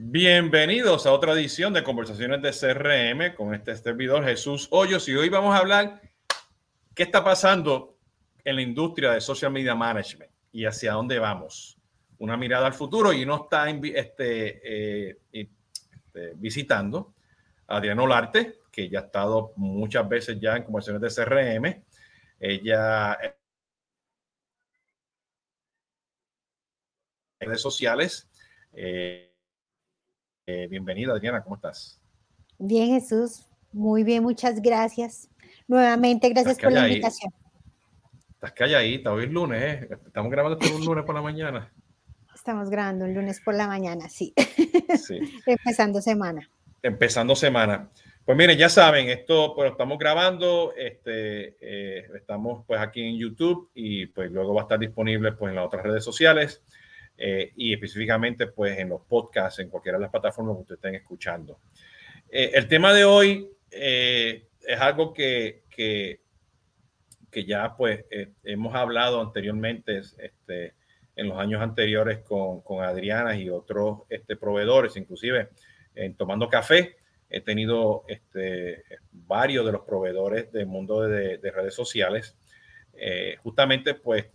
Bienvenidos 0.00 1.06
a 1.06 1.12
otra 1.12 1.32
edición 1.32 1.72
de 1.72 1.82
Conversaciones 1.82 2.40
de 2.40 2.52
CRM 2.52 3.34
con 3.34 3.52
este 3.52 3.74
servidor 3.74 4.22
Jesús 4.22 4.68
Hoyos 4.70 5.08
y 5.08 5.16
hoy 5.16 5.28
vamos 5.28 5.52
a 5.52 5.58
hablar 5.58 6.00
qué 6.94 7.02
está 7.02 7.24
pasando 7.24 7.98
en 8.44 8.54
la 8.54 8.62
industria 8.62 9.10
de 9.10 9.20
social 9.20 9.50
media 9.50 9.74
management 9.74 10.30
y 10.52 10.66
hacia 10.66 10.92
dónde 10.92 11.18
vamos. 11.18 11.80
Una 12.18 12.36
mirada 12.36 12.68
al 12.68 12.74
futuro 12.74 13.12
y 13.12 13.24
uno 13.24 13.42
está 13.42 13.68
este, 13.68 15.10
eh, 15.10 15.18
este, 15.32 16.32
visitando 16.36 17.16
a 17.66 17.78
Adriano 17.78 18.06
Larte, 18.06 18.60
que 18.70 18.88
ya 18.88 19.00
ha 19.00 19.02
estado 19.06 19.52
muchas 19.56 20.08
veces 20.08 20.38
ya 20.38 20.54
en 20.54 20.62
conversaciones 20.62 21.16
de 21.16 21.24
CRM. 21.24 21.84
Ella 22.38 23.18
redes 27.40 27.60
sociales. 27.60 28.30
Eh, 28.72 29.27
eh, 30.48 30.66
bienvenida, 30.66 31.12
Adriana, 31.12 31.42
¿cómo 31.42 31.56
estás? 31.56 32.00
Bien, 32.58 32.88
Jesús. 32.88 33.46
Muy 33.70 34.02
bien, 34.02 34.22
muchas 34.22 34.62
gracias. 34.62 35.28
Nuevamente, 35.66 36.30
gracias 36.30 36.58
por 36.58 36.72
la 36.72 36.88
invitación. 36.88 37.30
Estás 38.30 38.52
calladita, 38.52 39.12
hoy 39.12 39.24
es 39.24 39.30
lunes, 39.30 39.62
¿eh? 39.62 39.88
Estamos 40.06 40.32
grabando 40.32 40.56
todo 40.56 40.74
un 40.74 40.86
lunes 40.86 41.04
por 41.04 41.14
la 41.14 41.20
mañana. 41.20 41.70
Estamos 42.34 42.70
grabando 42.70 43.04
un 43.04 43.12
lunes 43.12 43.42
por 43.42 43.54
la 43.54 43.66
mañana, 43.66 44.08
sí. 44.08 44.32
sí. 44.96 45.18
Empezando 45.46 46.00
semana. 46.00 46.48
Empezando 46.82 47.36
semana. 47.36 47.90
Pues 48.24 48.38
miren, 48.38 48.56
ya 48.56 48.70
saben, 48.70 49.10
esto 49.10 49.52
pues 49.54 49.70
estamos 49.70 49.98
grabando, 49.98 50.72
este, 50.76 51.56
eh, 51.60 52.06
estamos 52.14 52.64
pues 52.66 52.80
aquí 52.80 53.02
en 53.02 53.18
YouTube 53.18 53.70
y 53.74 54.06
pues 54.06 54.30
luego 54.30 54.54
va 54.54 54.62
a 54.62 54.64
estar 54.64 54.78
disponible 54.78 55.32
pues 55.32 55.50
en 55.50 55.56
las 55.56 55.66
otras 55.66 55.82
redes 55.82 56.04
sociales. 56.04 56.62
Eh, 57.20 57.52
y 57.56 57.74
específicamente 57.74 58.46
pues 58.46 58.78
en 58.78 58.90
los 58.90 59.00
podcasts, 59.02 59.58
en 59.58 59.68
cualquiera 59.68 59.98
de 59.98 60.02
las 60.02 60.10
plataformas 60.12 60.54
que 60.54 60.60
ustedes 60.62 60.78
estén 60.78 60.94
escuchando. 60.94 61.58
Eh, 62.30 62.52
el 62.54 62.68
tema 62.68 62.92
de 62.92 63.04
hoy 63.04 63.50
eh, 63.72 64.46
es 64.64 64.80
algo 64.80 65.12
que, 65.12 65.64
que, 65.68 66.20
ya 67.44 67.76
pues 67.76 68.04
hemos 68.42 68.74
hablado 68.74 69.20
anteriormente 69.20 69.98
este, 69.98 70.74
en 71.14 71.28
los 71.28 71.38
años 71.38 71.62
anteriores 71.62 72.18
con, 72.18 72.62
con 72.62 72.84
Adriana 72.84 73.36
y 73.36 73.48
otros 73.48 74.00
este, 74.08 74.34
proveedores, 74.34 74.96
inclusive 74.96 75.50
en 75.94 76.16
Tomando 76.16 76.48
Café. 76.48 76.96
He 77.30 77.40
tenido 77.40 78.04
este, 78.08 78.82
varios 79.12 79.64
de 79.64 79.70
los 79.72 79.82
proveedores 79.82 80.50
del 80.50 80.66
mundo 80.66 81.02
de 81.02 81.50
redes 81.52 81.74
sociales 81.74 82.36
eh, 83.00 83.36
justamente 83.42 83.94
pues 83.94 84.26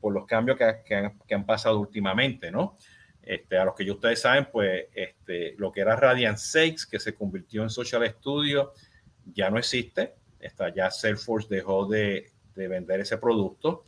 por 0.00 0.14
los 0.14 0.26
cambios 0.26 0.56
que, 0.56 1.34
han, 1.34 1.44
pasado 1.44 1.80
últimamente, 1.80 2.52
¿no? 2.52 2.76
Este, 3.20 3.56
a 3.56 3.64
los 3.64 3.74
que 3.74 3.84
ya 3.84 3.92
ustedes 3.92 4.20
saben, 4.20 4.48
pues 4.50 4.86
este, 4.94 5.54
lo 5.58 5.72
que 5.72 5.80
era 5.80 5.96
Radiant 5.96 6.38
6, 6.38 6.86
que 6.86 7.00
se 7.00 7.14
convirtió 7.14 7.62
en 7.64 7.70
Social 7.70 8.08
Studio, 8.08 8.72
ya 9.26 9.50
no 9.50 9.58
existe. 9.58 10.14
Está, 10.38 10.72
ya 10.72 10.90
Salesforce 10.90 11.48
dejó 11.52 11.86
de, 11.86 12.30
vender 12.54 13.00
ese 13.00 13.16
producto 13.16 13.84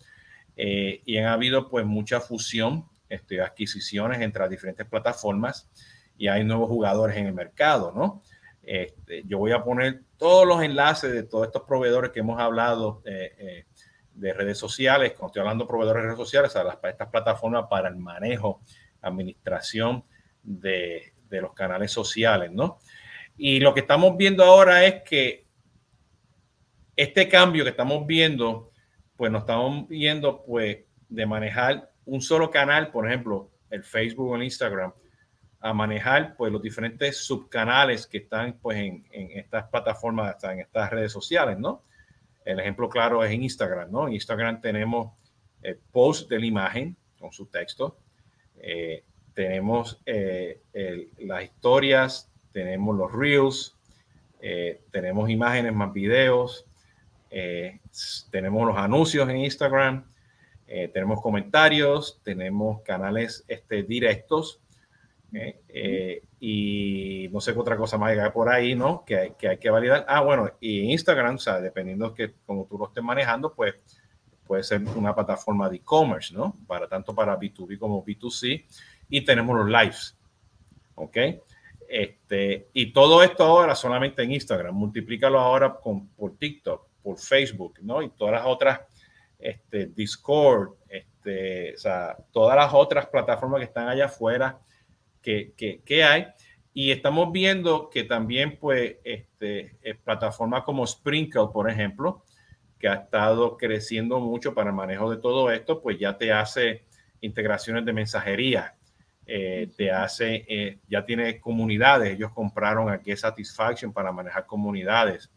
eh, 0.56 1.02
y 1.04 1.18
han 1.18 1.26
habido 1.26 1.68
pues 1.68 1.84
mucha 1.84 2.20
fusión, 2.20 2.86
este, 3.08 3.40
adquisiciones 3.40 4.20
entre 4.20 4.40
las 4.40 4.50
diferentes 4.50 4.86
plataformas 4.86 5.68
y 6.16 6.28
hay 6.28 6.44
nuevos 6.44 6.68
jugadores 6.68 7.16
en 7.18 7.26
el 7.26 7.34
mercado, 7.34 7.92
¿no? 7.94 8.22
Este, 8.62 9.22
yo 9.26 9.38
voy 9.38 9.52
a 9.52 9.62
poner 9.62 10.00
todos 10.16 10.46
los 10.46 10.62
enlaces 10.62 11.12
de 11.12 11.22
todos 11.22 11.46
estos 11.46 11.62
proveedores 11.62 12.12
que 12.12 12.20
hemos 12.20 12.40
hablado 12.40 13.02
eh, 13.04 13.66
de 14.14 14.32
redes 14.32 14.58
sociales, 14.58 15.12
cuando 15.12 15.26
estoy 15.28 15.40
hablando 15.40 15.64
de 15.64 15.68
proveedores 15.68 16.02
de 16.02 16.06
redes 16.06 16.18
sociales, 16.18 16.56
a, 16.56 16.64
las, 16.64 16.78
estas 16.82 17.08
plataformas 17.08 17.66
para 17.68 17.88
el 17.88 17.96
manejo, 17.96 18.62
administración 19.00 20.04
de, 20.42 21.12
los 21.30 21.52
canales 21.52 21.90
sociales, 21.90 22.52
¿no? 22.52 22.78
Y 23.36 23.58
lo 23.58 23.74
que 23.74 23.80
estamos 23.80 24.16
viendo 24.16 24.44
ahora 24.44 24.84
es 24.84 25.02
que 25.02 25.48
este 26.94 27.28
cambio 27.28 27.64
que 27.64 27.70
estamos 27.70 28.06
viendo, 28.06 28.70
pues 29.16 29.32
nos 29.32 29.40
estamos 29.40 29.88
viendo, 29.88 30.44
pues, 30.44 30.78
de 31.08 31.26
manejar 31.26 31.90
un 32.04 32.20
solo 32.20 32.52
canal, 32.52 32.92
por 32.92 33.08
ejemplo, 33.08 33.50
el 33.68 33.82
Facebook 33.82 34.30
o 34.30 34.36
el 34.36 34.44
Instagram, 34.44 34.92
a 35.58 35.72
manejar, 35.72 36.36
pues, 36.36 36.52
los 36.52 36.62
diferentes 36.62 37.16
subcanales 37.16 38.06
que 38.06 38.18
están, 38.18 38.56
pues, 38.62 38.78
en, 38.78 39.04
en 39.10 39.36
estas 39.36 39.68
plataformas, 39.70 40.36
en 40.44 40.60
estas 40.60 40.88
redes 40.90 41.10
sociales, 41.10 41.58
¿no? 41.58 41.82
El 42.44 42.60
ejemplo 42.60 42.88
claro 42.88 43.24
es 43.24 43.32
en 43.32 43.42
Instagram, 43.42 43.90
¿no? 43.90 44.06
En 44.06 44.14
Instagram 44.14 44.60
tenemos 44.60 45.12
el 45.62 45.78
post 45.92 46.28
de 46.28 46.38
la 46.38 46.46
imagen 46.46 46.96
con 47.18 47.32
su 47.32 47.46
texto, 47.46 47.96
eh, 48.58 49.02
tenemos 49.32 50.00
eh, 50.06 50.60
las 51.18 51.44
historias, 51.44 52.30
tenemos 52.52 52.96
los 52.96 53.12
reels, 53.12 53.74
eh, 54.40 54.82
tenemos 54.90 55.30
imágenes 55.30 55.72
más 55.72 55.92
videos, 55.92 56.66
tenemos 58.30 58.66
los 58.66 58.76
anuncios 58.76 59.28
en 59.28 59.38
Instagram, 59.38 60.04
tenemos 60.66 61.20
comentarios, 61.20 62.20
tenemos 62.22 62.82
canales 62.82 63.44
este, 63.48 63.82
directos 63.82 64.60
y 66.40 67.28
no 67.32 67.40
sé 67.40 67.52
qué 67.52 67.58
otra 67.58 67.76
cosa 67.76 67.98
más 67.98 68.16
hay 68.16 68.30
por 68.30 68.48
ahí, 68.48 68.74
¿no? 68.74 69.04
Que 69.04 69.16
hay, 69.16 69.30
que 69.32 69.48
hay 69.48 69.58
que 69.58 69.70
validar. 69.70 70.04
Ah, 70.08 70.20
bueno, 70.20 70.50
y 70.60 70.92
Instagram, 70.92 71.36
o 71.36 71.38
sea, 71.38 71.60
dependiendo 71.60 72.12
que 72.14 72.34
como 72.46 72.66
tú 72.66 72.78
lo 72.78 72.86
estés 72.86 73.02
manejando, 73.02 73.52
pues 73.54 73.74
puede 74.46 74.62
ser 74.62 74.82
una 74.96 75.14
plataforma 75.14 75.68
de 75.68 75.76
e-commerce, 75.76 76.34
¿no? 76.34 76.54
Para 76.66 76.88
tanto 76.88 77.14
para 77.14 77.38
B2B 77.38 77.78
como 77.78 78.04
B2C. 78.04 78.64
Y 79.08 79.22
tenemos 79.22 79.56
los 79.56 79.68
lives, 79.68 80.16
¿ok? 80.94 81.16
Este, 81.88 82.68
y 82.72 82.92
todo 82.92 83.22
esto 83.22 83.44
ahora 83.44 83.74
solamente 83.74 84.22
en 84.22 84.32
Instagram. 84.32 84.74
Multiplícalo 84.74 85.38
ahora 85.38 85.74
con, 85.74 86.08
por 86.08 86.36
TikTok, 86.36 86.86
por 87.02 87.18
Facebook, 87.18 87.78
¿no? 87.82 88.02
Y 88.02 88.10
todas 88.10 88.34
las 88.34 88.46
otras, 88.46 88.80
este, 89.38 89.86
Discord, 89.86 90.74
este, 90.88 91.74
o 91.74 91.78
sea, 91.78 92.16
todas 92.32 92.56
las 92.56 92.72
otras 92.72 93.06
plataformas 93.06 93.60
que 93.60 93.66
están 93.66 93.88
allá 93.88 94.06
afuera 94.06 94.58
que, 95.24 96.04
hay. 96.04 96.26
Y 96.72 96.90
estamos 96.90 97.32
viendo 97.32 97.88
que 97.88 98.04
también, 98.04 98.58
pues, 98.58 98.96
este, 99.04 99.76
eh, 99.82 99.94
plataformas 99.94 100.64
como 100.64 100.86
Sprinkle, 100.86 101.48
por 101.52 101.70
ejemplo, 101.70 102.24
que 102.78 102.88
ha 102.88 102.94
estado 102.94 103.56
creciendo 103.56 104.20
mucho 104.20 104.54
para 104.54 104.70
el 104.70 104.76
manejo 104.76 105.10
de 105.10 105.18
todo 105.18 105.50
esto, 105.50 105.80
pues 105.80 105.98
ya 105.98 106.18
te 106.18 106.32
hace 106.32 106.84
integraciones 107.20 107.84
de 107.84 107.92
mensajería, 107.92 108.74
eh, 109.26 109.70
te 109.76 109.90
hace, 109.90 110.44
eh, 110.48 110.78
ya 110.88 111.06
tiene 111.06 111.40
comunidades, 111.40 112.12
ellos 112.12 112.32
compraron 112.32 112.90
aquí 112.90 113.16
Satisfaction 113.16 113.92
para 113.92 114.12
manejar 114.12 114.44
comunidades. 114.46 115.30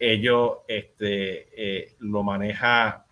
ellos 0.00 0.58
este, 0.66 1.96
lo 1.98 2.22
maneja, 2.22 3.04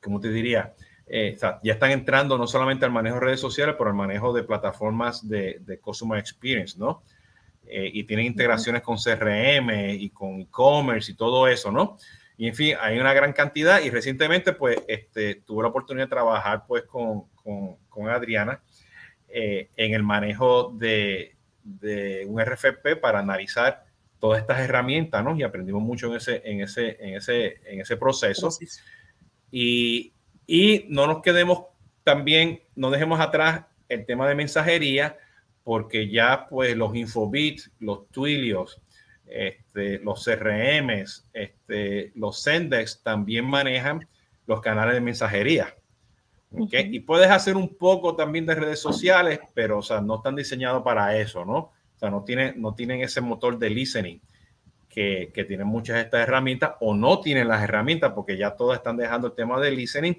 ¿cómo 0.00 0.20
te 0.20 0.30
diría? 0.30 0.74
Eh, 1.08 1.36
ya 1.40 1.72
están 1.72 1.92
entrando 1.92 2.36
no 2.36 2.46
solamente 2.46 2.84
al 2.84 2.90
manejo 2.90 3.16
de 3.16 3.20
redes 3.26 3.40
sociales, 3.40 3.76
pero 3.78 3.90
al 3.90 3.96
manejo 3.96 4.32
de 4.32 4.42
plataformas 4.42 5.28
de, 5.28 5.58
de 5.60 5.78
Customer 5.78 6.18
Experience, 6.18 6.78
¿no? 6.78 7.02
Eh, 7.68 7.90
y 7.92 8.04
tienen 8.04 8.26
integraciones 8.26 8.82
con 8.82 8.96
CRM 8.96 9.90
y 9.90 10.10
con 10.10 10.40
e-commerce 10.40 11.10
y 11.10 11.14
todo 11.14 11.48
eso, 11.48 11.72
¿no? 11.72 11.96
Y 12.36 12.48
en 12.48 12.54
fin, 12.54 12.76
hay 12.80 12.98
una 12.98 13.12
gran 13.12 13.32
cantidad 13.32 13.80
y 13.80 13.90
recientemente 13.90 14.52
pues 14.52 14.78
este, 14.86 15.36
tuve 15.36 15.62
la 15.62 15.70
oportunidad 15.70 16.06
de 16.06 16.10
trabajar 16.10 16.64
pues 16.66 16.84
con, 16.84 17.24
con, 17.34 17.76
con 17.88 18.08
Adriana 18.08 18.60
eh, 19.28 19.70
en 19.76 19.94
el 19.94 20.02
manejo 20.02 20.72
de, 20.76 21.34
de, 21.64 22.24
un 22.26 22.40
RFP 22.40 23.00
para 23.00 23.18
analizar 23.18 23.84
todas 24.20 24.40
estas 24.40 24.60
herramientas, 24.60 25.24
¿no? 25.24 25.36
Y 25.36 25.42
aprendimos 25.42 25.82
mucho 25.82 26.08
en 26.08 26.16
ese, 26.16 26.42
en 26.44 26.60
ese, 26.60 26.96
en 27.00 27.16
ese, 27.16 27.60
en 27.64 27.80
ese 27.80 27.96
proceso. 27.96 28.50
Y, 29.50 30.12
y 30.46 30.86
no 30.88 31.06
nos 31.06 31.22
quedemos 31.22 31.64
también, 32.04 32.60
no 32.74 32.90
dejemos 32.90 33.20
atrás 33.20 33.64
el 33.88 34.06
tema 34.06 34.28
de 34.28 34.34
mensajería, 34.34 35.16
porque 35.64 36.08
ya 36.08 36.46
pues 36.48 36.76
los 36.76 36.94
Infobit, 36.94 37.60
los 37.80 38.08
Twilios, 38.10 38.80
este, 39.26 39.98
los 39.98 40.24
CRMs, 40.24 41.28
este, 41.32 42.12
los 42.14 42.40
Sendex 42.40 43.02
también 43.02 43.44
manejan 43.44 44.06
los 44.46 44.60
canales 44.60 44.94
de 44.94 45.00
mensajería. 45.00 45.74
¿okay? 46.52 46.88
Y 46.92 47.00
puedes 47.00 47.28
hacer 47.30 47.56
un 47.56 47.76
poco 47.76 48.14
también 48.14 48.46
de 48.46 48.54
redes 48.54 48.78
sociales, 48.78 49.40
pero 49.54 49.78
o 49.78 49.82
sea, 49.82 50.00
no 50.00 50.16
están 50.16 50.36
diseñados 50.36 50.82
para 50.82 51.16
eso, 51.16 51.44
¿no? 51.44 51.56
O 51.58 51.98
sea, 51.98 52.10
no 52.10 52.22
tienen, 52.22 52.60
no 52.60 52.74
tienen 52.74 53.00
ese 53.00 53.20
motor 53.20 53.58
de 53.58 53.70
listening 53.70 54.20
que, 54.88 55.30
que 55.34 55.44
tienen 55.44 55.66
muchas 55.66 55.96
de 55.96 56.02
estas 56.02 56.20
herramientas 56.20 56.74
o 56.80 56.94
no 56.94 57.20
tienen 57.20 57.48
las 57.48 57.62
herramientas 57.62 58.12
porque 58.14 58.36
ya 58.36 58.54
todas 58.54 58.78
están 58.78 58.96
dejando 58.96 59.28
el 59.28 59.34
tema 59.34 59.58
de 59.60 59.70
listening. 59.72 60.14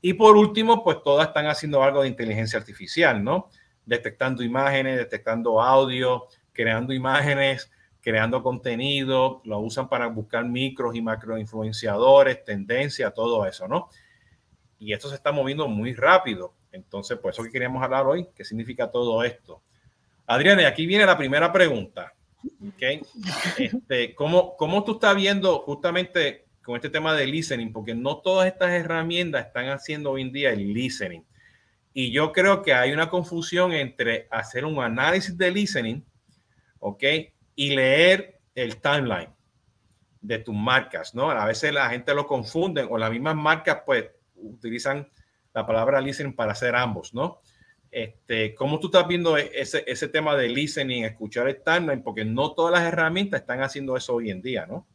Y 0.00 0.14
por 0.14 0.36
último, 0.36 0.82
pues 0.82 1.02
todas 1.02 1.28
están 1.28 1.46
haciendo 1.46 1.82
algo 1.82 2.02
de 2.02 2.08
inteligencia 2.08 2.58
artificial, 2.58 3.22
¿no? 3.22 3.50
Detectando 3.84 4.42
imágenes, 4.42 4.96
detectando 4.96 5.60
audio, 5.60 6.26
creando 6.52 6.92
imágenes, 6.92 7.70
creando 8.00 8.42
contenido, 8.42 9.42
lo 9.44 9.58
usan 9.60 9.88
para 9.88 10.06
buscar 10.06 10.44
micros 10.44 10.94
y 10.94 11.02
macro 11.02 11.38
influenciadores, 11.38 12.44
tendencia, 12.44 13.10
todo 13.10 13.44
eso, 13.46 13.68
¿no? 13.68 13.90
Y 14.78 14.92
esto 14.92 15.08
se 15.08 15.16
está 15.16 15.32
moviendo 15.32 15.68
muy 15.68 15.94
rápido. 15.94 16.54
Entonces, 16.72 17.18
por 17.18 17.32
eso 17.32 17.42
que 17.42 17.50
queríamos 17.50 17.82
hablar 17.82 18.06
hoy, 18.06 18.28
qué 18.34 18.44
significa 18.44 18.90
todo 18.90 19.22
esto. 19.22 19.62
Adriana, 20.26 20.66
aquí 20.66 20.86
viene 20.86 21.04
la 21.04 21.18
primera 21.18 21.52
pregunta. 21.52 22.14
Okay. 22.74 23.02
Este, 23.58 24.14
¿cómo, 24.14 24.56
¿Cómo 24.56 24.82
tú 24.84 24.92
estás 24.92 25.14
viendo 25.14 25.58
justamente 25.60 26.46
con 26.62 26.76
este 26.76 26.90
tema 26.90 27.14
de 27.14 27.26
listening? 27.26 27.72
Porque 27.72 27.94
no 27.94 28.18
todas 28.18 28.46
estas 28.46 28.70
herramientas 28.70 29.46
están 29.46 29.68
haciendo 29.68 30.12
hoy 30.12 30.22
en 30.22 30.32
día 30.32 30.50
el 30.50 30.72
listening. 30.72 31.22
Y 31.92 32.12
yo 32.12 32.32
creo 32.32 32.62
que 32.62 32.72
hay 32.72 32.92
una 32.92 33.08
confusión 33.08 33.72
entre 33.72 34.28
hacer 34.30 34.64
un 34.64 34.78
análisis 34.82 35.36
de 35.36 35.50
listening, 35.50 36.04
¿ok? 36.78 37.02
Y 37.56 37.74
leer 37.74 38.40
el 38.54 38.76
timeline 38.80 39.30
de 40.20 40.38
tus 40.38 40.54
marcas, 40.54 41.14
¿no? 41.14 41.30
A 41.30 41.46
veces 41.46 41.72
la 41.72 41.88
gente 41.90 42.14
lo 42.14 42.26
confunde 42.26 42.86
o 42.88 42.98
las 42.98 43.10
mismas 43.10 43.34
marcas 43.34 43.82
pues 43.84 44.06
utilizan 44.36 45.08
la 45.52 45.66
palabra 45.66 46.00
listening 46.00 46.34
para 46.34 46.52
hacer 46.52 46.76
ambos, 46.76 47.12
¿no? 47.14 47.40
Este, 47.90 48.54
¿Cómo 48.54 48.78
tú 48.78 48.86
estás 48.86 49.08
viendo 49.08 49.36
ese, 49.36 49.82
ese 49.86 50.08
tema 50.08 50.36
de 50.36 50.48
listening, 50.48 51.04
escuchar 51.04 51.48
el 51.48 51.60
timeline? 51.62 52.02
Porque 52.02 52.24
no 52.24 52.52
todas 52.52 52.72
las 52.72 52.82
herramientas 52.82 53.40
están 53.40 53.62
haciendo 53.62 53.96
eso 53.96 54.14
hoy 54.14 54.30
en 54.30 54.40
día, 54.40 54.66
¿no? 54.66 54.86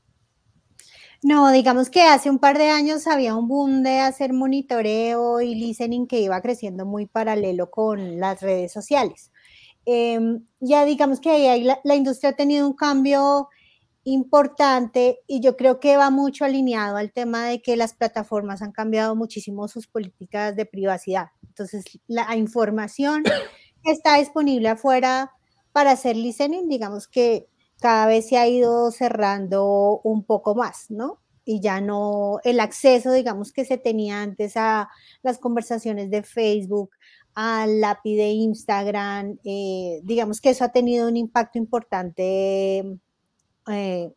No, 1.23 1.51
digamos 1.51 1.89
que 1.89 2.03
hace 2.03 2.29
un 2.29 2.39
par 2.39 2.57
de 2.57 2.69
años 2.69 3.07
había 3.07 3.35
un 3.35 3.47
boom 3.47 3.83
de 3.83 3.99
hacer 3.99 4.33
monitoreo 4.33 5.41
y 5.41 5.55
listening 5.55 6.07
que 6.07 6.19
iba 6.19 6.41
creciendo 6.41 6.85
muy 6.85 7.07
paralelo 7.07 7.71
con 7.71 8.19
las 8.19 8.41
redes 8.41 8.71
sociales. 8.71 9.31
Em, 9.85 10.45
ya 10.59 10.85
digamos 10.85 11.19
que 11.19 11.29
ahí 11.29 11.63
la, 11.63 11.79
la, 11.83 11.95
industria 11.95 12.31
ha 12.31 12.35
tenido 12.35 12.67
un 12.67 12.73
cambio 12.73 13.49
importante 14.03 15.19
y 15.27 15.41
yo 15.41 15.57
creo 15.57 15.79
que 15.79 15.97
va 15.97 16.09
mucho 16.11 16.45
alineado 16.45 16.97
al 16.97 17.11
tema 17.11 17.45
de 17.45 17.61
que 17.61 17.75
las 17.75 17.93
plataformas 17.93 18.61
han 18.61 18.71
cambiado 18.71 19.15
muchísimo 19.15 19.67
sus 19.67 19.87
políticas 19.87 20.55
de 20.55 20.65
privacidad. 20.65 21.29
Entonces, 21.47 21.85
la 22.07 22.35
información 22.35 23.23
que 23.83 23.91
está 23.91 24.17
disponible 24.17 24.69
afuera 24.69 25.31
para 25.71 25.91
hacer 25.91 26.15
listening, 26.15 26.67
digamos 26.69 27.07
que 27.07 27.47
cada 27.79 28.07
vez 28.07 28.27
se 28.27 28.37
ha 28.37 28.47
ido 28.47 28.91
cerrando 28.91 30.01
un 30.03 30.23
poco 30.23 30.55
más, 30.55 30.89
¿no? 30.89 31.19
Y 31.43 31.61
ya 31.61 31.81
no 31.81 32.39
el 32.43 32.59
acceso, 32.59 33.11
digamos, 33.11 33.51
que 33.51 33.65
se 33.65 33.77
tenía 33.77 34.21
antes 34.21 34.57
a 34.57 34.89
las 35.21 35.37
conversaciones 35.37 36.09
de 36.09 36.23
Facebook, 36.23 36.91
al 37.35 37.83
API 37.83 38.15
de 38.15 38.29
Instagram, 38.29 39.37
eh, 39.43 39.99
digamos 40.03 40.39
que 40.39 40.49
eso 40.51 40.63
ha 40.63 40.69
tenido 40.69 41.07
un 41.07 41.17
impacto 41.17 41.57
importante 41.59 42.97
eh, 43.67 44.13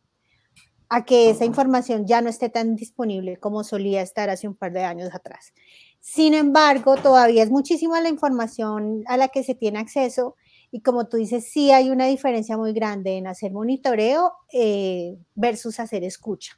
a 0.87 1.05
que 1.05 1.29
esa 1.29 1.45
información 1.45 2.07
ya 2.07 2.21
no 2.21 2.29
esté 2.29 2.49
tan 2.49 2.75
disponible 2.75 3.37
como 3.37 3.63
solía 3.63 4.01
estar 4.01 4.29
hace 4.29 4.47
un 4.47 4.55
par 4.55 4.71
de 4.71 4.85
años 4.85 5.13
atrás. 5.13 5.53
Sin 5.99 6.33
embargo, 6.33 6.95
todavía 6.95 7.43
es 7.43 7.51
muchísima 7.51 7.99
la 8.01 8.09
información 8.09 9.03
a 9.05 9.17
la 9.17 9.27
que 9.27 9.43
se 9.43 9.53
tiene 9.53 9.79
acceso 9.79 10.35
y 10.71 10.81
como 10.81 11.07
tú 11.07 11.17
dices, 11.17 11.49
sí 11.51 11.71
hay 11.71 11.89
una 11.89 12.05
diferencia 12.05 12.57
muy 12.57 12.73
grande 12.73 13.17
en 13.17 13.27
hacer 13.27 13.51
monitoreo 13.51 14.33
eh, 14.53 15.17
versus 15.35 15.79
hacer 15.79 16.03
escucha. 16.03 16.53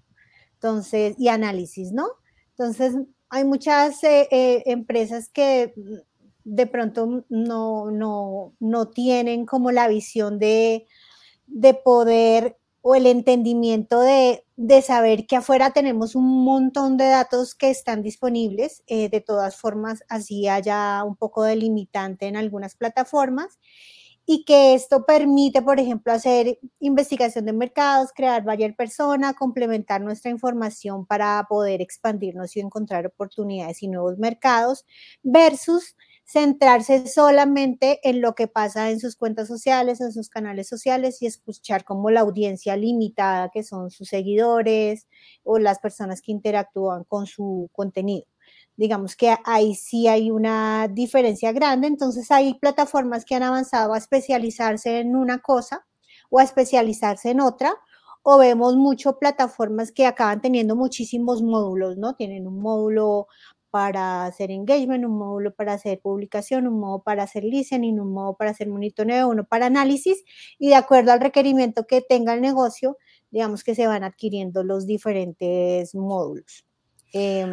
Entonces, 0.53 1.15
y 1.17 1.29
análisis, 1.29 1.91
¿no? 1.91 2.07
Entonces, 2.51 2.95
hay 3.29 3.45
muchas 3.45 4.03
eh, 4.03 4.63
empresas 4.65 5.29
que 5.29 5.73
de 6.43 6.67
pronto 6.67 7.25
no, 7.29 7.91
no, 7.91 8.53
no 8.59 8.89
tienen 8.89 9.45
como 9.45 9.71
la 9.71 9.87
visión 9.87 10.39
de, 10.39 10.85
de 11.47 11.73
poder 11.73 12.57
o 12.81 12.95
el 12.95 13.05
entendimiento 13.05 14.01
de, 14.01 14.43
saber 14.81 15.27
que 15.27 15.35
afuera 15.35 15.71
tenemos 15.71 16.15
un 16.15 16.43
montón 16.43 16.97
de 16.97 17.05
datos 17.05 17.55
que 17.55 17.69
están 17.69 18.01
disponibles. 18.01 18.83
Eh, 18.87 19.09
de 19.09 19.21
todas 19.21 19.55
formas, 19.55 20.03
así 20.09 20.47
haya 20.47 21.03
un 21.03 21.15
poco 21.15 21.43
de 21.43 21.55
limitante 21.55 22.27
en 22.27 22.35
algunas 22.35 22.75
plataformas 22.75 23.59
y 24.33 24.45
que 24.45 24.73
esto 24.75 25.05
permite, 25.05 25.61
por 25.61 25.77
ejemplo, 25.77 26.13
hacer 26.13 26.57
investigación 26.79 27.45
de 27.45 27.51
mercados, 27.51 28.11
crear 28.15 28.43
buyer 28.45 28.73
persona, 28.77 29.33
complementar 29.33 29.99
nuestra 29.99 30.31
información 30.31 31.05
para 31.05 31.45
poder 31.49 31.81
expandirnos 31.81 32.55
y 32.55 32.61
encontrar 32.61 33.05
oportunidades 33.07 33.83
y 33.83 33.89
nuevos 33.89 34.17
mercados 34.17 34.85
versus 35.21 35.97
centrarse 36.23 37.07
solamente 37.07 37.99
en 38.07 38.21
lo 38.21 38.33
que 38.33 38.47
pasa 38.47 38.89
en 38.89 39.01
sus 39.01 39.17
cuentas 39.17 39.49
sociales, 39.49 39.99
en 39.99 40.13
sus 40.13 40.29
canales 40.29 40.69
sociales 40.69 41.21
y 41.21 41.25
escuchar 41.25 41.83
como 41.83 42.09
la 42.09 42.21
audiencia 42.21 42.77
limitada 42.77 43.49
que 43.53 43.63
son 43.63 43.91
sus 43.91 44.07
seguidores 44.07 45.07
o 45.43 45.59
las 45.59 45.79
personas 45.79 46.21
que 46.21 46.31
interactúan 46.31 47.03
con 47.03 47.27
su 47.27 47.69
contenido. 47.73 48.30
Digamos 48.77 49.15
que 49.15 49.35
ahí 49.45 49.75
sí 49.75 50.07
hay 50.07 50.31
una 50.31 50.87
diferencia 50.89 51.51
grande, 51.51 51.87
entonces 51.87 52.31
hay 52.31 52.55
plataformas 52.55 53.25
que 53.25 53.35
han 53.35 53.43
avanzado 53.43 53.93
a 53.93 53.97
especializarse 53.97 54.99
en 54.99 55.15
una 55.15 55.39
cosa 55.39 55.85
o 56.29 56.39
a 56.39 56.43
especializarse 56.43 57.31
en 57.31 57.41
otra, 57.41 57.73
o 58.23 58.37
vemos 58.37 58.75
mucho 58.75 59.19
plataformas 59.19 59.91
que 59.91 60.05
acaban 60.05 60.41
teniendo 60.41 60.75
muchísimos 60.75 61.41
módulos, 61.43 61.97
¿no? 61.97 62.15
Tienen 62.15 62.47
un 62.47 62.59
módulo 62.59 63.27
para 63.71 64.25
hacer 64.25 64.51
engagement, 64.51 65.05
un 65.05 65.17
módulo 65.17 65.53
para 65.53 65.73
hacer 65.73 65.99
publicación, 66.01 66.67
un 66.67 66.79
módulo 66.79 67.03
para 67.03 67.23
hacer 67.23 67.43
listening, 67.43 67.99
un 67.99 68.13
módulo 68.13 68.35
para 68.37 68.51
hacer 68.51 68.67
monitoreo, 68.67 69.29
uno 69.29 69.45
para 69.45 69.67
análisis 69.67 70.23
y 70.59 70.69
de 70.69 70.75
acuerdo 70.75 71.13
al 71.13 71.21
requerimiento 71.21 71.85
que 71.87 72.01
tenga 72.01 72.33
el 72.33 72.41
negocio, 72.41 72.97
digamos 73.31 73.63
que 73.63 73.73
se 73.73 73.87
van 73.87 74.03
adquiriendo 74.03 74.63
los 74.63 74.85
diferentes 74.85 75.95
módulos. 75.95 76.65
Eh, 77.13 77.47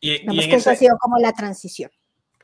y, 0.00 0.48
que 0.48 0.56
eso 0.56 0.70
ha 0.70 0.76
sido 0.76 0.96
como 0.98 1.18
la 1.18 1.32
transición. 1.32 1.90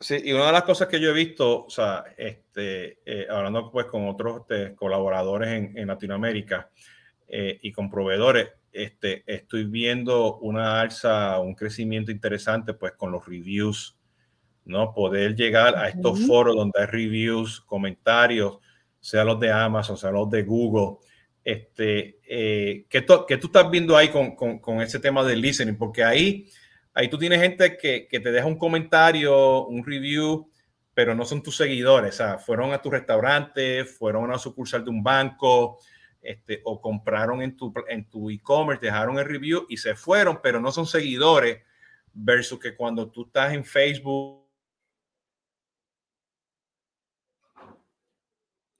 Sí, 0.00 0.16
y 0.24 0.32
una 0.32 0.46
de 0.46 0.52
las 0.52 0.64
cosas 0.64 0.88
que 0.88 1.00
yo 1.00 1.10
he 1.10 1.14
visto, 1.14 1.64
o 1.64 1.70
sea, 1.70 2.04
este, 2.16 2.98
eh, 3.06 3.26
hablando 3.30 3.70
pues 3.70 3.86
con 3.86 4.08
otros 4.08 4.40
este, 4.40 4.74
colaboradores 4.74 5.48
en, 5.50 5.78
en 5.78 5.86
Latinoamérica 5.86 6.68
eh, 7.28 7.58
y 7.62 7.72
con 7.72 7.88
proveedores, 7.88 8.48
este, 8.74 9.22
estoy 9.26 9.64
viendo 9.64 10.38
una 10.38 10.80
alza, 10.80 11.38
un 11.38 11.54
crecimiento 11.54 12.10
interesante, 12.10 12.74
pues 12.74 12.92
con 12.92 13.12
los 13.12 13.24
reviews, 13.24 13.96
¿no? 14.64 14.92
Poder 14.92 15.36
llegar 15.36 15.76
a 15.76 15.88
estos 15.88 16.26
foros 16.26 16.56
donde 16.56 16.80
hay 16.80 16.86
reviews, 16.86 17.60
comentarios, 17.60 18.58
sea 18.98 19.22
los 19.22 19.38
de 19.38 19.52
Amazon, 19.52 19.96
sea 19.96 20.10
los 20.10 20.28
de 20.28 20.42
Google. 20.42 20.98
Este, 21.44 22.18
eh, 22.26 22.86
¿qué, 22.88 23.02
tú 23.02 23.26
estás 23.28 23.70
viendo 23.70 23.96
ahí 23.96 24.08
con, 24.08 24.34
con, 24.34 24.58
con, 24.58 24.80
ese 24.80 24.98
tema 24.98 25.22
del 25.22 25.40
listening? 25.40 25.76
Porque 25.76 26.02
ahí, 26.02 26.46
ahí 26.94 27.08
tú 27.08 27.18
tienes 27.18 27.40
gente 27.40 27.76
que, 27.76 28.08
te 28.08 28.32
deja 28.32 28.46
un 28.46 28.58
comentario, 28.58 29.66
un 29.66 29.84
review, 29.84 30.50
pero 30.94 31.14
no 31.14 31.24
son 31.24 31.42
tus 31.42 31.56
seguidores. 31.56 32.14
O 32.14 32.16
sea, 32.16 32.38
fueron 32.38 32.72
a 32.72 32.80
tu 32.80 32.90
restaurante, 32.90 33.84
fueron 33.84 34.22
a 34.22 34.26
una 34.26 34.38
sucursal 34.38 34.84
de 34.84 34.90
un 34.90 35.02
banco, 35.02 35.78
este, 36.22 36.62
o 36.64 36.80
compraron 36.80 37.42
en 37.42 37.56
tu 37.56 37.72
en 37.88 38.08
tu 38.08 38.30
e-commerce, 38.30 38.84
dejaron 38.84 39.18
el 39.18 39.26
review 39.26 39.66
y 39.68 39.76
se 39.76 39.94
fueron, 39.94 40.40
pero 40.42 40.60
no 40.60 40.72
son 40.72 40.86
seguidores, 40.86 41.62
versus 42.14 42.58
que 42.58 42.74
cuando 42.76 43.10
tú 43.10 43.26
estás 43.26 43.52
en 43.52 43.64
Facebook, 43.64 44.44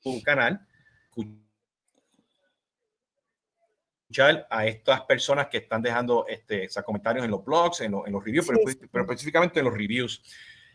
un 0.04 0.20
canal, 0.22 0.66
escuchar 4.14 4.46
a 4.50 4.66
estas 4.66 5.02
personas 5.02 5.48
que 5.48 5.58
están 5.58 5.82
dejando 5.82 6.26
este, 6.28 6.68
comentarios 6.84 7.24
en 7.24 7.30
los 7.30 7.44
blogs, 7.44 7.80
en, 7.80 7.94
en 8.06 8.12
los 8.12 8.24
reviews, 8.24 8.46
pero, 8.46 9.04
específicamente 9.04 9.58
en 9.58 9.64
los 9.64 9.74
reviews. 9.74 10.22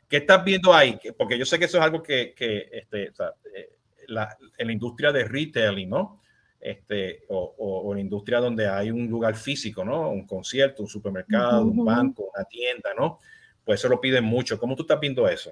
¿Qué 0.08 0.18
estás 0.18 0.44
viendo 0.44 0.74
ahí? 0.74 1.00
Porque 1.18 1.38
yo 1.38 1.46
sé 1.46 1.58
que 1.58 1.66
eso 1.66 1.78
es 1.78 1.84
algo 1.84 2.02
que, 2.02 2.34
que 2.36 2.70
este, 2.72 3.12
eh, 3.56 3.70
la, 4.08 4.36
en 4.58 4.68
la 4.68 4.74
industria 4.74 5.12
de 5.12 5.24
retailing, 5.24 5.90
¿no? 5.90 6.22
este, 6.60 7.24
o, 7.30 7.56
o, 7.58 7.94
la 7.94 8.02
industria 8.02 8.40
donde 8.40 8.68
hay 8.68 8.92
un 8.92 9.08
lugar 9.08 9.36
físico, 9.36 9.86
¿no? 9.86 10.10
Un 10.10 10.28
concierto, 10.28 10.84
un 10.84 10.90
supermercado, 10.90 11.64
un 11.64 11.86
banco, 11.86 12.32
una 12.36 12.44
tienda, 12.44 12.90
¿no? 12.98 13.20
Pues 13.64 13.80
eso 13.80 13.88
lo 13.88 14.02
piden 14.02 14.26
mucho. 14.26 14.60
¿Cómo 14.60 14.76
tú 14.76 14.84
estás 14.84 15.00
viendo 15.00 15.26
eso? 15.30 15.52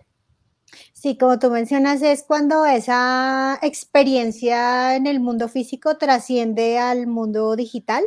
Sí, 0.93 1.17
como 1.17 1.39
tú 1.39 1.50
mencionas, 1.50 2.01
es 2.01 2.24
cuando 2.24 2.65
esa 2.65 3.57
experiencia 3.62 4.95
en 4.95 5.07
el 5.07 5.19
mundo 5.19 5.47
físico 5.47 5.97
trasciende 5.97 6.77
al 6.77 7.07
mundo 7.07 7.55
digital 7.55 8.03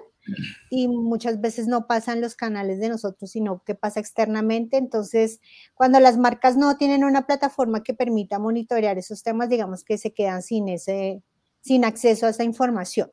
y 0.71 0.87
muchas 0.89 1.41
veces 1.41 1.67
no 1.67 1.87
pasa 1.87 2.13
en 2.13 2.21
los 2.21 2.37
canales 2.37 2.79
de 2.79 2.89
nosotros, 2.89 3.31
sino 3.31 3.63
que 3.65 3.75
pasa 3.75 4.01
externamente. 4.01 4.77
Entonces, 4.77 5.41
cuando 5.75 6.01
las 6.01 6.19
marcas 6.19 6.57
no 6.57 6.77
tienen 6.77 7.05
una 7.05 7.27
plataforma 7.27 7.83
que 7.83 7.95
permita 7.95 8.39
monitorear 8.39 8.99
esos 8.99 9.23
temas, 9.23 9.49
digamos 9.49 9.85
que 9.85 9.99
se 9.99 10.13
quedan 10.13 10.43
sin 10.43 10.69
ese, 10.69 11.23
sin 11.63 11.85
acceso 11.85 12.27
a 12.27 12.31
esa 12.31 12.45
información. 12.45 13.11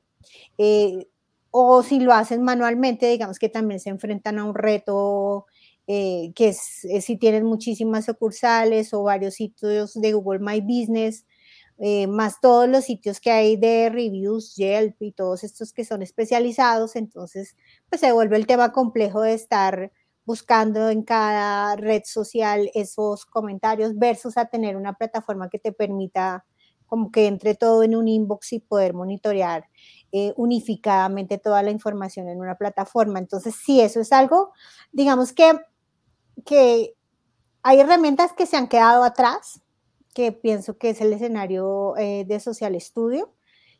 Eh, 0.57 1.07
o 1.51 1.81
si 1.83 1.99
lo 1.99 2.13
hacen 2.13 2.43
manualmente, 2.43 3.09
digamos 3.09 3.39
que 3.39 3.49
también 3.49 3.79
se 3.79 3.89
enfrentan 3.89 4.37
a 4.39 4.43
un 4.43 4.53
reto 4.53 5.47
eh, 5.87 6.31
que 6.35 6.49
es, 6.49 6.85
si 7.01 7.17
tienen 7.17 7.45
muchísimas 7.45 8.05
sucursales 8.05 8.93
o 8.93 9.03
varios 9.03 9.35
sitios 9.35 9.93
de 9.93 10.13
Google 10.13 10.39
My 10.39 10.61
Business, 10.61 11.25
eh, 11.79 12.07
más 12.07 12.41
todos 12.41 12.67
los 12.67 12.85
sitios 12.85 13.19
que 13.19 13.31
hay 13.31 13.55
de 13.55 13.89
reviews, 13.89 14.55
Yelp 14.55 15.01
y 15.01 15.11
todos 15.11 15.43
estos 15.43 15.73
que 15.73 15.85
son 15.85 16.01
especializados, 16.01 16.95
entonces 16.95 17.55
pues 17.89 18.01
se 18.01 18.11
vuelve 18.11 18.35
el 18.35 18.47
tema 18.47 18.71
complejo 18.71 19.21
de 19.21 19.33
estar 19.33 19.91
buscando 20.25 20.89
en 20.89 21.03
cada 21.03 21.75
red 21.75 22.01
social 22.03 22.69
esos 22.73 23.25
comentarios 23.25 23.95
versus 23.95 24.37
a 24.37 24.45
tener 24.47 24.75
una 24.75 24.93
plataforma 24.93 25.49
que 25.49 25.59
te 25.59 25.71
permita 25.71 26.45
como 26.87 27.11
que 27.11 27.27
entre 27.27 27.53
todo 27.55 27.83
en 27.83 27.95
un 27.95 28.07
inbox 28.07 28.53
y 28.53 28.59
poder 28.59 28.93
monitorear 28.93 29.69
eh, 30.11 30.33
unificadamente 30.35 31.37
toda 31.37 31.61
la 31.61 31.71
información 31.71 32.27
en 32.29 32.39
una 32.39 32.57
plataforma. 32.57 33.19
Entonces, 33.19 33.55
sí, 33.55 33.81
eso 33.81 33.99
es 33.99 34.11
algo, 34.11 34.51
digamos 34.91 35.33
que, 35.33 35.51
que 36.45 36.95
hay 37.63 37.79
herramientas 37.79 38.33
que 38.33 38.45
se 38.45 38.57
han 38.57 38.67
quedado 38.67 39.03
atrás, 39.03 39.61
que 40.13 40.31
pienso 40.31 40.77
que 40.77 40.91
es 40.91 41.01
el 41.01 41.13
escenario 41.13 41.95
eh, 41.97 42.25
de 42.27 42.39
Social 42.39 42.79
Studio. 42.79 43.33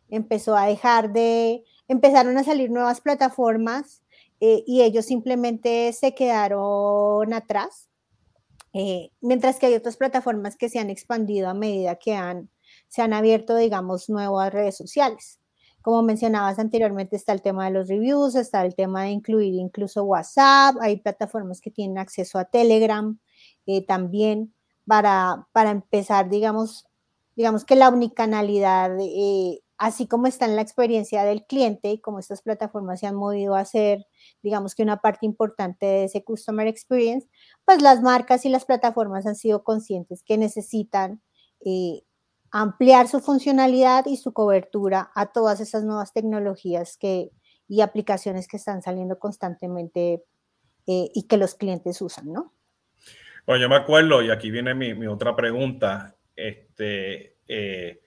Empezó 0.09 0.55
a 0.55 0.67
dejar 0.67 1.11
de, 1.11 1.63
empezaron 1.87 2.37
a 2.37 2.43
salir 2.43 2.69
nuevas 2.69 3.01
plataformas 3.01 4.03
eh, 4.39 4.63
y 4.67 4.81
ellos 4.83 5.05
simplemente 5.05 5.91
se 5.93 6.13
quedaron 6.15 7.33
atrás, 7.33 7.89
mientras 9.21 9.57
que 9.57 9.65
hay 9.65 9.73
otras 9.73 9.97
plataformas 9.97 10.55
que 10.55 10.69
se 10.69 10.77
han 10.77 10.91
expandido 10.91 11.49
a 11.49 11.55
medida 11.55 11.95
que 11.95 12.13
han 12.13 12.51
se 12.87 13.01
han 13.01 13.13
abierto, 13.13 13.55
digamos, 13.55 14.09
nuevas 14.09 14.53
redes 14.53 14.77
sociales. 14.77 15.39
Como 15.81 16.01
mencionabas 16.03 16.59
anteriormente, 16.59 17.15
está 17.15 17.33
el 17.33 17.41
tema 17.41 17.65
de 17.65 17.71
los 17.71 17.87
reviews, 17.87 18.35
está 18.35 18.65
el 18.65 18.75
tema 18.75 19.03
de 19.03 19.11
incluir 19.11 19.53
incluso 19.53 20.03
WhatsApp, 20.03 20.75
hay 20.81 20.97
plataformas 20.97 21.61
que 21.61 21.71
tienen 21.71 21.97
acceso 21.97 22.39
a 22.39 22.45
Telegram 22.45 23.17
eh, 23.65 23.85
también 23.85 24.53
para, 24.85 25.47
para 25.53 25.71
empezar, 25.71 26.29
digamos, 26.29 26.87
digamos 27.35 27.65
que 27.65 27.75
la 27.75 27.89
unicanalidad, 27.89 28.97
eh, 28.99 29.61
así 29.77 30.07
como 30.07 30.27
está 30.27 30.45
en 30.45 30.55
la 30.55 30.61
experiencia 30.61 31.23
del 31.23 31.45
cliente 31.45 31.91
y 31.91 32.01
como 32.01 32.19
estas 32.19 32.41
plataformas 32.41 32.99
se 32.99 33.07
han 33.07 33.15
movido 33.15 33.55
a 33.55 33.65
ser, 33.65 34.07
digamos 34.41 34.73
que 34.73 34.83
una 34.83 34.97
parte 34.97 35.25
importante 35.25 35.85
de 35.85 36.03
ese 36.05 36.23
customer 36.23 36.67
experience, 36.67 37.27
pues 37.65 37.81
las 37.81 38.01
marcas 38.01 38.45
y 38.45 38.49
las 38.49 38.65
plataformas 38.65 39.25
han 39.27 39.35
sido 39.35 39.63
conscientes 39.63 40.23
que 40.23 40.37
necesitan 40.37 41.21
eh, 41.65 42.03
ampliar 42.51 43.07
su 43.07 43.19
funcionalidad 43.19 44.05
y 44.05 44.17
su 44.17 44.33
cobertura 44.33 45.11
a 45.15 45.27
todas 45.27 45.59
esas 45.59 45.83
nuevas 45.83 46.13
tecnologías 46.13 46.97
que, 46.97 47.31
y 47.67 47.81
aplicaciones 47.81 48.47
que 48.47 48.57
están 48.57 48.81
saliendo 48.81 49.19
constantemente 49.19 50.23
eh, 50.87 51.09
y 51.13 51.27
que 51.27 51.37
los 51.37 51.55
clientes 51.55 52.01
usan, 52.01 52.31
¿no? 52.31 52.53
Bueno, 53.45 53.61
yo 53.61 53.69
me 53.69 53.75
acuerdo, 53.75 54.21
y 54.21 54.29
aquí 54.29 54.51
viene 54.51 54.73
mi, 54.73 55.07
otra 55.07 55.35
pregunta, 55.35 56.15
este, 56.35 57.37
eh, 57.47 58.01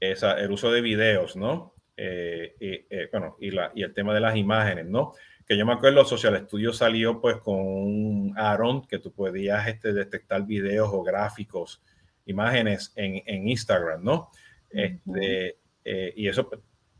el 0.00 0.50
uso 0.50 0.70
de 0.70 0.80
videos, 0.80 1.36
¿no? 1.36 1.74
Eh, 1.96 3.08
bueno, 3.10 3.36
y 3.40 3.82
el 3.82 3.94
tema 3.94 4.14
de 4.14 4.20
las 4.20 4.36
imágenes, 4.36 4.86
¿no? 4.86 5.14
Que 5.46 5.56
yo 5.56 5.64
me 5.64 5.72
acuerdo, 5.72 6.04
Social 6.04 6.44
Studio 6.44 6.72
salió 6.72 7.20
pues 7.20 7.38
con 7.38 7.56
un 7.56 8.34
Aaron 8.36 8.86
que 8.86 8.98
tú 8.98 9.12
podías 9.12 9.66
este, 9.66 9.92
detectar 9.92 10.44
videos 10.44 10.90
o 10.92 11.02
gráficos 11.02 11.82
imágenes 12.28 12.92
en, 12.94 13.22
en 13.26 13.48
Instagram, 13.48 14.04
¿no? 14.04 14.30
Este, 14.70 15.58
eh, 15.84 16.12
y 16.16 16.28
eso 16.28 16.48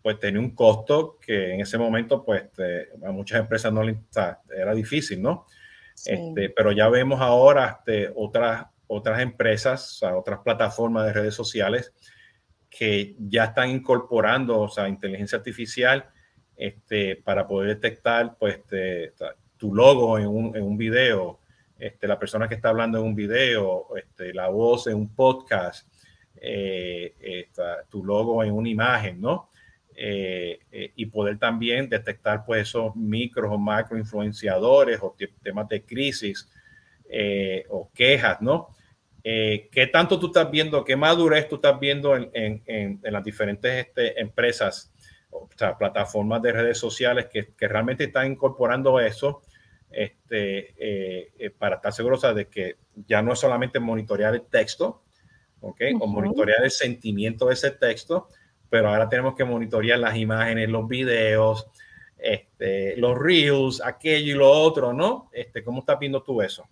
pues 0.02 0.18
tenía 0.18 0.40
un 0.40 0.54
costo 0.54 1.18
que 1.20 1.54
en 1.54 1.61
ese 1.61 1.76
momento 1.76 2.25
pues 2.25 2.44
a 3.04 3.11
muchas 3.11 3.40
empresas 3.40 3.73
no 3.73 3.82
le 3.82 3.99
era 4.56 4.75
difícil, 4.75 5.20
¿no? 5.20 5.47
Este, 6.06 6.50
pero 6.50 6.73
ya 6.73 6.88
vemos 6.88 7.20
ahora 7.20 7.78
este, 7.78 8.12
otras, 8.14 8.66
otras 8.87 9.20
empresas, 9.20 10.02
o 10.02 10.18
otras 10.18 10.40
plataformas 10.40 11.06
de 11.06 11.12
redes 11.12 11.35
sociales 11.35 11.92
que 12.70 13.16
ya 13.18 13.44
están 13.44 13.70
incorporando, 13.70 14.61
o 14.61 14.68
sea, 14.68 14.88
inteligencia 14.88 15.38
artificial 15.38 16.08
este, 16.56 17.16
para 17.16 17.47
poder 17.47 17.76
detectar 17.76 18.37
pues, 18.38 18.56
este, 18.56 19.12
tu 19.56 19.75
logo 19.75 20.18
en 20.18 20.26
un, 20.26 20.56
en 20.56 20.62
un 20.62 20.76
video, 20.76 21.38
este, 21.78 22.08
la 22.08 22.18
persona 22.18 22.49
que 22.49 22.56
está 22.56 22.70
hablando 22.70 22.99
en 22.99 23.04
un 23.04 23.14
video, 23.14 23.87
este, 23.97 24.35
la 24.35 24.49
voz 24.49 24.88
en 24.88 24.97
un 24.97 25.14
podcast, 25.14 25.88
eh, 26.40 27.49
tu 27.88 28.04
logo 28.04 28.42
en 28.42 28.52
una 28.52 28.68
imagen, 28.68 29.20
¿no? 29.20 29.49
Eh, 29.94 30.61
eh, 30.70 30.92
y 30.94 31.06
poder 31.06 31.38
también 31.38 31.88
detectar 31.88 32.44
pues 32.44 32.62
esos 32.62 32.94
micro 32.94 33.52
o 33.52 33.58
macro 33.58 33.99
influenciadores 33.99 35.00
o 35.02 35.16
temas 35.42 35.68
de 35.68 35.82
crisis 35.82 36.49
o 37.70 37.90
quejas, 37.94 38.40
¿no? 38.42 38.68
¿Qué 39.23 39.90
tanto 39.92 40.18
tú 40.18 40.26
estás 40.28 40.50
viendo, 40.50 40.85
qué 40.85 40.97
madurez 40.97 41.49
tú 41.49 41.56
estás 41.56 41.78
viendo 41.80 42.16
en, 42.16 43.00
las 43.02 43.25
diferentes 43.25 43.87
este, 43.87 44.20
empresas, 44.20 44.92
o 45.30 45.49
sea, 45.56 45.76
plataformas 45.76 46.42
de 46.42 46.52
redes 46.52 46.78
sociales 46.78 47.26
que 47.26 47.68
realmente 47.68 48.04
están 48.04 48.30
incorporando 48.32 49.00
eso? 49.00 49.42
Este, 49.90 50.75
eh, 50.78 51.33
eh, 51.38 51.50
para 51.50 51.76
estar 51.76 51.92
seguros 51.92 52.23
de 52.35 52.49
que 52.49 52.76
ya 53.07 53.23
no 53.23 53.33
es 53.33 53.38
solamente 53.38 53.80
monitorear 53.80 54.35
el 54.35 54.42
texto, 54.42 55.02
¿ok? 55.61 55.80
O 56.00 56.07
monitorear 56.07 56.62
el 56.62 56.71
sentimiento 56.71 57.47
de 57.47 57.54
ese 57.54 57.71
texto, 57.71 58.28
pero 58.68 58.90
ahora 58.90 59.09
tenemos 59.09 59.35
que 59.35 59.45
monitorear 59.45 59.99
las 59.99 60.16
imágenes, 60.16 60.68
los 60.68 60.87
videos, 60.87 61.68
este, 62.18 62.97
los 62.97 63.18
reels, 63.18 63.80
aquello 63.83 64.35
y 64.35 64.38
lo 64.38 64.50
otro, 64.50 64.92
¿no? 64.92 65.30
Este, 65.33 65.64
¿Cómo 65.64 65.80
estás 65.80 65.99
viendo 65.99 66.23
tú 66.23 66.42
eso? 66.42 66.64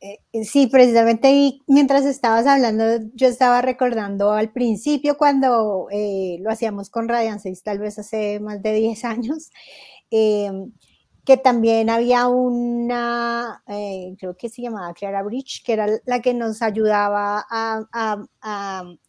Eh, 0.00 0.18
sí, 0.44 0.66
precisamente 0.66 1.60
mientras 1.66 2.04
estabas 2.04 2.46
hablando, 2.46 2.84
yo 3.14 3.26
estaba 3.26 3.62
recordando 3.62 4.32
al 4.32 4.52
principio 4.52 5.16
cuando 5.16 5.88
lo 5.90 6.50
hacíamos 6.50 6.90
con 6.90 7.08
Radiant 7.08 7.40
6, 7.40 7.62
tal 7.62 7.78
vez 7.78 7.98
hace 7.98 8.38
más 8.40 8.60
de 8.62 8.74
10 8.74 9.04
años, 9.04 9.50
que 11.24 11.36
también 11.38 11.88
había 11.88 12.28
una, 12.28 13.62
eh, 13.66 14.14
creo 14.18 14.36
que 14.36 14.50
se 14.50 14.60
llamaba 14.62 14.92
Clara 14.92 15.22
Bridge, 15.22 15.62
que 15.64 15.72
era 15.72 15.86
la 16.04 16.20
que 16.20 16.34
nos 16.34 16.60
ayudaba 16.60 17.46
a, 17.50 18.24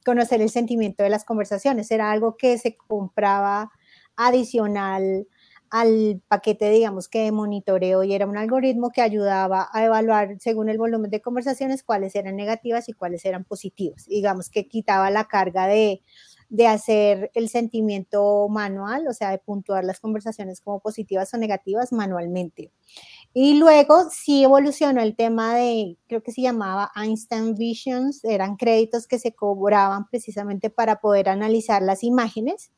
conocer 0.05 0.41
el 0.41 0.49
sentimiento 0.49 1.03
de 1.03 1.09
las 1.09 1.25
conversaciones. 1.25 1.91
Era 1.91 2.11
algo 2.11 2.37
que 2.37 2.57
se 2.57 2.77
compraba 2.77 3.71
adicional 4.15 5.27
al 5.69 6.21
paquete, 6.27 6.69
digamos 6.69 7.09
que 7.09 7.23
de 7.23 7.31
monitoreo 7.31 8.03
y 8.03 8.13
era 8.13 8.27
un 8.27 8.37
algoritmo 8.37 8.91
que 8.91 9.01
ayudaba 9.01 9.67
a 9.73 9.83
evaluar 9.83 10.37
según 10.39 10.69
el 10.69 10.77
volumen 10.77 11.11
de 11.11 11.21
conversaciones 11.21 11.83
cuáles 11.83 12.15
eran 12.15 12.35
negativas 12.37 12.87
y 12.87 12.93
cuáles 12.93 13.25
eran 13.25 13.43
positivas. 13.43 14.05
Digamos 14.05 14.49
que 14.49 14.67
quitaba 14.67 15.09
la 15.09 15.25
carga 15.25 15.67
de 15.67 16.01
de 16.49 16.67
hacer 16.67 17.31
el 17.33 17.49
sentimiento 17.49 18.47
manual, 18.49 19.07
o 19.07 19.13
sea, 19.13 19.31
de 19.31 19.39
puntuar 19.39 19.83
las 19.83 19.99
conversaciones 19.99 20.61
como 20.61 20.79
positivas 20.79 21.33
o 21.33 21.37
negativas 21.37 21.91
manualmente. 21.91 22.71
Y 23.33 23.55
luego 23.55 24.09
sí 24.11 24.43
evolucionó 24.43 25.01
el 25.01 25.15
tema 25.15 25.55
de, 25.55 25.97
creo 26.07 26.23
que 26.23 26.31
se 26.31 26.41
llamaba 26.41 26.91
Einstein 26.95 27.55
Visions, 27.55 28.23
eran 28.23 28.55
créditos 28.55 29.07
que 29.07 29.19
se 29.19 29.33
cobraban 29.33 30.07
precisamente 30.07 30.69
para 30.69 31.01
poder 31.01 31.29
analizar 31.29 31.81
las 31.81 32.03
imágenes. 32.03 32.71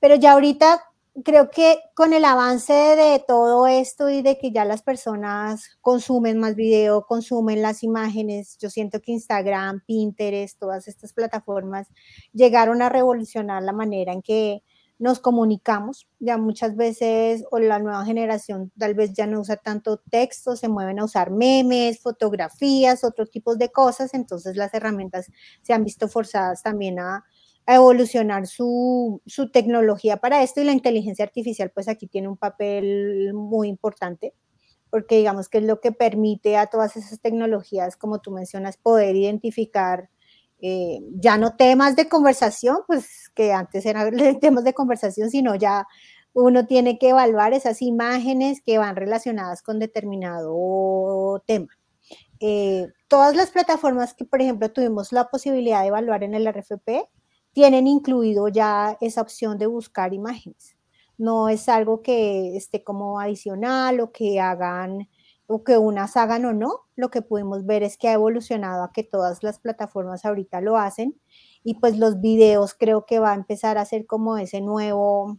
Pero 0.00 0.16
ya 0.16 0.32
ahorita 0.32 0.82
creo 1.22 1.50
que 1.50 1.78
con 1.94 2.12
el 2.12 2.24
avance 2.24 2.72
de 2.72 3.22
todo 3.26 3.66
esto 3.66 4.10
y 4.10 4.22
de 4.22 4.38
que 4.38 4.50
ya 4.50 4.64
las 4.64 4.82
personas 4.82 5.76
consumen 5.80 6.38
más 6.38 6.56
video, 6.56 7.06
consumen 7.06 7.62
las 7.62 7.82
imágenes, 7.82 8.58
yo 8.58 8.70
siento 8.70 9.00
que 9.00 9.12
Instagram, 9.12 9.82
Pinterest, 9.86 10.58
todas 10.58 10.88
estas 10.88 11.12
plataformas 11.12 11.88
llegaron 12.32 12.82
a 12.82 12.88
revolucionar 12.88 13.62
la 13.62 13.72
manera 13.72 14.12
en 14.12 14.22
que 14.22 14.62
nos 14.98 15.20
comunicamos. 15.20 16.06
Ya 16.18 16.38
muchas 16.38 16.76
veces, 16.76 17.44
o 17.50 17.58
la 17.58 17.78
nueva 17.78 18.04
generación 18.04 18.72
tal 18.78 18.94
vez 18.94 19.12
ya 19.12 19.26
no 19.26 19.40
usa 19.40 19.56
tanto 19.56 19.98
texto, 19.98 20.56
se 20.56 20.68
mueven 20.68 20.98
a 20.98 21.04
usar 21.04 21.30
memes, 21.30 22.00
fotografías, 22.00 23.04
otros 23.04 23.30
tipos 23.30 23.58
de 23.58 23.70
cosas, 23.70 24.14
entonces 24.14 24.56
las 24.56 24.72
herramientas 24.74 25.26
se 25.62 25.72
han 25.74 25.84
visto 25.84 26.08
forzadas 26.08 26.62
también 26.62 26.98
a 26.98 27.24
a 27.66 27.76
evolucionar 27.76 28.46
su, 28.46 29.22
tecnología 29.52 30.18
para 30.18 30.42
esto 30.42 30.60
y 30.60 30.64
la 30.64 30.72
inteligencia 30.72 31.24
artificial 31.24 31.70
pues 31.74 31.88
aquí 31.88 32.06
tiene 32.06 32.28
un 32.28 32.36
papel 32.36 33.32
muy 33.34 33.68
importante 33.68 34.34
porque 34.90 35.16
digamos 35.16 35.48
que 35.48 35.58
es 35.58 35.64
lo 35.64 35.80
que 35.80 35.90
permite 35.90 36.56
a 36.56 36.66
todas 36.66 36.96
esas 36.96 37.20
tecnologías, 37.20 37.96
como 37.96 38.20
tú 38.20 38.30
mencionas, 38.30 38.76
poder 38.76 39.16
identificar 39.16 40.08
eh, 40.60 41.00
ya 41.16 41.36
no 41.36 41.56
temas 41.56 41.96
de 41.96 42.08
conversación, 42.08 42.78
pues 42.86 43.28
que 43.34 43.52
antes 43.52 43.84
eran 43.86 44.14
temas 44.40 44.62
de 44.62 44.72
conversación, 44.72 45.30
sino 45.30 45.56
ya 45.56 45.86
uno 46.32 46.66
tiene 46.66 46.98
que 46.98 47.08
evaluar 47.08 47.54
esas 47.54 47.82
imágenes 47.82 48.60
que 48.60 48.78
van 48.78 48.96
relacionadas 48.96 49.62
con 49.62 49.78
determinado 49.78 51.42
tema. 51.46 51.68
Eh, 52.40 52.88
todas 53.08 53.34
las 53.36 53.50
plataformas 53.50 54.14
que, 54.14 54.24
por 54.24 54.40
ejemplo, 54.42 54.70
tuvimos 54.70 55.12
la 55.12 55.28
posibilidad 55.28 55.82
de 55.82 55.88
evaluar 55.88 56.24
en 56.24 56.34
el 56.34 56.46
RFP, 56.46 57.08
tienen 57.54 57.86
incluido 57.86 58.48
ya 58.48 58.98
esa 59.00 59.22
opción 59.22 59.56
de 59.58 59.66
buscar 59.66 60.12
imágenes. 60.12 60.76
No 61.16 61.48
es 61.48 61.68
algo 61.68 62.02
que 62.02 62.56
esté 62.56 62.82
como 62.82 63.20
adicional 63.20 64.00
o 64.00 64.12
que 64.12 64.40
hagan 64.40 65.08
o 65.46 65.62
que 65.62 65.78
unas 65.78 66.16
hagan 66.16 66.44
o 66.46 66.52
no. 66.52 66.80
Lo 66.96 67.10
que 67.10 67.22
pudimos 67.22 67.64
ver 67.64 67.84
es 67.84 67.96
que 67.96 68.08
ha 68.08 68.14
evolucionado 68.14 68.82
a 68.82 68.92
que 68.92 69.04
todas 69.04 69.42
las 69.44 69.60
plataformas 69.60 70.24
ahorita 70.24 70.60
lo 70.60 70.76
hacen 70.76 71.18
y 71.62 71.74
pues 71.74 71.96
los 71.96 72.20
videos 72.20 72.74
creo 72.74 73.06
que 73.06 73.20
va 73.20 73.32
a 73.32 73.36
empezar 73.36 73.78
a 73.78 73.84
ser 73.84 74.04
como 74.04 74.36
ese 74.36 74.60
nuevo 74.60 75.38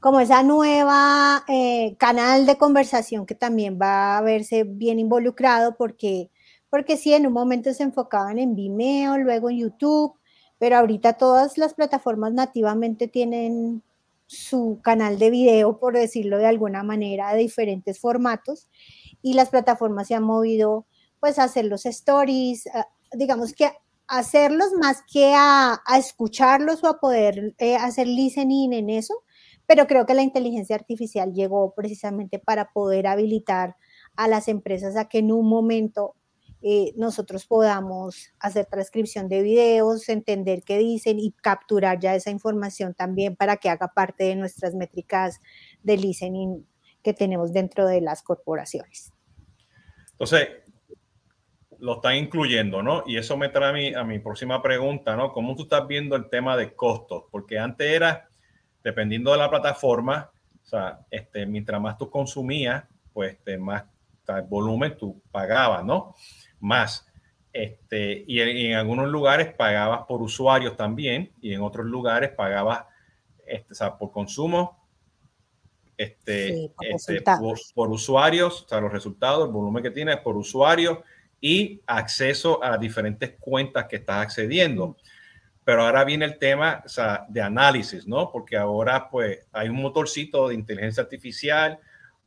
como 0.00 0.20
esa 0.20 0.42
nueva 0.42 1.44
eh, 1.48 1.96
canal 1.96 2.44
de 2.44 2.58
conversación 2.58 3.24
que 3.24 3.34
también 3.34 3.78
va 3.80 4.18
a 4.18 4.20
verse 4.20 4.64
bien 4.64 4.98
involucrado 4.98 5.76
porque, 5.76 6.30
porque 6.68 6.96
sí, 6.96 7.14
en 7.14 7.26
un 7.26 7.32
momento 7.32 7.72
se 7.72 7.84
enfocaban 7.84 8.38
en 8.38 8.54
Vimeo, 8.54 9.16
luego 9.16 9.48
en 9.48 9.58
YouTube, 9.58 10.14
pero 10.58 10.76
ahorita 10.76 11.14
todas 11.14 11.58
las 11.58 11.74
plataformas 11.74 12.32
nativamente 12.32 13.08
tienen 13.08 13.82
su 14.26 14.80
canal 14.82 15.18
de 15.18 15.30
video, 15.30 15.78
por 15.78 15.94
decirlo 15.94 16.38
de 16.38 16.46
alguna 16.46 16.82
manera, 16.82 17.32
de 17.32 17.40
diferentes 17.40 18.00
formatos 18.00 18.68
y 19.22 19.34
las 19.34 19.50
plataformas 19.50 20.08
se 20.08 20.14
han 20.14 20.24
movido 20.24 20.86
pues 21.20 21.38
a 21.38 21.44
hacer 21.44 21.64
los 21.66 21.86
stories, 21.86 22.68
digamos 23.12 23.52
que 23.52 23.70
hacerlos 24.08 24.72
más 24.80 25.02
que 25.10 25.32
a, 25.34 25.80
escucharlos 25.98 26.82
o 26.84 26.88
a 26.88 27.00
poder 27.00 27.54
eh, 27.58 27.76
hacer 27.76 28.06
listening 28.06 28.72
en 28.72 28.90
eso, 28.90 29.22
pero 29.66 29.86
creo 29.86 30.06
que 30.06 30.14
la 30.14 30.22
inteligencia 30.22 30.76
artificial 30.76 31.32
llegó 31.32 31.74
precisamente 31.74 32.38
para 32.38 32.72
poder 32.72 33.06
habilitar 33.06 33.76
a 34.16 34.28
las 34.28 34.48
empresas 34.48 34.96
a 34.96 35.08
que 35.08 35.18
en 35.18 35.32
un 35.32 35.48
momento 35.48 36.14
eh, 36.62 36.92
nosotros 36.96 37.46
podamos 37.46 38.30
hacer 38.40 38.66
transcripción 38.66 39.28
de 39.28 39.42
videos, 39.42 40.08
entender 40.08 40.62
qué 40.62 40.78
dicen 40.78 41.18
y 41.18 41.32
capturar 41.32 42.00
ya 42.00 42.14
esa 42.14 42.30
información 42.30 42.94
también 42.94 43.36
para 43.36 43.56
que 43.56 43.68
haga 43.68 43.88
parte 43.88 44.24
de 44.24 44.36
nuestras 44.36 44.74
métricas 44.74 45.40
de 45.82 45.96
listening 45.96 46.66
que 47.02 47.12
tenemos 47.12 47.52
dentro 47.52 47.86
de 47.86 48.00
las 48.00 48.22
corporaciones. 48.22 49.12
Entonces, 50.12 50.48
lo 51.78 51.96
están 51.96 52.16
incluyendo, 52.16 52.82
¿no? 52.82 53.04
Y 53.06 53.18
eso 53.18 53.36
me 53.36 53.50
trae 53.50 53.70
a 53.70 53.72
mi, 53.72 53.94
a 53.94 54.04
mi 54.04 54.18
próxima 54.18 54.62
pregunta, 54.62 55.14
¿no? 55.14 55.32
¿Cómo 55.32 55.54
tú 55.54 55.64
estás 55.64 55.86
viendo 55.86 56.16
el 56.16 56.30
tema 56.30 56.56
de 56.56 56.74
costos? 56.74 57.24
Porque 57.30 57.58
antes 57.58 57.86
era, 57.86 58.28
dependiendo 58.82 59.30
de 59.30 59.38
la 59.38 59.50
plataforma, 59.50 60.30
o 60.64 60.66
sea, 60.66 61.00
este, 61.10 61.46
mientras 61.46 61.80
más 61.80 61.98
tú 61.98 62.10
consumías, 62.10 62.84
pues 63.12 63.34
este, 63.34 63.58
más 63.58 63.84
volumen 64.48 64.96
tú 64.96 65.22
pagabas, 65.30 65.84
¿no? 65.84 66.14
Más. 66.66 67.06
Este, 67.52 68.24
y 68.26 68.40
en, 68.40 68.74
algunos 68.74 69.08
lugares 69.08 69.54
pagabas 69.54 70.00
por 70.08 70.20
usuarios 70.20 70.76
también, 70.76 71.32
y 71.40 71.54
en 71.54 71.62
otros 71.62 71.86
lugares 71.86 72.30
pagabas 72.30 72.84
este, 73.46 73.72
o 73.72 73.74
sea, 73.76 73.96
por 73.96 74.10
consumo, 74.10 74.84
este, 75.96 76.72
por, 76.76 76.86
este, 76.86 77.22
por, 77.74 77.90
usuarios, 77.90 78.62
o 78.62 78.68
sea, 78.68 78.80
los 78.80 78.92
resultados, 78.92 79.46
el 79.46 79.52
volumen 79.52 79.82
que 79.82 79.92
tienes 79.92 80.16
por 80.18 80.36
usuarios 80.36 80.98
y 81.40 81.80
acceso 81.86 82.62
a 82.62 82.76
diferentes 82.76 83.36
cuentas 83.38 83.86
que 83.86 83.96
estás 83.96 84.22
accediendo. 84.22 84.96
Pero 85.62 85.84
ahora 85.84 86.04
viene 86.04 86.24
el 86.24 86.38
tema 86.38 86.82
o 86.84 86.88
sea, 86.88 87.26
de 87.28 87.40
análisis, 87.40 88.06
¿no? 88.08 88.30
Porque 88.32 88.56
ahora 88.56 89.08
pues 89.08 89.46
hay 89.52 89.68
un 89.68 89.80
motorcito 89.80 90.48
de 90.48 90.56
inteligencia 90.56 91.04
artificial 91.04 91.78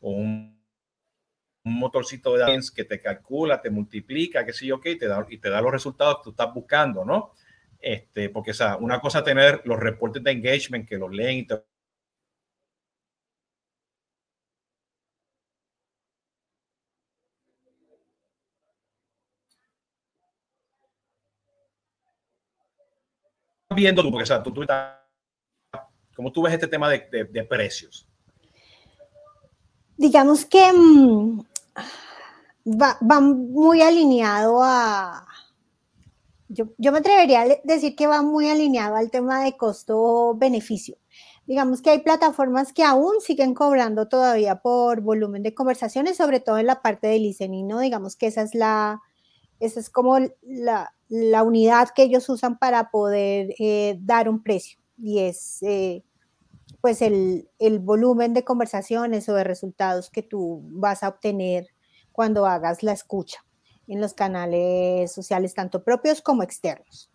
o 0.02 0.12
un, 0.12 0.59
motorcito 1.64 2.34
de 2.34 2.40
datos 2.40 2.72
que 2.72 2.86
te 2.86 3.02
calcula, 3.02 3.62
te 3.62 3.70
multiplica, 3.70 4.46
qué 4.46 4.54
sé 4.54 4.66
yo 4.66 4.80
qué, 4.80 4.92
y 4.92 4.98
te 4.98 5.08
da, 5.08 5.26
y 5.30 5.38
te 5.38 5.50
da 5.50 5.62
los 5.62 5.72
resultados 5.72 6.18
que 6.18 6.24
tú 6.26 6.30
estás 6.32 6.54
buscando, 6.54 7.06
¿no? 7.06 7.34
Este, 7.80 8.30
porque 8.30 8.52
o 8.52 8.54
sea, 8.54 8.78
una 8.78 9.00
cosa 9.00 9.20
es 9.20 9.26
tener 9.26 9.62
los 9.66 9.80
reportes 9.80 10.24
de 10.24 10.32
engagement 10.32 10.88
que 10.88 10.98
los 10.98 11.12
leen 11.12 11.40
y 11.40 11.48
te 11.48 11.56
viendo 23.80 24.02
tú? 24.02 24.12
Porque, 24.12 24.24
o 24.24 24.26
sea, 24.26 24.44
tú, 24.44 24.52
tú 24.54 24.66
¿cómo 26.16 26.32
tú 26.32 26.42
ves 26.42 26.54
este 26.54 26.68
tema 26.68 26.90
de, 26.90 27.28
de, 27.30 27.44
precios? 27.46 28.09
Digamos 30.00 30.46
que 30.46 30.72
mm, 30.72 31.42
va, 32.66 32.98
va, 33.02 33.20
muy 33.20 33.82
alineado 33.82 34.64
a... 34.64 35.28
Yo, 36.48 36.70
yo, 36.78 36.94
me 36.94 37.00
atrevería 37.00 37.42
a 37.42 37.48
decir 37.66 37.98
que 37.98 38.08
va 38.08 38.22
muy 38.22 38.50
alineado 38.50 38.96
al 38.96 39.12
tema 39.12 39.44
de 39.44 39.58
costo-beneficio. 39.58 40.96
Digamos 41.46 41.82
que 41.82 41.90
hay 41.90 42.00
plataformas 42.00 42.72
que 42.72 42.84
aún 42.84 43.20
siguen 43.20 43.54
cobrando 43.54 44.08
todavía 44.08 44.62
por 44.62 45.02
volumen 45.02 45.44
de 45.44 45.54
conversaciones, 45.54 46.16
sobre 46.16 46.40
todo 46.40 46.60
en 46.60 46.68
la 46.68 46.82
parte 46.82 47.08
de 47.08 47.20
listening, 47.20 47.68
¿no? 47.68 47.82
Digamos 47.82 48.16
que 48.16 48.28
esa 48.28 48.44
es 48.44 48.56
la, 48.56 49.02
esa 49.60 49.82
es 49.82 49.90
como 49.90 50.18
la, 50.44 50.96
la 51.10 51.44
unidad 51.44 51.90
que 51.94 52.04
ellos 52.04 52.30
usan 52.30 52.58
para 52.58 52.90
poder 52.90 53.54
eh, 53.60 53.98
dar 54.00 54.30
un 54.30 54.42
precio 54.42 54.80
y 54.98 55.20
es 55.20 55.62
eh, 55.62 56.06
pues 56.82 57.02
el, 57.02 57.50
el, 57.60 57.80
volumen 57.80 58.34
de 58.34 58.44
conversaciones 58.44 59.28
o 59.30 59.34
de 59.34 59.44
resultados 59.44 60.10
que 60.10 60.24
tú 60.24 60.62
vas 60.66 61.04
a 61.04 61.10
obtener 61.10 61.68
cuando 62.12 62.46
hagas 62.46 62.84
la 62.84 62.94
escucha 62.94 63.46
en 63.88 64.00
los 64.00 64.14
canales 64.14 65.12
sociales, 65.12 65.54
tanto 65.54 65.84
propios 65.84 66.22
como 66.22 66.44
externos. 66.44 67.10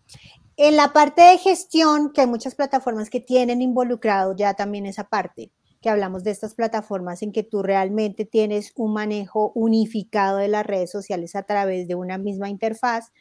En 0.57 0.75
la 0.77 0.93
parte 0.93 1.21
de 1.21 1.37
gestión, 1.37 2.11
que 2.13 2.21
hay 2.21 2.27
muchas 2.27 2.55
plataformas 2.55 3.09
que 3.09 3.19
tienen 3.19 3.61
involucrado 3.61 4.35
ya 4.35 4.53
también 4.53 4.85
esa 4.85 5.05
parte, 5.05 5.51
que 5.81 5.89
hablamos 5.89 6.23
de 6.23 6.31
estas 6.31 6.55
plataformas 6.55 7.21
en 7.21 7.31
que 7.31 7.43
tú 7.43 7.61
realmente 7.61 8.25
tienes 8.25 8.71
un 8.75 8.93
manejo 8.93 9.51
unificado 9.53 10.37
de 10.37 10.47
las 10.47 10.65
redes 10.65 10.91
sociales 10.91 11.35
a 11.35 11.43
través 11.43 11.87
de 11.87 11.95
una 11.95 12.17
misma 12.17 12.49
interfaz, 12.49 13.11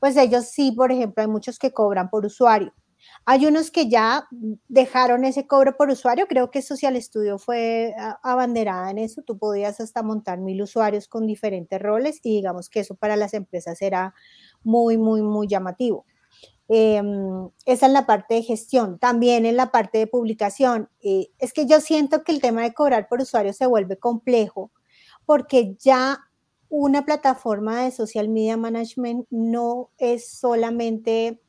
pues 0.00 0.16
ellos 0.16 0.46
sí, 0.46 0.72
por 0.72 0.90
ejemplo, 0.90 1.22
hay 1.22 1.28
muchos 1.28 1.58
que 1.58 1.72
cobran 1.72 2.10
por 2.10 2.26
usuario. 2.26 2.72
Hay 3.30 3.44
unos 3.44 3.70
que 3.70 3.90
ya 3.90 4.26
dejaron 4.68 5.22
ese 5.22 5.46
cobro 5.46 5.76
por 5.76 5.90
usuario, 5.90 6.26
creo 6.28 6.50
que 6.50 6.62
Social 6.62 6.96
Studio 7.02 7.36
fue 7.38 7.94
abanderada 8.22 8.90
en 8.90 8.96
eso, 8.96 9.20
tú 9.20 9.36
podías 9.36 9.80
hasta 9.80 10.02
montar 10.02 10.38
mil 10.38 10.62
usuarios 10.62 11.08
con 11.08 11.26
diferentes 11.26 11.78
roles 11.78 12.20
y 12.22 12.36
digamos 12.36 12.70
que 12.70 12.80
eso 12.80 12.94
para 12.94 13.16
las 13.16 13.34
empresas 13.34 13.82
era 13.82 14.14
muy, 14.64 14.96
muy, 14.96 15.20
muy 15.20 15.46
llamativo. 15.46 16.06
Em, 16.68 17.50
esa 17.66 17.84
es 17.84 17.92
la 17.92 18.06
parte 18.06 18.32
de 18.32 18.42
gestión. 18.44 18.98
También 18.98 19.44
en 19.44 19.58
la 19.58 19.72
parte 19.72 19.98
de 19.98 20.06
publicación. 20.06 20.88
Eh, 21.02 21.28
es 21.38 21.52
que 21.52 21.66
yo 21.66 21.82
siento 21.82 22.24
que 22.24 22.32
el 22.32 22.40
tema 22.40 22.62
de 22.62 22.72
cobrar 22.72 23.08
por 23.08 23.20
usuario 23.20 23.52
se 23.52 23.66
vuelve 23.66 23.98
complejo 23.98 24.70
porque 25.26 25.76
ya 25.78 26.18
una 26.70 27.04
plataforma 27.04 27.82
de 27.84 27.90
social 27.90 28.30
media 28.30 28.56
management 28.56 29.26
no 29.28 29.90
es 29.98 30.30
solamente 30.30 31.42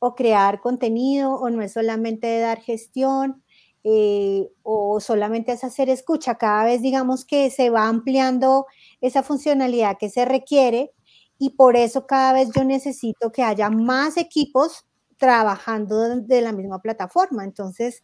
o 0.00 0.14
crear 0.16 0.60
contenido 0.60 1.34
o 1.34 1.50
no 1.50 1.62
es 1.62 1.72
solamente 1.74 2.40
dar 2.40 2.60
gestión 2.60 3.44
eh, 3.84 4.48
o 4.62 5.00
solamente 5.00 5.52
es 5.52 5.64
hacer 5.64 5.88
escucha. 5.88 6.36
Cada 6.36 6.64
vez 6.64 6.82
digamos 6.82 7.24
que 7.24 7.50
se 7.50 7.70
va 7.70 7.86
ampliando 7.88 8.66
esa 9.00 9.22
funcionalidad 9.22 9.96
que 9.98 10.10
se 10.10 10.24
requiere 10.24 10.92
y 11.38 11.50
por 11.50 11.76
eso 11.76 12.06
cada 12.06 12.32
vez 12.34 12.50
yo 12.54 12.64
necesito 12.64 13.32
que 13.32 13.42
haya 13.42 13.70
más 13.70 14.16
equipos 14.16 14.84
trabajando 15.16 16.16
de 16.20 16.40
la 16.40 16.52
misma 16.52 16.80
plataforma. 16.80 17.44
Entonces, 17.44 18.02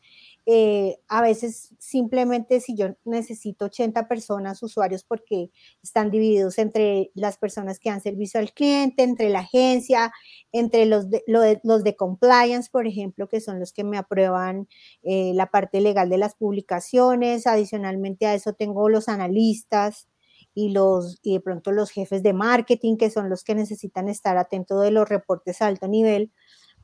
eh, 0.48 0.98
a 1.08 1.22
veces 1.22 1.74
simplemente 1.80 2.60
si 2.60 2.76
yo 2.76 2.94
necesito 3.04 3.64
80 3.64 4.06
personas, 4.06 4.62
usuarios, 4.62 5.02
porque 5.02 5.50
están 5.82 6.12
divididos 6.12 6.58
entre 6.58 7.10
las 7.14 7.36
personas 7.36 7.80
que 7.80 7.90
dan 7.90 8.00
servicio 8.00 8.38
al 8.38 8.52
cliente, 8.52 9.02
entre 9.02 9.28
la 9.28 9.40
agencia, 9.40 10.12
entre 10.52 10.86
los 10.86 11.10
de, 11.10 11.24
los 11.64 11.82
de 11.82 11.96
compliance, 11.96 12.70
por 12.70 12.86
ejemplo, 12.86 13.28
que 13.28 13.40
son 13.40 13.58
los 13.58 13.72
que 13.72 13.82
me 13.82 13.98
aprueban 13.98 14.68
eh, 15.02 15.32
la 15.34 15.50
parte 15.50 15.80
legal 15.80 16.08
de 16.10 16.18
las 16.18 16.36
publicaciones. 16.36 17.48
Adicionalmente 17.48 18.26
a 18.26 18.34
eso 18.34 18.52
tengo 18.52 18.88
los 18.88 19.08
analistas, 19.08 20.08
y, 20.54 20.70
los, 20.70 21.18
y 21.22 21.34
de 21.34 21.40
pronto 21.40 21.70
los 21.70 21.90
jefes 21.90 22.22
de 22.22 22.32
marketing, 22.32 22.96
que 22.96 23.10
son 23.10 23.28
los 23.28 23.44
que 23.44 23.54
necesitan 23.54 24.08
estar 24.08 24.38
atentos 24.38 24.82
de 24.82 24.90
los 24.90 25.06
reportes 25.06 25.60
a 25.60 25.66
alto 25.66 25.86
nivel, 25.86 26.32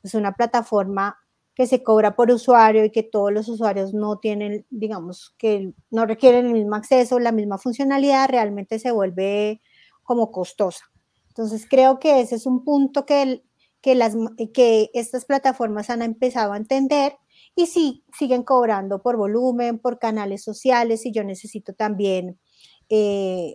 pues 0.02 0.14
una 0.14 0.34
plataforma 0.34 1.21
que 1.62 1.68
se 1.68 1.84
cobra 1.84 2.16
por 2.16 2.28
usuario 2.32 2.84
y 2.84 2.90
que 2.90 3.04
todos 3.04 3.32
los 3.32 3.48
usuarios 3.48 3.94
no 3.94 4.18
tienen, 4.18 4.66
digamos, 4.68 5.32
que 5.38 5.72
no 5.92 6.06
requieren 6.06 6.46
el 6.46 6.54
mismo 6.54 6.74
acceso, 6.74 7.20
la 7.20 7.30
misma 7.30 7.56
funcionalidad, 7.56 8.28
realmente 8.28 8.80
se 8.80 8.90
vuelve 8.90 9.60
como 10.02 10.32
costosa. 10.32 10.84
Entonces 11.28 11.64
creo 11.70 12.00
que 12.00 12.20
ese 12.20 12.34
es 12.34 12.46
un 12.46 12.64
punto 12.64 13.06
que, 13.06 13.44
que, 13.80 13.94
las, 13.94 14.16
que 14.52 14.90
estas 14.92 15.24
plataformas 15.24 15.88
han 15.88 16.02
empezado 16.02 16.52
a 16.52 16.56
entender 16.56 17.14
y 17.54 17.66
sí, 17.66 18.02
siguen 18.18 18.42
cobrando 18.42 19.00
por 19.00 19.16
volumen, 19.16 19.78
por 19.78 20.00
canales 20.00 20.42
sociales 20.42 21.06
y 21.06 21.12
yo 21.12 21.22
necesito 21.22 21.74
también 21.74 22.40
eh, 22.88 23.54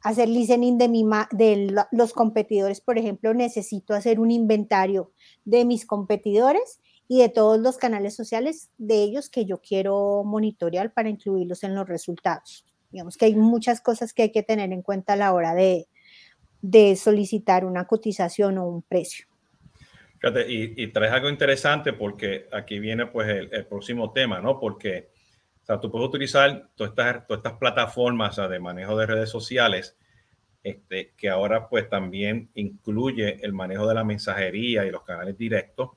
hacer 0.00 0.28
listening 0.28 0.78
de, 0.78 0.88
mi 0.88 1.04
de 1.32 1.74
los 1.90 2.12
competidores, 2.12 2.80
por 2.80 2.98
ejemplo, 2.98 3.34
necesito 3.34 3.94
hacer 3.94 4.20
un 4.20 4.30
inventario 4.30 5.10
de 5.44 5.64
mis 5.64 5.86
competidores 5.86 6.78
y 7.08 7.20
de 7.20 7.28
todos 7.28 7.58
los 7.58 7.76
canales 7.76 8.14
sociales 8.14 8.70
de 8.78 9.02
ellos 9.02 9.28
que 9.28 9.44
yo 9.44 9.60
quiero 9.60 10.22
monitorear 10.24 10.92
para 10.92 11.08
incluirlos 11.08 11.62
en 11.64 11.74
los 11.74 11.88
resultados. 11.88 12.64
Digamos 12.90 13.16
que 13.16 13.26
hay 13.26 13.34
muchas 13.34 13.80
cosas 13.80 14.12
que 14.12 14.22
hay 14.22 14.32
que 14.32 14.42
tener 14.42 14.72
en 14.72 14.82
cuenta 14.82 15.14
a 15.14 15.16
la 15.16 15.32
hora 15.32 15.54
de, 15.54 15.88
de 16.62 16.94
solicitar 16.96 17.64
una 17.64 17.86
cotización 17.86 18.56
o 18.58 18.66
un 18.66 18.82
precio. 18.82 19.26
y, 20.46 20.86
traes 20.88 21.12
algo 21.12 21.28
interesante 21.28 21.92
porque 21.92 22.48
aquí 22.52 22.78
viene 22.78 23.06
pues 23.06 23.28
el, 23.28 23.66
próximo 23.66 24.12
tema, 24.12 24.40
¿no? 24.40 24.60
Porque 24.60 25.10
o 25.62 25.66
sea, 25.66 25.80
tú 25.80 25.90
puedes 25.90 26.08
utilizar 26.08 26.70
todas 26.76 26.92
estas, 26.92 27.26
todas 27.26 27.40
estas 27.40 27.58
plataformas 27.58 28.36
de 28.36 28.60
manejo 28.60 28.96
de 28.96 29.06
redes 29.06 29.30
sociales, 29.30 29.96
este, 30.62 31.12
que 31.16 31.28
ahora 31.28 31.68
pues 31.68 31.88
también 31.88 32.50
incluye 32.54 33.44
el 33.44 33.52
manejo 33.52 33.88
de 33.88 33.94
la 33.94 34.04
mensajería 34.04 34.86
y 34.86 34.90
los 34.90 35.02
canales 35.02 35.36
directos. 35.36 35.90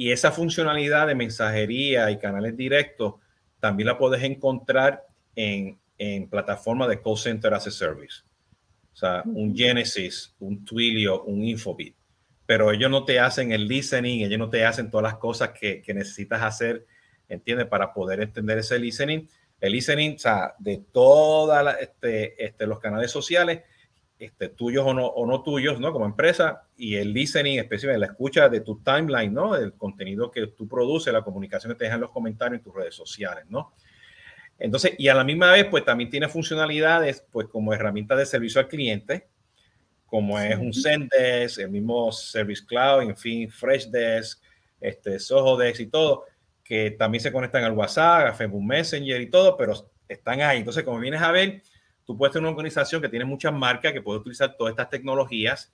Y 0.00 0.12
esa 0.12 0.32
funcionalidad 0.32 1.08
de 1.08 1.14
mensajería 1.14 2.10
y 2.10 2.16
canales 2.16 2.56
directos 2.56 3.16
también 3.58 3.86
la 3.86 3.98
puedes 3.98 4.22
encontrar 4.22 5.06
en, 5.36 5.78
en 5.98 6.26
plataformas 6.26 6.88
de 6.88 7.02
call 7.02 7.18
center 7.18 7.52
as 7.52 7.66
a 7.66 7.70
service. 7.70 8.22
O 8.94 8.96
sea, 8.96 9.22
un 9.26 9.54
Genesis, 9.54 10.34
un 10.38 10.64
Twilio, 10.64 11.22
un 11.24 11.44
Infobit. 11.44 11.94
Pero 12.46 12.72
ellos 12.72 12.90
no 12.90 13.04
te 13.04 13.20
hacen 13.20 13.52
el 13.52 13.68
listening, 13.68 14.24
ellos 14.24 14.38
no 14.38 14.48
te 14.48 14.64
hacen 14.64 14.90
todas 14.90 15.12
las 15.12 15.18
cosas 15.20 15.50
que, 15.50 15.82
que 15.82 15.92
necesitas 15.92 16.40
hacer, 16.40 16.86
¿entiendes? 17.28 17.66
Para 17.66 17.92
poder 17.92 18.22
entender 18.22 18.56
ese 18.56 18.78
listening. 18.78 19.28
El 19.60 19.72
listening, 19.72 20.14
o 20.14 20.18
sea, 20.18 20.54
de 20.58 20.82
todos 20.90 21.74
este, 21.78 22.42
este, 22.42 22.66
los 22.66 22.80
canales 22.80 23.10
sociales, 23.10 23.64
este, 24.20 24.50
tuyos 24.50 24.84
o 24.86 24.92
no, 24.92 25.06
o 25.06 25.26
no 25.26 25.42
tuyos, 25.42 25.80
¿no? 25.80 25.92
Como 25.92 26.04
empresa, 26.04 26.64
y 26.76 26.96
el 26.96 27.14
listening, 27.14 27.58
especialmente 27.58 28.06
la 28.06 28.12
escucha 28.12 28.50
de 28.50 28.60
tu 28.60 28.82
timeline, 28.82 29.32
¿no? 29.32 29.56
El 29.56 29.72
contenido 29.72 30.30
que 30.30 30.46
tú 30.48 30.68
produces, 30.68 31.10
la 31.10 31.22
comunicación 31.22 31.72
que 31.72 31.78
te 31.78 31.84
dejan 31.86 32.02
los 32.02 32.10
comentarios 32.10 32.58
en 32.58 32.62
tus 32.62 32.74
redes 32.74 32.94
sociales, 32.94 33.46
¿no? 33.48 33.72
Entonces, 34.58 34.92
y 34.98 35.08
a 35.08 35.14
la 35.14 35.24
misma 35.24 35.52
vez, 35.52 35.64
pues 35.70 35.86
también 35.86 36.10
tiene 36.10 36.28
funcionalidades, 36.28 37.24
pues 37.32 37.48
como 37.48 37.72
herramienta 37.72 38.14
de 38.14 38.26
servicio 38.26 38.60
al 38.60 38.68
cliente, 38.68 39.26
como 40.04 40.38
es 40.38 40.58
un 40.58 40.74
Zendesk, 40.74 41.60
el 41.60 41.70
mismo 41.70 42.12
Service 42.12 42.62
Cloud, 42.66 43.04
en 43.04 43.16
fin, 43.16 43.50
Freshdesk, 43.50 44.42
este, 44.82 45.18
Sohodesk 45.18 45.80
y 45.80 45.86
todo, 45.86 46.24
que 46.62 46.90
también 46.90 47.22
se 47.22 47.32
conectan 47.32 47.64
al 47.64 47.72
WhatsApp, 47.72 48.26
a 48.26 48.34
Facebook 48.34 48.62
Messenger 48.62 49.18
y 49.18 49.30
todo, 49.30 49.56
pero 49.56 49.72
están 50.06 50.42
ahí. 50.42 50.58
Entonces, 50.58 50.84
como 50.84 50.98
vienes 50.98 51.22
a 51.22 51.32
ver, 51.32 51.62
tú 52.04 52.16
puedes 52.16 52.32
tener 52.32 52.44
una 52.44 52.56
organización 52.56 53.00
que 53.00 53.08
tiene 53.08 53.24
muchas 53.24 53.52
marcas, 53.52 53.92
que 53.92 54.02
puede 54.02 54.20
utilizar 54.20 54.56
todas 54.56 54.72
estas 54.72 54.90
tecnologías, 54.90 55.72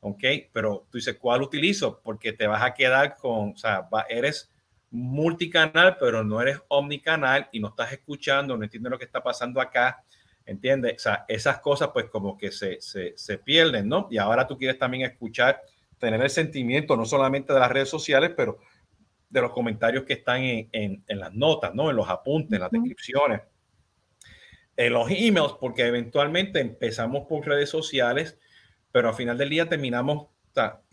¿ok? 0.00 0.24
Pero 0.52 0.86
tú 0.90 0.98
dices, 0.98 1.16
¿cuál 1.18 1.42
utilizo? 1.42 2.00
Porque 2.02 2.32
te 2.32 2.46
vas 2.46 2.62
a 2.62 2.74
quedar 2.74 3.16
con, 3.16 3.50
o 3.50 3.56
sea, 3.56 3.88
eres 4.08 4.50
multicanal, 4.90 5.96
pero 5.98 6.24
no 6.24 6.40
eres 6.40 6.60
omnicanal 6.68 7.48
y 7.52 7.60
no 7.60 7.68
estás 7.68 7.92
escuchando, 7.92 8.56
no 8.56 8.64
entiendes 8.64 8.90
lo 8.90 8.98
que 8.98 9.04
está 9.04 9.22
pasando 9.22 9.60
acá, 9.60 10.02
¿entiendes? 10.44 10.94
O 10.96 10.98
sea, 10.98 11.24
esas 11.28 11.60
cosas 11.60 11.90
pues 11.92 12.06
como 12.06 12.36
que 12.36 12.50
se, 12.50 12.80
se, 12.80 13.12
se, 13.16 13.38
pierden, 13.38 13.88
¿no? 13.88 14.08
Y 14.10 14.18
ahora 14.18 14.46
tú 14.46 14.58
quieres 14.58 14.78
también 14.78 15.08
escuchar, 15.08 15.60
tener 15.98 16.20
el 16.20 16.30
sentimiento 16.30 16.96
no 16.96 17.04
solamente 17.04 17.52
de 17.52 17.60
las 17.60 17.70
redes 17.70 17.88
sociales, 17.88 18.32
pero 18.36 18.58
de 19.28 19.40
los 19.40 19.52
comentarios 19.52 20.04
que 20.04 20.14
están 20.14 20.42
en, 20.42 20.68
en, 20.72 21.04
en 21.06 21.20
las 21.20 21.32
notas, 21.32 21.72
¿no? 21.72 21.88
En 21.90 21.96
los 21.96 22.08
apuntes, 22.08 22.52
en 22.54 22.60
las 22.60 22.70
descripciones, 22.70 23.42
en 24.80 24.94
los 24.94 25.10
emails, 25.10 25.52
porque 25.60 25.86
eventualmente 25.86 26.58
empezamos 26.58 27.26
por 27.28 27.46
redes 27.46 27.68
sociales, 27.68 28.38
pero 28.90 29.10
al 29.10 29.14
final 29.14 29.36
del 29.36 29.50
día 29.50 29.68
terminamos, 29.68 30.28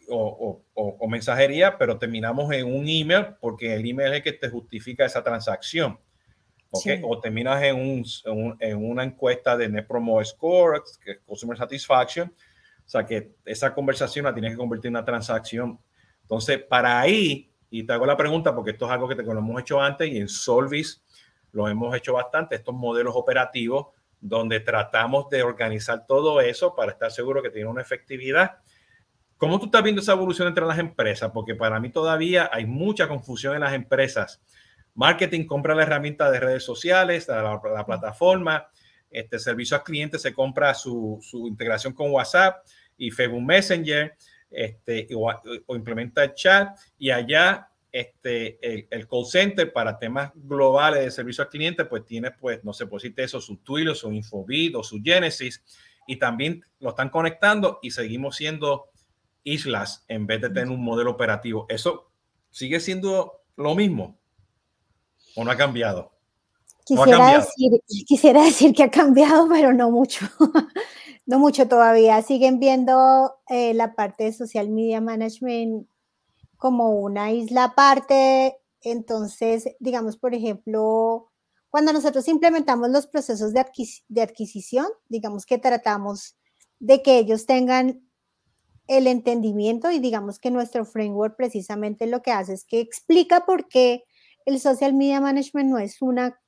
o, 0.10 1.08
mensajería, 1.08 1.78
pero 1.78 1.98
terminamos 1.98 2.52
en 2.52 2.66
un 2.66 2.86
email 2.90 3.28
porque 3.40 3.74
el 3.74 3.90
email 3.90 4.12
es 4.12 4.18
el 4.18 4.24
que 4.24 4.34
te 4.34 4.50
justifica 4.50 5.06
esa 5.06 5.24
transacción. 5.24 5.98
¿okay? 6.70 7.00
O 7.02 7.18
terminas 7.22 7.64
en, 7.64 7.78
un, 7.78 8.58
en, 8.60 8.78
una 8.78 9.06
encuesta 9.06 9.56
de 9.56 9.70
Net 9.70 9.88
Promoter 9.88 10.26
Score, 10.26 10.84
que 11.02 11.12
es 11.12 11.20
Customer 11.26 11.58
Satisfaction. 11.58 12.28
O 12.28 12.90
sea, 12.90 13.06
que 13.06 13.36
esa 13.46 13.74
conversación 13.74 14.26
la 14.26 14.34
tienes 14.34 14.52
que 14.52 14.58
convertir 14.58 14.90
en 14.90 14.96
una 14.96 15.06
transacción. 15.06 15.80
Entonces, 16.24 16.62
para 16.62 17.00
ahí, 17.00 17.54
y 17.70 17.84
te 17.84 17.94
hago 17.94 18.06
la 18.06 18.18
pregunta 18.18 18.54
porque 18.54 18.72
esto 18.72 18.86
es 18.86 18.92
algo 18.92 19.08
que, 19.08 19.16
te, 19.16 19.24
lo 19.24 19.32
hemos 19.32 19.62
hecho 19.62 19.82
antes 19.82 20.12
y 20.12 20.18
en 20.18 20.28
Solvis 20.28 21.02
lo 21.58 21.68
hemos 21.68 21.96
hecho 21.96 22.14
bastante, 22.14 22.56
estos 22.56 22.76
modelos 22.76 23.14
operativos 23.16 23.88
donde 24.20 24.60
tratamos 24.60 25.30
de 25.30 25.44
organizar 25.44 26.06
todo 26.06 26.40
eso 26.42 26.76
para 26.76 26.92
estar 26.92 27.12
seguro 27.12 27.42
que 27.42 27.50
tiene 27.50 27.70
una 27.70 27.82
efectividad 27.82 28.60
¿Cómo 29.38 29.60
tú 29.60 29.66
estás 29.66 29.84
viendo 29.84 30.02
esa 30.02 30.14
evolución 30.14 30.48
entre 30.48 30.66
las 30.66 30.80
empresas? 30.80 31.30
Porque 31.32 31.54
para 31.54 31.80
mí 31.80 31.92
todavía 31.92 32.50
hay 32.52 32.66
mucha 32.66 33.08
confusión 33.08 33.54
en 33.54 33.62
las 33.62 33.74
empresas. 33.74 34.42
Marketing 34.96 35.46
compra 35.46 35.76
la 35.76 35.84
herramienta 35.84 36.32
de 36.32 36.40
redes 36.40 36.64
sociales, 36.64 37.28
la, 37.28 37.86
plataforma, 37.86 38.68
este 39.12 39.38
servicio 39.38 39.78
al 39.78 39.84
cliente 39.84 40.18
se 40.18 40.34
compra 40.34 40.74
su, 40.74 41.22
integración 41.48 41.94
con 41.94 42.10
WhatsApp 42.10 42.66
y 42.98 43.12
Facebook 43.12 43.44
Messenger, 43.44 44.16
este, 44.50 45.08
o, 45.16 45.32
implementa 45.76 46.24
el 46.24 46.34
chat 46.34 46.76
y 46.98 47.12
allá 47.12 47.70
este, 47.92 48.60
el, 48.92 49.08
call 49.08 49.26
center 49.26 49.72
para 49.72 49.98
temas 49.98 50.32
globales 50.36 51.04
de 51.04 51.12
servicio 51.12 51.44
al 51.44 51.50
cliente, 51.50 51.86
pues 51.86 52.06
tiene, 52.06 52.32
pues, 52.32 52.64
no 52.64 52.74
sé, 52.74 52.86
pues 52.86 53.04
eso, 53.16 53.42
su 53.42 53.58
Twilio, 53.58 53.96
su 53.96 54.12
Infobit 54.12 54.76
o 54.76 54.84
su 54.84 55.02
Genesis, 55.04 55.64
y 56.08 56.18
también 56.18 56.62
lo 56.80 56.90
están 56.90 57.10
conectando 57.10 57.80
y 57.82 57.92
seguimos 57.92 58.36
siendo 58.36 58.90
islas 59.44 60.06
en 60.08 60.28
vez 60.28 60.42
de 60.42 60.50
tener 60.50 60.70
un 60.70 60.84
modelo 60.84 61.12
operativo. 61.12 61.66
¿Eso 61.70 62.12
sigue 62.52 62.80
siendo 62.80 63.42
lo 63.56 63.76
mismo 63.76 64.18
o 65.36 65.44
no 65.44 65.52
ha 65.52 65.58
cambiado? 65.58 66.12
Quisiera, 66.86 67.40
Decir, 67.40 67.72
quisiera 68.06 68.44
decir 68.44 68.74
que 68.74 68.84
ha 68.84 68.92
cambiado, 68.92 69.50
pero 69.50 69.74
no 69.74 69.92
mucho. 69.92 70.26
no 71.26 71.40
mucho 71.40 71.68
todavía. 71.68 72.22
Siguen 72.22 72.60
viendo 72.60 73.36
eh, 73.50 73.74
la 73.74 73.94
parte 73.94 74.26
de 74.26 74.34
social 74.34 74.70
media 74.70 75.02
management 75.02 75.86
como 76.58 77.00
una 77.00 77.32
isla 77.32 77.66
aparte. 77.66 78.58
Entonces, 78.82 79.70
digamos, 79.80 80.18
por 80.18 80.34
ejemplo, 80.34 81.30
cuando 81.70 81.94
nosotros 81.94 82.28
implementamos 82.28 82.90
los 82.90 83.08
procesos 83.08 83.54
de, 83.54 84.22
adquisición, 84.22 84.88
digamos 85.10 85.46
que 85.46 85.58
tratamos 85.58 86.36
de 86.80 87.02
que 87.02 87.18
ellos 87.20 87.46
tengan 87.46 88.02
el 88.88 89.08
entendimiento 89.08 89.92
y 89.92 90.00
digamos 90.00 90.40
que 90.40 90.50
nuestro 90.50 90.86
framework 90.86 91.36
precisamente 91.36 92.08
lo 92.08 92.22
que 92.22 92.32
hace 92.32 92.54
es 92.54 92.64
que 92.64 92.80
explica 92.80 93.46
por 93.46 93.68
qué 93.68 94.06
el 94.46 94.60
social 94.62 94.94
media 94.94 95.20
management 95.20 95.70
no 95.70 95.78
es 95.78 96.02
una, 96.02 96.40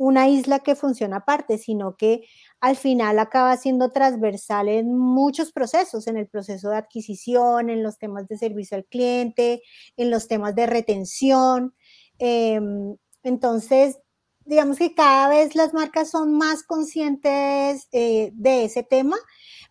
una 0.00 0.28
isla 0.28 0.60
que 0.60 0.76
funciona 0.76 1.18
aparte, 1.18 1.58
sino 1.58 1.94
que 1.94 2.24
al 2.58 2.74
final 2.76 3.18
acaba 3.18 3.54
siendo 3.58 3.92
transversal 3.92 4.68
en 4.68 4.96
muchos 4.96 5.52
procesos, 5.52 6.06
en 6.06 6.16
el 6.16 6.26
proceso 6.26 6.70
de 6.70 6.78
adquisición, 6.78 7.68
en 7.68 7.82
los 7.82 7.98
temas 7.98 8.26
de 8.26 8.38
servicio 8.38 8.78
al 8.78 8.86
cliente, 8.86 9.60
en 9.98 10.10
los 10.10 10.26
temas 10.26 10.54
de 10.54 10.66
retención. 10.66 11.74
Em, 12.18 12.96
entonces, 13.22 13.98
digamos 14.46 14.78
que 14.78 14.94
cada 14.94 15.28
vez 15.28 15.54
las 15.54 15.74
marcas 15.74 16.08
son 16.08 16.32
más 16.32 16.62
conscientes 16.62 17.86
eh, 17.92 18.30
de 18.32 18.64
ese 18.64 18.82
tema, 18.82 19.18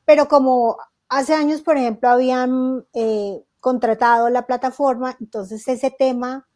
pero 0.06 0.28
como 0.28 0.78
hace 1.08 1.34
años, 1.34 1.64
por 1.64 1.76
ejemplo, 1.78 2.08
habían 2.08 2.86
eh, 2.94 3.42
contratado 3.60 4.30
la 4.30 4.46
plataforma, 4.46 5.18
entonces 5.20 5.68
ese 5.68 5.90
tema 5.90 6.49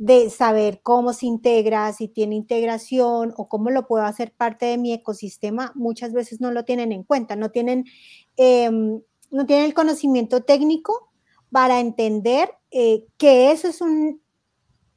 de 0.00 0.30
saber 0.30 0.80
cómo 0.82 1.12
se 1.12 1.26
integra, 1.26 1.92
si 1.92 2.08
tiene 2.08 2.34
integración 2.34 3.34
o 3.36 3.50
cómo 3.50 3.68
lo 3.68 3.86
puedo 3.86 4.02
hacer 4.04 4.32
parte 4.32 4.64
de 4.64 4.78
mi 4.78 4.94
ecosistema, 4.94 5.72
muchas 5.74 6.14
veces 6.14 6.40
no 6.40 6.50
lo 6.52 6.64
tienen 6.64 6.90
en 6.90 7.02
cuenta, 7.02 7.36
no 7.36 7.50
tienen, 7.50 7.84
em, 8.38 9.02
no 9.30 9.44
tienen 9.44 9.66
el 9.66 9.74
conocimiento 9.74 10.42
técnico 10.42 11.10
para 11.52 11.80
entender 11.80 12.50
eh, 12.70 13.04
que 13.18 13.52
eso 13.52 13.68
es 13.68 13.82
un, 13.82 14.22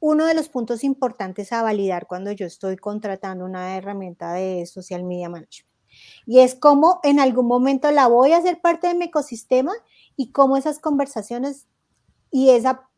uno 0.00 0.24
de 0.24 0.32
los 0.32 0.48
puntos 0.48 0.82
importantes 0.82 1.52
a 1.52 1.62
validar 1.62 2.06
cuando 2.06 2.32
yo 2.32 2.46
estoy 2.46 2.76
contratando 2.76 3.44
una 3.44 3.76
herramienta 3.76 4.32
de 4.32 4.64
social 4.64 5.04
media 5.04 5.28
management. 5.28 5.70
Y 6.24 6.38
es 6.38 6.54
como 6.54 7.00
en 7.02 7.20
algún 7.20 7.46
momento 7.46 7.90
la 7.90 8.06
voy 8.06 8.32
a 8.32 8.38
hacer 8.38 8.58
parte 8.62 8.88
de 8.88 8.94
mi 8.94 9.04
ecosistema 9.04 9.74
y 10.16 10.32
cómo 10.32 10.56
esas 10.56 10.78
conversaciones 10.78 11.66
y 12.30 12.50
esa, 12.50 12.88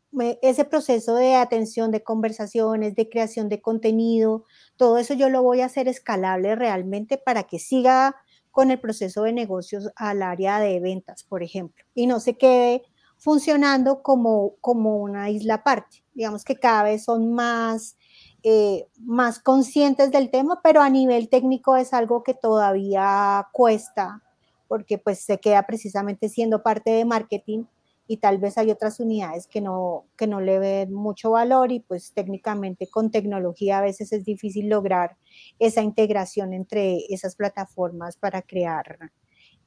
ese 0.41 0.65
proceso 0.65 1.15
de 1.15 1.35
atención 1.35 1.91
de 1.91 2.03
conversaciones, 2.03 2.95
de 2.95 3.09
creación 3.09 3.49
de 3.49 3.61
contenido, 3.61 4.45
todo 4.75 4.97
eso 4.97 5.13
yo 5.13 5.29
lo 5.29 5.43
voy 5.43 5.61
a 5.61 5.65
hacer 5.65 5.87
escalable 5.87 6.55
realmente 6.55 7.17
para 7.17 7.43
que 7.43 7.59
siga 7.59 8.15
con 8.51 8.71
el 8.71 8.79
proceso 8.79 9.23
de 9.23 9.33
negocios 9.33 9.89
al 9.95 10.23
área 10.23 10.59
de 10.59 10.79
ventas, 10.79 11.23
por 11.23 11.43
ejemplo, 11.43 11.85
y 11.93 12.07
no 12.07 12.19
se 12.19 12.37
quede 12.37 12.83
funcionando 13.17 14.01
como, 14.01 14.55
como 14.61 14.97
una 14.97 15.29
isla 15.29 15.55
aparte. 15.55 16.03
Digamos 16.13 16.43
que 16.43 16.55
cada 16.55 16.83
vez 16.83 17.03
son 17.03 17.33
más 17.33 17.97
eh, 18.43 18.87
más 18.99 19.39
conscientes 19.39 20.11
del 20.11 20.29
tema, 20.29 20.61
pero 20.63 20.81
a 20.81 20.89
nivel 20.89 21.27
técnico 21.27 21.75
es 21.75 21.93
algo 21.93 22.23
que 22.23 22.33
todavía 22.33 23.47
cuesta, 23.51 24.23
porque 24.67 24.97
pues 24.97 25.19
se 25.25 25.39
queda 25.39 25.63
precisamente 25.63 26.29
siendo 26.29 26.63
parte 26.63 26.91
de 26.91 27.03
marketing 27.03 27.65
y 28.07 28.17
tal 28.17 28.37
vez 28.37 28.57
hay 28.57 28.71
otras 28.71 28.99
unidades 28.99 29.47
que 29.47 29.59
no, 29.59 30.05
que 30.17 30.27
no 30.27 30.39
le 30.39 30.59
ven 30.59 30.93
mucho 30.93 31.31
valor 31.31 31.71
y 31.71 31.81
pues 31.81 32.13
técnicamente 32.13 32.87
con 32.87 33.11
tecnología 33.11 33.79
a 33.79 33.81
veces 33.81 34.13
es 34.13 34.23
difícil 34.23 34.69
lograr 34.69 35.17
esa 35.59 35.81
integración 35.81 36.53
entre 36.53 36.99
esas 37.09 37.35
plataformas 37.35 38.17
para 38.17 38.41
crear 38.41 39.11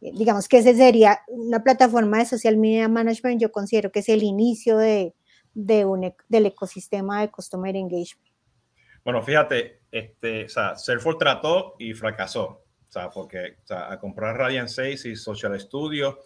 Eh, 0.00 0.12
digamos 0.14 0.48
que 0.48 0.58
ese 0.58 0.74
sería 0.74 1.20
una 1.28 1.62
plataforma 1.62 2.18
de 2.18 2.24
social 2.24 2.56
media 2.56 2.88
management, 2.88 3.40
yo 3.40 3.52
considero 3.52 3.92
que 3.92 4.00
es 4.00 4.08
el 4.08 4.22
inicio 4.22 4.78
de, 4.78 5.14
de 5.52 5.84
un, 5.84 6.04
e, 6.04 6.16
del 6.28 6.46
ecosistema 6.46 7.20
de 7.20 7.30
customer 7.30 7.76
engagement. 7.76 8.30
Bueno, 9.04 9.22
fíjate, 9.22 9.80
este, 9.92 10.44
o 10.44 10.48
sea, 10.48 10.76
Salesforce 10.76 11.18
trató 11.18 11.74
y 11.78 11.92
fracasó, 11.92 12.44
o 12.44 12.92
sea, 12.92 13.10
porque 13.10 13.56
o 13.62 13.66
sea, 13.66 13.92
a 13.92 13.98
comprar 13.98 14.36
Radiant 14.36 14.68
6 14.68 15.04
y 15.04 15.16
Social 15.16 15.58
Studio, 15.60 16.18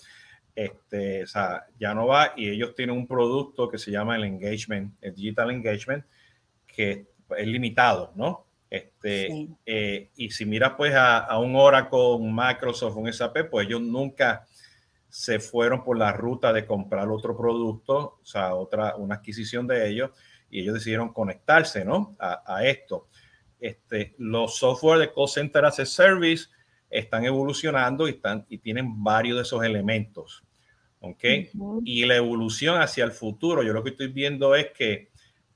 este, 0.54 1.24
o 1.24 1.26
sea, 1.26 1.66
ya 1.78 1.94
no 1.94 2.06
va 2.06 2.32
y 2.36 2.48
ellos 2.48 2.74
tienen 2.74 2.96
un 2.96 3.06
producto 3.06 3.68
que 3.68 3.78
se 3.78 3.90
llama 3.90 4.16
el 4.16 4.24
engagement, 4.24 4.94
el 5.00 5.14
digital 5.14 5.50
engagement, 5.50 6.04
que 6.66 7.06
es 7.36 7.46
limitado, 7.46 8.12
¿no? 8.14 8.46
Este, 8.70 9.48
eh, 9.66 10.10
y 10.16 10.30
si 10.30 10.46
miras 10.46 10.72
pues 10.76 10.94
a, 10.94 11.18
a, 11.18 11.38
un 11.38 11.54
Oracle, 11.54 12.14
un 12.16 12.34
Microsoft, 12.34 12.96
un 12.96 13.12
SAP, 13.12 13.48
pues 13.50 13.66
ellos 13.66 13.80
nunca 13.80 14.46
se 15.08 15.38
fueron 15.38 15.84
por 15.84 15.96
la 15.96 16.12
ruta 16.12 16.52
de 16.52 16.66
comprar 16.66 17.08
otro 17.08 17.36
producto, 17.36 18.18
o 18.20 18.24
sea, 18.24 18.54
otra, 18.54 18.96
una 18.96 19.16
adquisición 19.16 19.66
de 19.68 19.88
ellos, 19.88 20.10
y 20.50 20.60
ellos 20.60 20.74
decidieron 20.74 21.12
conectarse, 21.12 21.84
¿no? 21.84 22.16
A, 22.18 22.42
a 22.46 22.66
esto. 22.66 23.08
Este, 23.60 24.14
los 24.18 24.56
software 24.56 24.98
de 24.98 25.12
call 25.12 25.28
center 25.28 25.64
as 25.64 25.78
a 25.78 25.86
service 25.86 26.48
están 26.94 27.24
evolucionando 27.24 28.06
y, 28.06 28.12
están, 28.12 28.46
y 28.48 28.58
tienen 28.58 29.02
varios 29.02 29.36
de 29.36 29.42
esos 29.42 29.64
elementos. 29.64 30.44
¿Ok? 31.00 31.24
Y 31.84 32.06
la 32.06 32.16
evolución 32.16 32.80
hacia 32.80 33.04
el 33.04 33.12
futuro, 33.12 33.62
yo 33.62 33.74
lo 33.74 33.82
que 33.82 33.90
estoy 33.90 34.08
viendo 34.08 34.54
es 34.54 34.68
que 34.70 35.10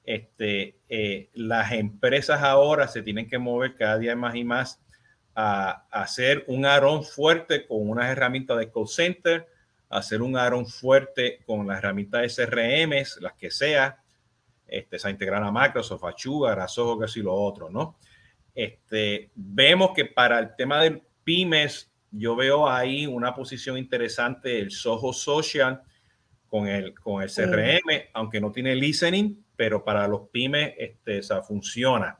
este, 0.04 0.80
eh, 0.88 1.30
las 1.32 1.72
empresas 1.72 2.42
ahora 2.42 2.86
se 2.88 3.02
tienen 3.02 3.28
que 3.28 3.38
mover 3.38 3.74
cada 3.76 3.98
día 3.98 4.14
más 4.14 4.34
y 4.34 4.44
más 4.44 4.82
a, 5.34 5.86
hacer 5.90 6.44
un 6.48 6.66
arón 6.66 7.02
fuerte 7.02 7.66
con 7.66 7.88
unas 7.88 8.10
herramientas 8.10 8.58
de 8.58 8.70
call 8.70 8.88
center, 8.88 9.46
hacer 9.88 10.20
un 10.20 10.36
arón 10.36 10.66
fuerte 10.66 11.40
con 11.46 11.66
las 11.66 11.78
herramientas 11.78 12.36
de 12.36 12.44
CRM, 12.44 12.92
las 13.20 13.32
que 13.34 13.50
sea, 13.50 14.02
este, 14.66 14.98
se 14.98 15.08
integrar 15.08 15.42
a 15.42 15.52
Microsoft, 15.52 16.04
a 16.04 16.12
Sugar, 16.14 16.58
a 16.60 16.68
Soho, 16.68 16.98
que 16.98 17.06
así 17.06 17.22
lo 17.22 17.32
otro, 17.32 17.70
¿no? 17.70 17.96
Este, 18.54 19.30
vemos 19.34 19.92
que 19.94 20.04
para 20.04 20.38
el 20.40 20.56
tema 20.56 20.82
del 20.82 21.07
pymes, 21.28 21.92
yo 22.10 22.34
veo 22.36 22.70
ahí 22.70 23.06
una 23.06 23.34
posición 23.34 23.76
interesante, 23.76 24.58
el 24.58 24.70
Soho 24.70 25.12
Social 25.12 25.82
con 26.46 26.66
el, 26.66 26.94
con 26.94 27.22
el 27.22 27.28
CRM, 27.28 28.08
aunque 28.14 28.40
no 28.40 28.50
tiene 28.50 28.74
listening, 28.74 29.44
pero 29.54 29.84
para 29.84 30.08
los 30.08 30.30
pymes 30.30 30.72
este, 30.78 31.18
o 31.18 31.22
sea, 31.22 31.42
funciona. 31.42 32.18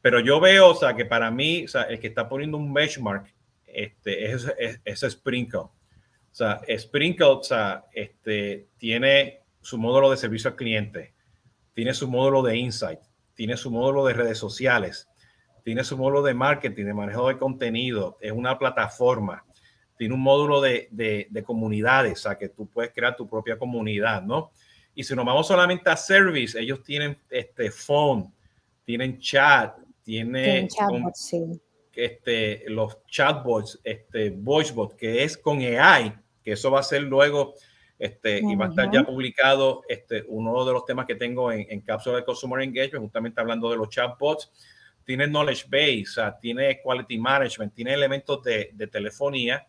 Pero 0.00 0.20
yo 0.20 0.38
veo, 0.38 0.68
o 0.68 0.74
sea, 0.76 0.94
que 0.94 1.04
para 1.04 1.28
mí, 1.32 1.64
o 1.64 1.68
sea, 1.68 1.82
el 1.82 1.98
que 1.98 2.06
está 2.06 2.28
poniendo 2.28 2.56
un 2.56 2.72
benchmark 2.72 3.34
este, 3.66 4.30
es, 4.30 4.46
es, 4.84 5.00
Sprinkle. 5.00 5.58
O 5.58 5.72
sea, 6.30 6.60
Sprinkle, 6.78 7.26
o 7.26 7.42
sea, 7.42 7.84
este, 7.92 8.68
tiene 8.76 9.40
su 9.60 9.76
módulo 9.76 10.08
de 10.08 10.18
servicio 10.18 10.50
al 10.50 10.56
cliente, 10.56 11.14
tiene 11.74 11.94
su 11.94 12.06
módulo 12.06 12.42
de 12.42 12.56
insight, 12.56 13.00
tiene 13.34 13.56
su 13.56 13.72
módulo 13.72 14.06
de 14.06 14.14
redes 14.14 14.38
sociales, 14.38 15.08
tiene 15.66 15.82
su 15.82 15.98
módulo 15.98 16.22
de 16.22 16.32
marketing, 16.32 16.84
de 16.84 16.94
manejo 16.94 17.26
de 17.26 17.38
contenido, 17.38 18.18
es 18.20 18.30
una 18.30 18.56
plataforma, 18.56 19.44
tiene 19.98 20.14
un 20.14 20.20
módulo 20.20 20.60
de, 20.60 20.86
de, 20.92 21.26
de 21.28 21.42
comunidades, 21.42 22.20
o 22.20 22.22
sea, 22.22 22.38
que 22.38 22.50
tú 22.50 22.68
puedes 22.68 22.92
crear 22.92 23.16
tu 23.16 23.28
propia 23.28 23.58
comunidad, 23.58 24.22
¿no? 24.22 24.52
Y 24.94 25.02
si 25.02 25.16
nos 25.16 25.24
vamos 25.24 25.48
solamente 25.48 25.90
a 25.90 25.96
service, 25.96 26.56
ellos 26.56 26.84
tienen 26.84 27.18
este 27.28 27.72
phone, 27.72 28.32
tienen 28.84 29.18
chat, 29.18 29.76
tienen 30.04 30.68
este, 31.96 32.62
los 32.68 33.04
chatbots, 33.06 33.80
este 33.82 34.30
voicebot, 34.30 34.94
que 34.94 35.24
es 35.24 35.36
con 35.36 35.58
AI, 35.58 36.14
que 36.44 36.52
eso 36.52 36.70
va 36.70 36.78
a 36.78 36.84
ser 36.84 37.02
luego, 37.02 37.54
este, 37.98 38.38
y 38.38 38.54
va 38.54 38.66
a 38.66 38.68
estar 38.68 38.88
ya 38.92 39.02
publicado 39.02 39.82
este, 39.88 40.22
uno 40.28 40.64
de 40.64 40.72
los 40.72 40.84
temas 40.84 41.06
que 41.06 41.16
tengo 41.16 41.50
en, 41.50 41.66
en 41.68 41.80
cápsula 41.80 42.18
de 42.18 42.24
Consumer 42.24 42.62
Engagement, 42.62 43.02
justamente 43.02 43.40
hablando 43.40 43.68
de 43.68 43.78
los 43.78 43.88
chatbots. 43.88 44.52
Tiene 45.06 45.26
knowledge 45.26 45.64
base, 45.70 46.20
tiene 46.42 46.82
quality 46.82 47.18
management, 47.18 47.72
tiene 47.72 47.94
elementos 47.94 48.42
de, 48.42 48.70
de 48.74 48.86
telefonía 48.88 49.66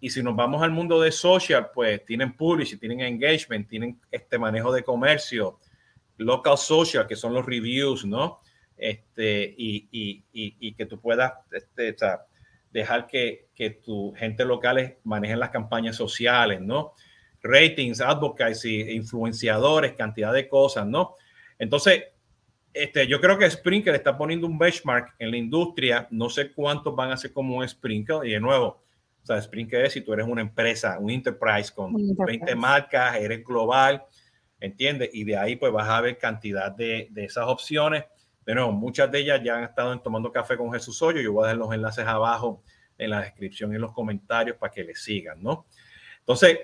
y 0.00 0.10
si 0.10 0.22
nos 0.22 0.36
vamos 0.36 0.62
al 0.62 0.70
mundo 0.70 1.00
de 1.00 1.10
social, 1.10 1.70
pues 1.74 2.04
tienen 2.04 2.36
publish, 2.36 2.78
tienen 2.78 3.00
engagement, 3.00 3.68
tienen 3.68 4.00
este 4.10 4.38
manejo 4.38 4.72
de 4.72 4.82
comercio, 4.82 5.58
local 6.18 6.58
social, 6.58 7.06
que 7.06 7.16
son 7.16 7.32
los 7.32 7.46
reviews, 7.46 8.04
¿no? 8.04 8.40
Este, 8.76 9.54
y, 9.56 9.88
y, 9.90 10.22
y, 10.32 10.74
que 10.74 10.84
tú 10.84 11.00
puedas 11.00 11.32
este, 11.50 11.92
o 11.92 11.98
sea, 11.98 12.26
dejar 12.70 13.06
que, 13.06 13.48
que 13.54 13.70
tu 13.70 14.12
gente 14.12 14.44
locales 14.44 14.96
manejen 15.02 15.40
las 15.40 15.48
campañas 15.48 15.96
sociales, 15.96 16.60
¿no? 16.60 16.92
Ratings, 17.42 18.02
advocacy, 18.02 18.82
influenciadores, 18.92 19.94
cantidad 19.94 20.32
de 20.32 20.46
cosas, 20.46 20.86
¿no? 20.86 21.14
Entonces, 21.58 22.04
este, 22.76 23.06
yo 23.06 23.20
creo 23.20 23.38
que 23.38 23.50
Sprinkle 23.50 23.94
está 23.94 24.16
poniendo 24.16 24.46
un 24.46 24.58
benchmark 24.58 25.14
en 25.18 25.30
la 25.30 25.36
industria. 25.36 26.06
No 26.10 26.30
sé 26.30 26.52
cuántos 26.52 26.94
van 26.94 27.10
a 27.12 27.16
ser 27.16 27.32
como 27.32 27.56
un 27.56 27.68
Sprinkle. 27.68 28.28
Y 28.28 28.32
de 28.32 28.40
nuevo, 28.40 28.82
o 29.22 29.26
sea, 29.26 29.38
Spring 29.38 29.68
es 29.72 29.92
si 29.92 30.02
tú 30.02 30.12
eres 30.12 30.26
una 30.26 30.40
empresa, 30.40 30.98
un 31.00 31.10
enterprise 31.10 31.72
con 31.74 31.92
20 32.16 32.54
marcas, 32.54 33.16
eres 33.16 33.44
global, 33.44 34.04
¿entiendes? 34.60 35.10
Y 35.12 35.24
de 35.24 35.36
ahí 35.36 35.56
pues 35.56 35.72
vas 35.72 35.88
a 35.88 36.00
ver 36.00 36.16
cantidad 36.16 36.70
de, 36.70 37.08
de 37.10 37.24
esas 37.24 37.46
opciones. 37.48 38.04
De 38.44 38.54
nuevo, 38.54 38.70
muchas 38.70 39.10
de 39.10 39.18
ellas 39.18 39.40
ya 39.42 39.56
han 39.56 39.64
estado 39.64 39.92
en 39.92 40.00
Tomando 40.00 40.30
Café 40.30 40.56
con 40.56 40.72
Jesús 40.72 41.02
Hoyo. 41.02 41.20
Yo 41.20 41.32
voy 41.32 41.42
a 41.42 41.48
dejar 41.48 41.58
los 41.58 41.74
enlaces 41.74 42.06
abajo 42.06 42.62
en 42.98 43.10
la 43.10 43.20
descripción 43.20 43.72
y 43.72 43.74
en 43.74 43.80
los 43.80 43.92
comentarios 43.92 44.56
para 44.58 44.72
que 44.72 44.84
le 44.84 44.94
sigan, 44.94 45.42
¿no? 45.42 45.66
Entonces, 46.20 46.60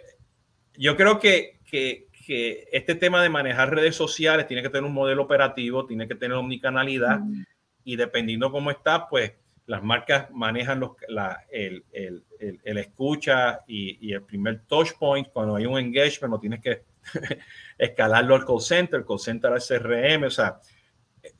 yo 0.74 0.96
creo 0.96 1.18
que, 1.18 1.60
que, 1.68 2.08
que, 2.24 2.68
este 2.72 2.94
tema 2.94 3.22
de 3.22 3.28
manejar 3.28 3.74
redes 3.74 3.96
sociales 3.96 4.46
tiene 4.46 4.62
que 4.62 4.68
tener 4.68 4.84
un 4.84 4.94
modelo 4.94 5.22
operativo, 5.22 5.86
tiene 5.86 6.08
que 6.08 6.14
tener 6.14 6.36
omnicanalidad 6.36 7.20
mm. 7.20 7.44
y 7.84 7.96
dependiendo 7.96 8.50
cómo 8.50 8.70
está, 8.70 9.08
pues 9.08 9.32
las 9.66 9.82
marcas 9.82 10.30
manejan 10.32 10.80
los, 10.80 10.92
la, 11.08 11.44
el, 11.50 11.84
el, 11.92 12.24
el, 12.64 12.78
escucha 12.78 13.60
y, 13.66 14.06
y, 14.06 14.12
el 14.12 14.22
primer 14.22 14.62
touch 14.66 14.92
point. 14.98 15.28
Cuando 15.32 15.56
hay 15.56 15.66
un 15.66 15.78
engagement, 15.78 16.32
no 16.32 16.40
tienes 16.40 16.60
que 16.60 16.82
escalarlo 17.78 18.34
al 18.34 18.44
call 18.44 18.60
center, 18.60 19.00
el 19.00 19.06
call 19.06 19.20
center 19.20 19.52
al 19.52 19.62
CRM, 19.62 20.24
o 20.24 20.30
sea, 20.30 20.58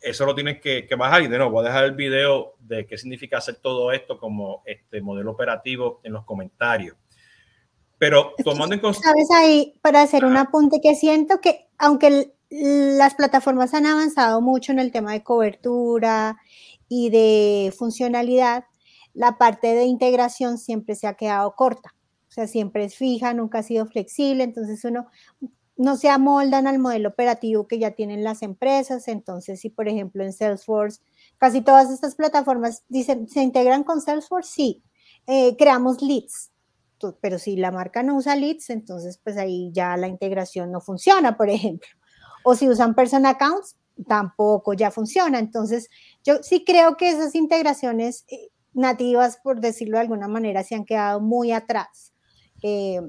eso 0.01 0.25
lo 0.25 0.35
tienes 0.35 0.61
que, 0.61 0.87
que, 0.87 0.95
bajar. 0.95 1.23
Y 1.23 1.29
de 1.29 1.37
nuevo, 1.37 1.53
voy 1.53 1.65
a 1.65 1.69
dejar 1.69 1.85
el 1.85 1.93
video 1.93 2.55
de 2.61 2.87
qué 2.87 2.97
significa 2.97 3.39
hacer 3.39 3.57
todo 3.57 3.93
esto 3.93 4.19
como 4.19 4.63
este 4.67 5.01
modelo 5.01 5.33
operativo 5.33 6.01
en 6.05 6.13
los 6.13 6.25
comentarios. 6.25 6.97
Pero 8.03 8.33
tomando 8.43 8.75
en 8.75 8.81
consideración. 8.81 9.27
Sabes 9.29 9.31
ahí, 9.31 9.75
para 9.81 10.03
hacer 10.03 10.25
un 10.25 10.37
apunte 10.37 10.81
que 10.83 10.97
siento 10.97 11.41
que, 11.41 11.69
aunque 11.79 12.35
las 12.51 13.15
plataformas 13.15 13.75
han 13.75 13.87
avanzado 13.87 14.41
mucho 14.41 14.73
en 14.73 14.81
el 14.81 14.91
tema 14.91 15.13
de 15.13 15.23
cobertura 15.23 16.37
y 16.89 17.11
de 17.11 17.73
funcionalidad, 17.79 18.65
la 19.15 19.39
parte 19.39 19.77
de 19.77 19.85
integración 19.85 20.59
siempre 20.59 20.97
se 20.97 21.07
ha 21.07 21.15
quedado 21.15 21.55
corta. 21.55 21.95
O 22.27 22.33
sea, 22.33 22.49
siempre 22.49 22.87
es 22.87 22.97
fija, 22.97 23.35
nunca 23.35 23.61
ha 23.61 23.63
sido 23.63 23.87
flexible, 23.87 24.43
entonces 24.43 24.85
uno 24.85 25.07
no 25.77 25.97
se 25.97 26.09
amoldan 26.09 26.67
al 26.67 26.81
modelo 26.81 27.11
operativo 27.11 27.69
que 27.69 27.79
ya 27.79 27.93
tienen 27.93 28.25
las 28.25 28.43
empresas. 28.43 29.07
Entonces, 29.07 29.61
si 29.61 29.71
por 29.71 29.87
ejemplo 29.87 30.25
en 30.25 30.33
Salesforce, 30.33 31.01
casi 31.39 31.61
todas 31.61 31.89
estas 31.89 32.17
plataformas 32.17 32.83
dicen, 32.89 33.29
¿se 33.29 33.43
integran 33.43 33.85
con 33.85 34.01
Salesforce? 34.01 34.51
Sí, 34.53 34.83
eh, 35.29 35.57
creamos 35.57 36.03
leads. 36.03 36.52
Pero 37.21 37.39
si 37.39 37.57
la 37.57 37.71
marca 37.71 38.03
no 38.03 38.17
usa 38.17 38.37
leads, 38.37 38.71
entonces 38.71 39.19
pues 39.23 39.37
ahí 39.37 39.71
ya 39.73 39.97
la 39.97 40.09
integración 40.09 40.71
no 40.71 40.81
funciona, 40.81 41.37
por 41.37 41.51
ejemplo. 41.51 41.89
O 42.45 42.55
si 42.55 42.69
usan 42.69 42.95
person 42.95 43.27
accounts, 43.27 43.77
tampoco 44.07 44.75
ya 44.75 44.91
funciona. 44.91 45.39
Entonces, 45.39 45.89
yo 46.25 46.43
sí 46.43 46.65
creo 46.65 46.97
que 46.97 47.11
esas 47.11 47.35
integraciones 47.35 48.25
eh, 48.29 48.49
nativas, 48.73 49.39
por 49.43 49.61
decirlo 49.61 49.97
de 49.97 50.03
alguna 50.03 50.29
manera, 50.29 50.65
se 50.65 50.75
han 50.75 50.85
quedado 50.85 51.21
muy 51.21 51.53
atrás. 51.53 52.13
Eh, 52.63 53.01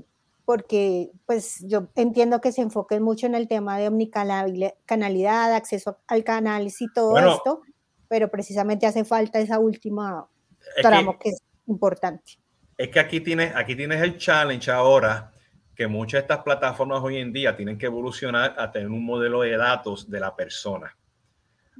porque 0.46 1.12
pues 1.26 1.64
yo 1.68 1.88
entiendo 1.96 2.42
que 2.42 2.52
se 2.52 2.62
enfoquen 2.62 3.02
mucho 3.02 3.28
en 3.28 3.36
el 3.36 3.48
tema 3.48 3.78
de 3.78 3.88
omnicanalidad, 3.88 5.54
acceso 5.54 6.00
al 6.08 6.24
canal 6.24 6.68
y 6.68 6.94
todo 6.94 7.18
esto, 7.18 7.62
pero 8.10 8.30
precisamente 8.30 8.86
hace 8.86 9.06
falta 9.06 9.40
esa 9.40 9.60
última 9.60 10.28
tramo 10.82 11.18
que, 11.18 11.30
es 11.30 11.42
importante. 11.68 12.40
Es 12.84 12.90
que 12.90 13.00
aquí 13.00 13.22
tienes, 13.22 13.56
aquí 13.56 13.78
tienes 13.78 14.02
el 14.02 14.18
challenge 14.18 14.70
ahora 14.70 15.32
que 15.74 15.88
muchas 15.88 16.20
de 16.20 16.20
estas 16.24 16.44
plataformas 16.44 17.02
hoy 17.02 17.16
en 17.16 17.32
día 17.32 17.56
tienen 17.56 17.78
que 17.78 17.86
evolucionar 17.86 18.56
a 18.58 18.74
tener 18.74 18.90
un 18.90 19.06
modelo 19.06 19.40
de 19.40 19.56
datos 19.56 20.10
de 20.10 20.20
la 20.20 20.36
persona. 20.36 20.94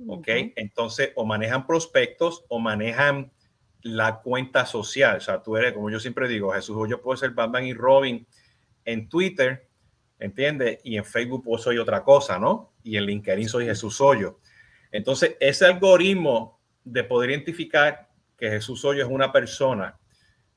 ¿Ok? 0.08 0.30
Entonces, 0.56 1.12
o 1.16 1.26
manejan 1.26 1.68
prospectos 1.68 2.46
o 2.48 2.58
manejan 2.58 3.34
la 3.82 4.22
cuenta 4.22 4.66
social. 4.66 5.18
O 5.18 5.20
sea, 5.20 5.44
tú 5.44 5.58
eres, 5.58 5.74
como 5.74 5.90
yo 5.90 6.00
siempre 6.00 6.26
digo, 6.30 6.54
Jesús, 6.54 6.88
yo 6.90 7.02
puedo 7.02 7.18
ser 7.18 7.32
Batman 7.32 7.66
y 7.66 7.74
Robin 7.74 8.26
en 8.86 9.10
Twitter, 9.10 9.68
¿entiendes? 10.20 10.80
Y 10.86 10.96
en 10.96 11.04
Facebook 11.04 11.44
pues 11.44 11.64
soy 11.64 11.80
otra 11.80 12.02
cosa, 12.02 12.40
¿no? 12.40 12.72
Y 12.82 12.96
en 12.96 13.04
LinkedIn 13.08 13.50
soy 13.50 13.66
Jesús 13.66 14.00
Hoyo. 14.00 14.40
Entonces, 14.90 15.36
ese 15.42 15.66
algoritmo 15.66 16.62
de 16.86 17.04
poder 17.04 17.32
identificar 17.32 18.08
que 18.38 18.50
Jesús 18.50 18.86
Hoyo 18.86 19.04
es 19.04 19.12
una 19.12 19.34
persona 19.34 20.00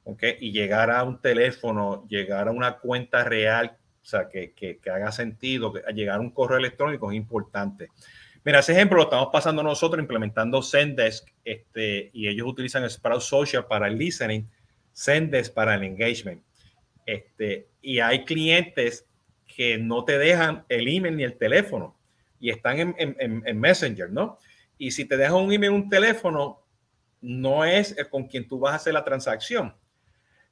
¿okay? 0.07 0.37
y 0.41 0.53
llegar 0.53 0.91
a 0.91 1.03
un 1.03 1.21
teléfono, 1.21 2.07
llegar 2.09 2.49
a 2.49 2.53
una 2.53 2.79
cuenta 2.79 3.25
real, 3.25 3.77
o 4.03 4.05
sea, 4.05 4.29
que, 4.29 4.53
que, 4.53 4.79
haga 4.89 5.11
sentido, 5.11 5.73
que 5.73 5.83
llegar 5.93 6.19
a 6.19 6.21
un 6.21 6.31
correo 6.31 6.59
electrónico 6.59 7.11
es 7.11 7.17
importante. 7.17 7.89
Mira, 8.45 8.61
ese 8.61 8.73
ejemplo 8.73 8.99
lo 8.99 9.05
estamos 9.05 9.29
pasando 9.33 9.65
nosotros 9.65 10.01
implementando 10.01 10.63
Zendesk 10.63 11.29
este, 11.45 12.11
y 12.13 12.29
ellos 12.29 12.47
utilizan 12.47 12.89
Sprout 12.89 13.21
Social 13.21 13.67
para 13.67 13.89
el 13.89 13.99
listening, 13.99 14.49
Zendesk 14.95 15.53
para 15.53 15.75
el 15.75 15.83
engagement. 15.83 16.41
Este, 17.05 17.67
y 17.83 17.99
hay 17.99 18.25
clientes 18.25 19.07
que 19.45 19.77
no 19.77 20.05
te 20.05 20.19
dejan 20.19 20.65
el 20.69 20.87
email 20.87 21.17
ni 21.17 21.25
el 21.25 21.37
teléfono 21.37 21.97
y 22.39 22.51
están 22.51 22.79
en, 22.79 22.95
en, 22.99 23.43
en 23.45 23.61
Messenger, 23.61 24.11
¿no? 24.11 24.39
Y 24.79 24.93
si 24.93 25.05
te 25.05 25.17
dejan 25.17 25.35
un 25.35 25.53
email, 25.53 25.73
un 25.73 25.89
teléfono, 25.89 26.63
no 27.21 27.65
es 27.65 27.97
con 28.09 28.29
quien 28.29 28.47
tú 28.47 28.61
vas 28.61 28.75
a 28.75 28.77
hacer 28.77 28.95
la 28.95 29.03
transacción. 29.03 29.75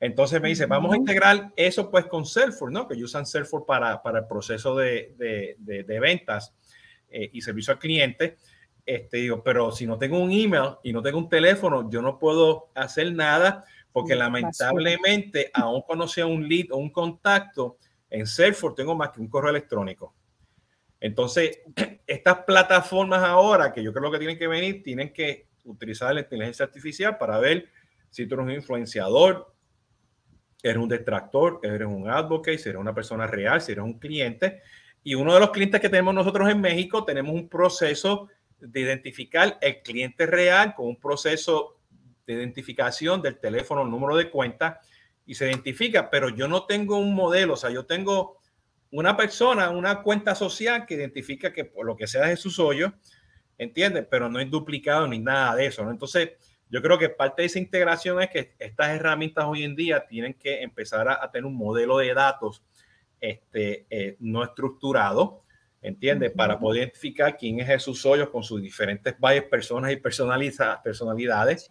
Entonces 0.00 0.40
me 0.40 0.48
dice, 0.48 0.66
vamos 0.66 0.92
a 0.92 0.96
integrar 0.96 1.52
eso 1.56 1.90
pues 1.90 2.06
con 2.06 2.26
Salesforce, 2.26 2.72
¿no? 2.72 2.86
Que 2.86 3.02
usan 3.02 3.26
Salesforce 3.26 3.66
para, 3.66 4.02
para 4.02 4.20
el 4.20 4.26
proceso 4.26 4.76
de, 4.76 5.14
de, 5.16 5.84
de, 5.84 6.00
ventas 6.00 6.54
eh, 7.08 7.30
y 7.32 7.40
servicio 7.40 7.72
al 7.72 7.78
cliente. 7.78 8.36
Este, 8.84 9.18
digo, 9.18 9.42
pero 9.42 9.72
si 9.72 9.86
no 9.86 9.96
tengo 9.96 10.18
un 10.18 10.30
email 10.30 10.76
y 10.82 10.92
no 10.92 11.00
tengo 11.00 11.18
un 11.18 11.28
teléfono, 11.28 11.88
yo 11.90 12.02
no 12.02 12.18
puedo 12.18 12.70
hacer 12.74 13.14
nada 13.14 13.64
porque 13.92 14.16
lamentablemente, 14.16 15.50
aún 15.54 15.82
cuando 15.82 16.08
sea 16.08 16.26
un 16.26 16.48
lead 16.48 16.66
o 16.72 16.76
un 16.78 16.90
contacto, 16.90 17.78
en 18.10 18.26
Salesforce 18.26 18.76
tengo 18.76 18.96
más 18.96 19.10
que 19.10 19.20
un 19.20 19.28
correo 19.28 19.50
electrónico. 19.50 20.14
Entonces, 21.00 21.60
estas 22.06 22.38
plataformas 22.44 23.22
ahora, 23.22 23.72
que 23.72 23.82
yo 23.82 23.92
creo 23.92 24.10
que 24.10 24.18
tienen 24.18 24.36
que 24.36 24.48
venir, 24.48 24.82
tienen 24.82 25.12
que 25.12 25.46
utilizar 25.64 26.12
la 26.12 26.20
inteligencia 26.20 26.64
artificial 26.64 27.16
para 27.18 27.38
ver 27.38 27.68
si 28.10 28.26
tú 28.26 28.34
eres 28.34 28.46
un 28.46 28.52
influenciador, 28.52 29.53
eres 30.68 30.82
un 30.82 30.88
detractor, 30.88 31.60
eres 31.62 31.86
un 31.86 32.08
advocate, 32.08 32.58
si 32.58 32.68
eres 32.68 32.80
una 32.80 32.94
persona 32.94 33.26
real, 33.26 33.60
si 33.60 33.72
eres 33.72 33.84
un 33.84 33.98
cliente. 33.98 34.62
Y 35.02 35.14
uno 35.14 35.34
de 35.34 35.40
los 35.40 35.50
clientes 35.50 35.80
que 35.80 35.88
tenemos 35.88 36.14
nosotros 36.14 36.48
en 36.48 36.60
México, 36.60 37.04
tenemos 37.04 37.34
un 37.34 37.48
proceso 37.48 38.28
de 38.58 38.80
identificar 38.80 39.58
el 39.60 39.82
cliente 39.82 40.26
real 40.26 40.74
con 40.74 40.86
un 40.86 40.96
proceso 40.96 41.76
de 42.26 42.34
identificación 42.34 43.20
del 43.20 43.38
teléfono, 43.38 43.82
el 43.82 43.90
número 43.90 44.16
de 44.16 44.30
cuenta, 44.30 44.80
y 45.26 45.34
se 45.34 45.46
identifica, 45.46 46.10
pero 46.10 46.28
yo 46.28 46.48
no 46.48 46.64
tengo 46.64 46.98
un 46.98 47.14
modelo, 47.14 47.54
o 47.54 47.56
sea, 47.56 47.70
yo 47.70 47.86
tengo 47.86 48.38
una 48.90 49.16
persona, 49.16 49.70
una 49.70 50.02
cuenta 50.02 50.34
social 50.34 50.86
que 50.86 50.94
identifica 50.94 51.52
que 51.52 51.64
por 51.64 51.84
lo 51.84 51.96
que 51.96 52.06
sea 52.06 52.30
es 52.30 52.40
su 52.40 52.62
Hoyo, 52.62 52.92
¿entiendes? 53.58 54.06
Pero 54.10 54.28
no 54.28 54.38
es 54.38 54.50
duplicado 54.50 55.08
ni 55.08 55.18
nada 55.18 55.56
de 55.56 55.66
eso, 55.66 55.84
¿no? 55.84 55.90
Entonces, 55.90 56.30
yo 56.74 56.82
creo 56.82 56.98
que 56.98 57.08
parte 57.08 57.42
de 57.42 57.46
esa 57.46 57.60
integración 57.60 58.20
es 58.20 58.30
que 58.30 58.52
estas 58.58 58.88
herramientas 58.88 59.44
hoy 59.46 59.62
en 59.62 59.76
día 59.76 60.04
tienen 60.08 60.34
que 60.34 60.60
empezar 60.60 61.08
a, 61.08 61.30
tener 61.30 61.44
un 61.44 61.54
modelo 61.54 61.98
de 61.98 62.12
datos 62.12 62.64
este, 63.20 63.86
eh, 63.90 64.16
no 64.18 64.42
estructurado, 64.42 65.44
¿entiendes? 65.80 66.32
Para 66.32 66.58
poder 66.58 66.82
identificar 66.82 67.36
quién 67.36 67.60
es 67.60 67.68
Jesús 67.68 68.04
Hoyos 68.04 68.28
con 68.30 68.42
sus 68.42 68.60
diferentes 68.60 69.14
varias 69.20 69.44
personas 69.44 69.92
y 69.92 69.98
personalidades. 69.98 71.68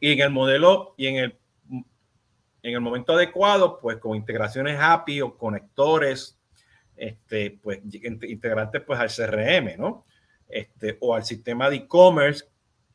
Y 0.00 0.12
en 0.12 0.20
el 0.20 0.30
modelo 0.30 0.96
y 0.96 1.06
en 1.06 1.16
el, 1.16 1.38
en 1.70 2.74
el 2.74 2.80
momento 2.80 3.12
adecuado, 3.12 3.78
pues 3.78 3.98
con 3.98 4.16
integraciones 4.16 4.76
API 4.80 5.20
o 5.20 5.38
conectores, 5.38 6.36
este, 6.96 7.60
pues 7.62 7.78
integrantes 8.02 8.82
pues 8.84 8.98
al 8.98 9.08
CRM, 9.08 9.78
¿no? 9.78 10.04
Este, 10.48 10.98
o 11.00 11.14
al 11.14 11.22
sistema 11.22 11.70
de 11.70 11.76
e-commerce 11.76 12.50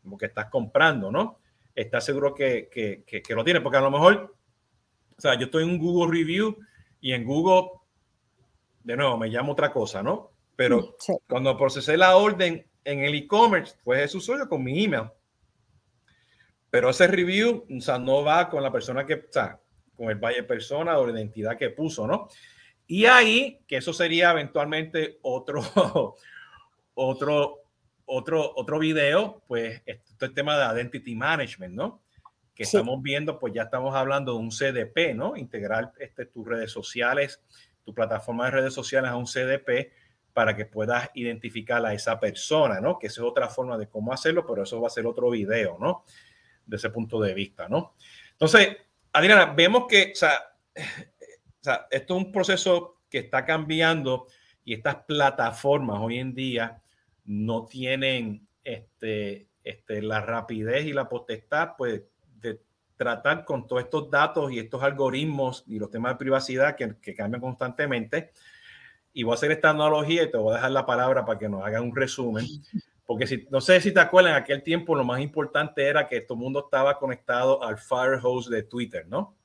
como 0.05 0.17
que 0.17 0.27
estás 0.27 0.51
comprando, 0.51 1.11
¿no? 1.11 1.39
Estás 1.73 2.05
seguro 2.05 2.33
que, 2.33 2.69
que, 2.71 3.03
que, 3.03 3.35
lo 3.35 3.43
tiene, 3.43 3.59
porque 3.59 3.79
a 3.79 3.81
lo 3.81 3.91
mejor, 3.91 4.35
o 5.17 5.19
sea, 5.19 5.33
yo 5.37 5.45
estoy 5.45 5.63
en 5.63 5.71
un 5.71 5.79
Google 5.79 6.15
Review 6.15 6.57
y 7.01 7.11
en 7.11 7.25
Google, 7.25 7.71
de 8.83 8.95
nuevo, 8.95 9.17
me 9.17 9.27
llamo 9.27 9.53
otra 9.53 9.73
cosa, 9.73 10.03
¿no? 10.03 10.31
Pero 10.55 10.95
cuando 11.27 11.57
procesé 11.57 11.97
la 11.97 12.15
orden 12.15 12.65
en 12.85 12.99
el 12.99 13.15
e-commerce, 13.15 13.75
pues 13.83 14.03
es 14.03 14.15
usuario 14.15 14.47
con 14.47 14.63
mi 14.63 14.85
email. 14.85 15.09
Pero 16.69 16.91
ese 16.91 17.07
review, 17.07 17.65
o 17.69 17.81
sea, 17.81 17.97
no 17.97 18.23
va 18.23 18.47
con 18.47 18.61
la 18.61 18.71
persona 18.71 19.05
que, 19.05 19.25
sea, 19.31 19.59
con 19.95 20.09
el 20.09 20.15
valle 20.15 20.43
persona 20.43 20.97
o 20.99 21.07
la 21.07 21.13
identidad 21.13 21.57
que 21.57 21.71
puso, 21.71 22.05
¿no? 22.05 22.29
Y 22.87 23.05
ahí, 23.05 23.59
que 23.67 23.77
eso 23.77 23.91
sería 23.91 24.31
eventualmente 24.31 25.17
otro, 25.23 25.63
otro, 26.93 27.64
otro, 28.05 28.53
otro 28.55 28.79
video, 28.79 29.43
pues, 29.47 29.81
este 29.85 30.29
tema 30.29 30.57
de 30.57 30.79
Identity 30.81 31.15
Management, 31.15 31.73
¿no? 31.73 32.01
Que 32.53 32.63
estamos 32.63 33.01
viendo, 33.01 33.37
pues 33.37 33.53
ya 33.53 33.63
estamos 33.63 33.93
hablando 33.95 34.33
de 34.33 34.39
un 34.39 34.49
CDP, 34.49 35.13
¿no? 35.13 35.35
Integrar 35.35 35.91
este, 35.99 36.25
tus 36.25 36.47
redes 36.47 36.71
sociales, 36.71 37.41
tu 37.83 37.93
plataforma 37.93 38.45
de 38.45 38.51
redes 38.51 38.73
sociales 38.73 39.11
a 39.11 39.17
un 39.17 39.25
CDP 39.25 39.91
para 40.33 40.55
que 40.55 40.65
puedas 40.65 41.09
identificar 41.13 41.85
a 41.85 41.93
esa 41.93 42.19
persona, 42.19 42.79
¿no? 42.79 42.97
Que 42.97 43.07
esa 43.07 43.21
es 43.21 43.27
otra 43.27 43.49
forma 43.49 43.77
de 43.77 43.87
cómo 43.87 44.13
hacerlo, 44.13 44.45
pero 44.45 44.63
eso 44.63 44.79
va 44.81 44.87
a 44.87 44.91
ser 44.91 45.05
otro 45.05 45.29
video, 45.29 45.77
¿no? 45.79 46.03
De 46.65 46.77
ese 46.77 46.89
punto 46.89 47.19
de 47.19 47.33
vista, 47.33 47.67
¿no? 47.67 47.95
Entonces, 48.31 48.77
Adriana, 49.11 49.53
vemos 49.53 49.85
que, 49.87 50.11
o 50.13 50.15
sea, 50.15 50.33
o 50.75 51.63
sea, 51.63 51.87
esto 51.89 52.17
es 52.17 52.25
un 52.25 52.31
proceso 52.31 53.01
que 53.09 53.19
está 53.19 53.45
cambiando 53.45 54.27
y 54.63 54.73
estas 54.73 54.97
plataformas 55.05 55.99
hoy 56.01 56.19
en 56.19 56.33
día 56.33 56.81
no 57.25 57.65
tienen 57.65 58.47
este, 58.63 59.47
este, 59.63 60.01
la 60.01 60.21
rapidez 60.21 60.85
y 60.85 60.93
la 60.93 61.09
potestad 61.09 61.71
pues, 61.77 62.03
de 62.39 62.61
tratar 62.97 63.45
con 63.45 63.67
todos 63.67 63.83
estos 63.83 64.09
datos 64.09 64.51
y 64.51 64.59
estos 64.59 64.81
algoritmos 64.83 65.63
y 65.67 65.79
los 65.79 65.89
temas 65.91 66.13
de 66.13 66.17
privacidad 66.17 66.75
que, 66.75 66.95
que 67.01 67.13
cambian 67.13 67.41
constantemente. 67.41 68.31
Y 69.13 69.23
voy 69.23 69.33
a 69.33 69.35
hacer 69.35 69.51
esta 69.51 69.69
analogía 69.69 70.23
y 70.23 70.31
te 70.31 70.37
voy 70.37 70.53
a 70.53 70.55
dejar 70.55 70.71
la 70.71 70.85
palabra 70.85 71.25
para 71.25 71.39
que 71.39 71.49
nos 71.49 71.63
haga 71.63 71.81
un 71.81 71.95
resumen. 71.95 72.45
Porque 73.05 73.27
si, 73.27 73.47
no 73.51 73.61
sé 73.61 73.79
si 73.81 73.93
te 73.93 73.99
acuerdas, 73.99 74.31
en 74.31 74.43
aquel 74.43 74.63
tiempo 74.63 74.95
lo 74.95 75.03
más 75.03 75.21
importante 75.21 75.87
era 75.87 76.07
que 76.07 76.21
todo 76.21 76.37
el 76.37 76.43
mundo 76.43 76.65
estaba 76.65 76.97
conectado 76.97 77.63
al 77.63 77.77
Firehose 77.77 78.53
de 78.53 78.63
Twitter, 78.63 79.07
¿no? 79.07 79.37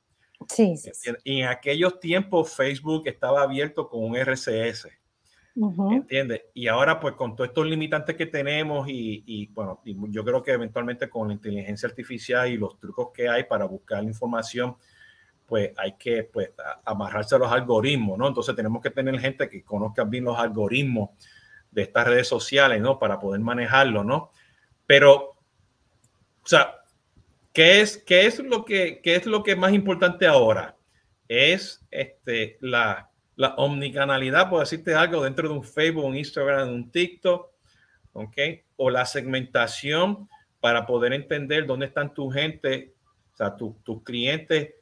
Sí, 0.48 0.76
sí, 0.76 0.90
Y 1.24 1.42
en 1.42 1.48
aquellos 1.48 2.00
tiempos 2.00 2.54
Facebook 2.54 3.02
estaba 3.06 3.42
abierto 3.42 3.88
con 3.88 4.02
un 4.02 4.16
RCS. 4.16 4.88
¿Entiendes? 5.56 6.42
Y 6.54 6.68
ahora, 6.68 7.00
pues 7.00 7.14
con 7.14 7.34
todos 7.34 7.48
estos 7.48 7.66
limitantes 7.66 8.16
que 8.16 8.26
tenemos 8.26 8.86
y, 8.88 9.48
bueno, 9.52 9.80
yo 9.84 10.24
creo 10.24 10.42
que 10.42 10.52
eventualmente 10.52 11.08
con 11.10 11.28
la 11.28 11.34
inteligencia 11.34 11.88
artificial 11.88 12.48
y 12.50 12.56
los 12.56 12.78
trucos 12.78 13.08
que 13.12 13.28
hay 13.28 13.44
para 13.44 13.64
buscar 13.64 14.02
la 14.02 14.08
información, 14.08 14.76
pues 15.46 15.72
hay 15.76 15.96
que 15.96 16.24
pues, 16.24 16.50
amarrarse 16.84 17.34
a 17.34 17.38
los 17.38 17.50
algoritmos, 17.50 18.16
¿no? 18.16 18.28
Entonces 18.28 18.54
tenemos 18.54 18.80
que 18.80 18.90
tener 18.90 19.18
gente 19.18 19.48
que 19.48 19.64
conozca 19.64 20.04
bien 20.04 20.24
los 20.24 20.38
algoritmos 20.38 21.10
de 21.70 21.82
estas 21.82 22.06
redes 22.06 22.28
sociales, 22.28 22.80
¿no? 22.80 22.98
Para 22.98 23.18
poder 23.18 23.40
manejarlo, 23.40 24.04
¿no? 24.04 24.30
Pero, 24.86 25.36
o 26.42 26.46
sea, 26.46 26.76
¿qué 27.52 27.80
es, 27.80 27.98
qué 27.98 28.26
es, 28.26 28.38
lo, 28.38 28.64
que, 28.64 29.00
qué 29.02 29.16
es 29.16 29.26
lo 29.26 29.42
que 29.42 29.56
más 29.56 29.72
importante 29.72 30.26
ahora? 30.26 30.76
Es 31.26 31.84
este, 31.90 32.56
la 32.60 33.10
la 33.40 33.55
omnicanalidad, 33.57 34.50
por 34.50 34.61
decirte 34.61 34.94
algo, 34.94 35.24
dentro 35.24 35.48
de 35.48 35.55
un 35.55 35.64
Facebook, 35.64 36.05
un 36.05 36.14
Instagram, 36.14 36.68
un 36.68 36.90
TikTok, 36.90 37.48
¿ok? 38.12 38.37
O 38.76 38.90
la 38.90 39.07
segmentación 39.07 40.29
para 40.61 40.85
poder 40.85 41.14
entender 41.14 41.64
dónde 41.64 41.87
están 41.87 42.12
tu 42.12 42.29
gente, 42.29 42.92
o 43.33 43.37
sea, 43.38 43.57
tus 43.57 44.03
clientes 44.05 44.74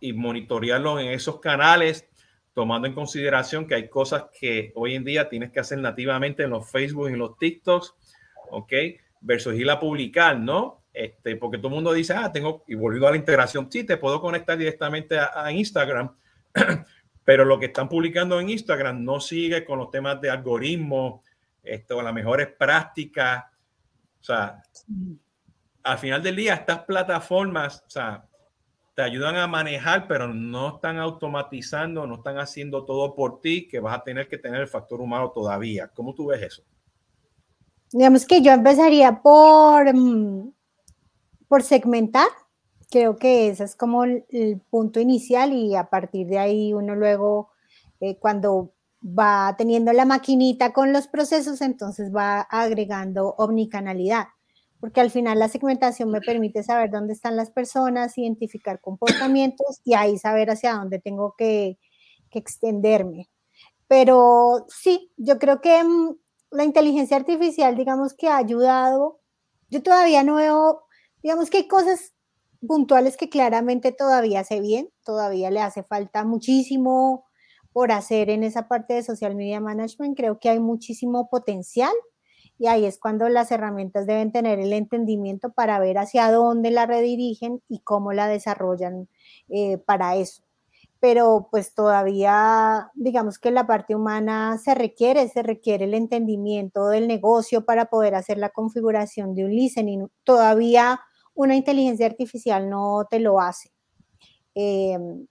y 0.00 0.12
monitorearlos 0.12 1.00
en 1.00 1.06
esos 1.12 1.38
canales, 1.38 2.08
tomando 2.52 2.88
en 2.88 2.94
consideración 2.94 3.68
que 3.68 3.76
hay 3.76 3.88
cosas 3.88 4.24
que 4.36 4.72
hoy 4.74 4.96
en 4.96 5.04
día 5.04 5.28
tienes 5.28 5.52
que 5.52 5.60
hacer 5.60 5.78
nativamente 5.78 6.42
en 6.42 6.50
los 6.50 6.68
Facebook 6.68 7.10
y 7.10 7.12
en 7.12 7.20
los 7.20 7.38
TikToks, 7.38 7.94
¿ok? 8.50 8.72
Versus 9.20 9.54
ir 9.54 9.70
a 9.70 9.78
publicar, 9.78 10.36
¿no? 10.36 10.82
Este, 10.92 11.36
porque 11.36 11.58
todo 11.58 11.68
el 11.68 11.74
mundo 11.74 11.92
dice, 11.92 12.14
ah, 12.14 12.32
tengo, 12.32 12.64
y 12.66 12.74
volviendo 12.74 13.06
a 13.06 13.12
la 13.12 13.18
integración, 13.18 13.70
sí, 13.70 13.84
te 13.84 13.98
puedo 13.98 14.20
conectar 14.20 14.58
directamente 14.58 15.16
a, 15.16 15.30
a 15.32 15.52
Instagram, 15.52 16.12
pero 17.30 17.44
lo 17.44 17.60
que 17.60 17.66
están 17.66 17.88
publicando 17.88 18.40
en 18.40 18.50
Instagram 18.50 19.04
no 19.04 19.20
sigue 19.20 19.64
con 19.64 19.78
los 19.78 19.88
temas 19.92 20.20
de 20.20 20.30
algoritmos, 20.30 21.20
esto, 21.62 22.02
las 22.02 22.12
mejores 22.12 22.48
prácticas. 22.48 23.44
O 24.20 24.24
sea, 24.24 24.60
al 25.84 25.98
final 25.98 26.24
del 26.24 26.34
día, 26.34 26.54
estas 26.54 26.80
plataformas, 26.80 27.84
o 27.86 27.90
sea, 27.90 28.26
te 28.96 29.02
ayudan 29.02 29.36
a 29.36 29.46
manejar, 29.46 30.08
pero 30.08 30.26
no 30.26 30.74
están 30.74 30.98
automatizando, 30.98 32.04
no 32.04 32.16
están 32.16 32.36
haciendo 32.38 32.84
todo 32.84 33.14
por 33.14 33.40
ti, 33.40 33.68
que 33.68 33.78
vas 33.78 33.96
a 33.96 34.02
tener 34.02 34.26
que 34.26 34.38
tener 34.38 34.62
el 34.62 34.66
factor 34.66 35.00
humano 35.00 35.30
todavía. 35.30 35.86
¿Cómo 35.86 36.12
tú 36.16 36.26
ves 36.26 36.42
eso? 36.42 36.64
Digamos 37.92 38.26
que 38.26 38.42
yo 38.42 38.50
empezaría 38.50 39.22
por, 39.22 39.94
mm, 39.94 40.52
por 41.46 41.62
segmentar 41.62 42.26
creo 42.90 43.16
que 43.16 43.48
ese 43.48 43.64
es 43.64 43.76
como 43.76 44.04
el, 44.04 44.60
punto 44.70 45.00
inicial 45.00 45.52
y 45.52 45.76
a 45.76 45.88
partir 45.88 46.26
de 46.26 46.38
ahí 46.38 46.74
uno 46.74 46.94
luego, 46.96 47.50
eh, 48.00 48.16
cuando 48.18 48.74
va 49.02 49.54
teniendo 49.56 49.92
la 49.92 50.04
maquinita 50.04 50.72
con 50.72 50.92
los 50.92 51.08
procesos, 51.08 51.60
entonces 51.62 52.14
va 52.14 52.40
agregando 52.42 53.34
omnicanalidad. 53.38 54.28
porque 54.80 55.00
al 55.02 55.10
final 55.10 55.38
la 55.38 55.48
segmentación 55.48 56.10
me 56.10 56.22
permite 56.22 56.62
saber 56.62 56.90
dónde 56.90 57.12
están 57.12 57.36
las 57.36 57.50
personas, 57.50 58.16
identificar 58.16 58.80
comportamientos 58.80 59.80
y 59.84 59.94
ahí 59.94 60.18
saber 60.18 60.50
hacia 60.50 60.74
dónde 60.74 60.98
tengo 60.98 61.34
que, 61.36 61.78
extenderme. 62.32 63.28
Pero 63.88 64.66
sí, 64.68 65.12
yo 65.16 65.38
creo 65.38 65.60
que 65.60 65.82
mm, 65.84 66.16
la 66.52 66.64
inteligencia 66.64 67.16
artificial, 67.16 67.76
digamos 67.76 68.14
que 68.14 68.28
ha 68.28 68.36
ayudado. 68.38 69.20
Yo 69.70 69.82
todavía 69.82 70.22
no 70.24 70.36
veo, 70.36 70.84
digamos 71.22 71.50
que 71.50 71.58
hay 71.58 71.68
cosas 71.68 72.14
puntuales 72.66 73.16
que 73.16 73.28
claramente 73.28 73.92
todavía 73.92 74.44
sé 74.44 74.60
bien, 74.60 74.90
todavía 75.04 75.50
le 75.50 75.60
hace 75.60 75.82
falta 75.82 76.24
muchísimo 76.24 77.26
por 77.72 77.92
hacer 77.92 78.30
en 78.30 78.42
esa 78.42 78.68
parte 78.68 78.94
de 78.94 79.02
social 79.02 79.34
media 79.34 79.60
management. 79.60 80.16
Creo 80.16 80.38
que 80.38 80.50
hay 80.50 80.60
muchísimo 80.60 81.28
potencial 81.30 81.92
y 82.58 82.66
ahí 82.66 82.84
es 82.84 82.98
cuando 82.98 83.28
las 83.28 83.50
herramientas 83.52 84.06
deben 84.06 84.32
tener 84.32 84.58
el 84.60 84.72
entendimiento 84.74 85.50
para 85.52 85.78
ver 85.78 85.98
hacia 85.98 86.30
dónde 86.30 86.70
la 86.70 86.86
redirigen 86.86 87.62
y 87.68 87.80
cómo 87.80 88.12
la 88.12 88.28
desarrollan 88.28 89.08
eh, 89.48 89.78
para 89.78 90.16
eso. 90.16 90.42
Pero 91.00 91.48
pues 91.50 91.72
todavía, 91.74 92.90
digamos 92.94 93.38
que 93.38 93.50
la 93.50 93.66
parte 93.66 93.94
humana 93.94 94.58
se 94.62 94.74
requiere, 94.74 95.26
se 95.28 95.42
requiere 95.42 95.86
el 95.86 95.94
entendimiento 95.94 96.88
del 96.88 97.08
negocio 97.08 97.64
para 97.64 97.86
poder 97.86 98.14
hacer 98.14 98.36
la 98.36 98.50
configuración 98.50 99.34
de 99.34 99.46
un 99.46 99.52
listening. 99.52 100.08
Todavía 100.24 101.00
una 101.40 101.56
inteligencia 101.56 102.06
artificial 102.06 102.68
no 102.68 103.06
te 103.10 103.18
lo 103.18 103.40
hace. 103.40 103.72
Em, 104.54 105.26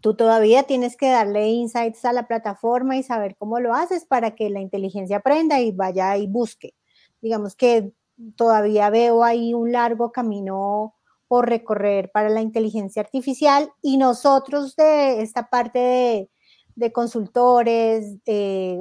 tú 0.00 0.14
todavía 0.14 0.64
tienes 0.64 0.96
que 0.96 1.10
darle 1.10 1.48
insights 1.48 2.04
a 2.04 2.12
la 2.12 2.26
plataforma 2.26 2.96
y 2.96 3.02
saber 3.02 3.36
cómo 3.36 3.58
lo 3.60 3.74
haces 3.74 4.04
para 4.04 4.34
que 4.34 4.50
la 4.50 4.60
inteligencia 4.60 5.18
aprenda 5.18 5.60
y 5.60 5.72
vaya 5.72 6.16
y 6.16 6.26
busque. 6.26 6.74
Digamos 7.22 7.54
que 7.56 7.92
todavía 8.36 8.90
veo 8.90 9.24
ahí 9.24 9.54
un 9.54 9.72
largo 9.72 10.12
camino 10.12 10.94
por 11.26 11.48
recorrer 11.48 12.10
para 12.10 12.28
la 12.28 12.42
inteligencia 12.42 13.00
artificial 13.00 13.70
y 13.82 13.96
nosotros 13.96 14.76
de 14.76 15.22
esta 15.22 15.48
parte 15.48 16.28
de, 16.74 16.92
consultores, 16.92 18.16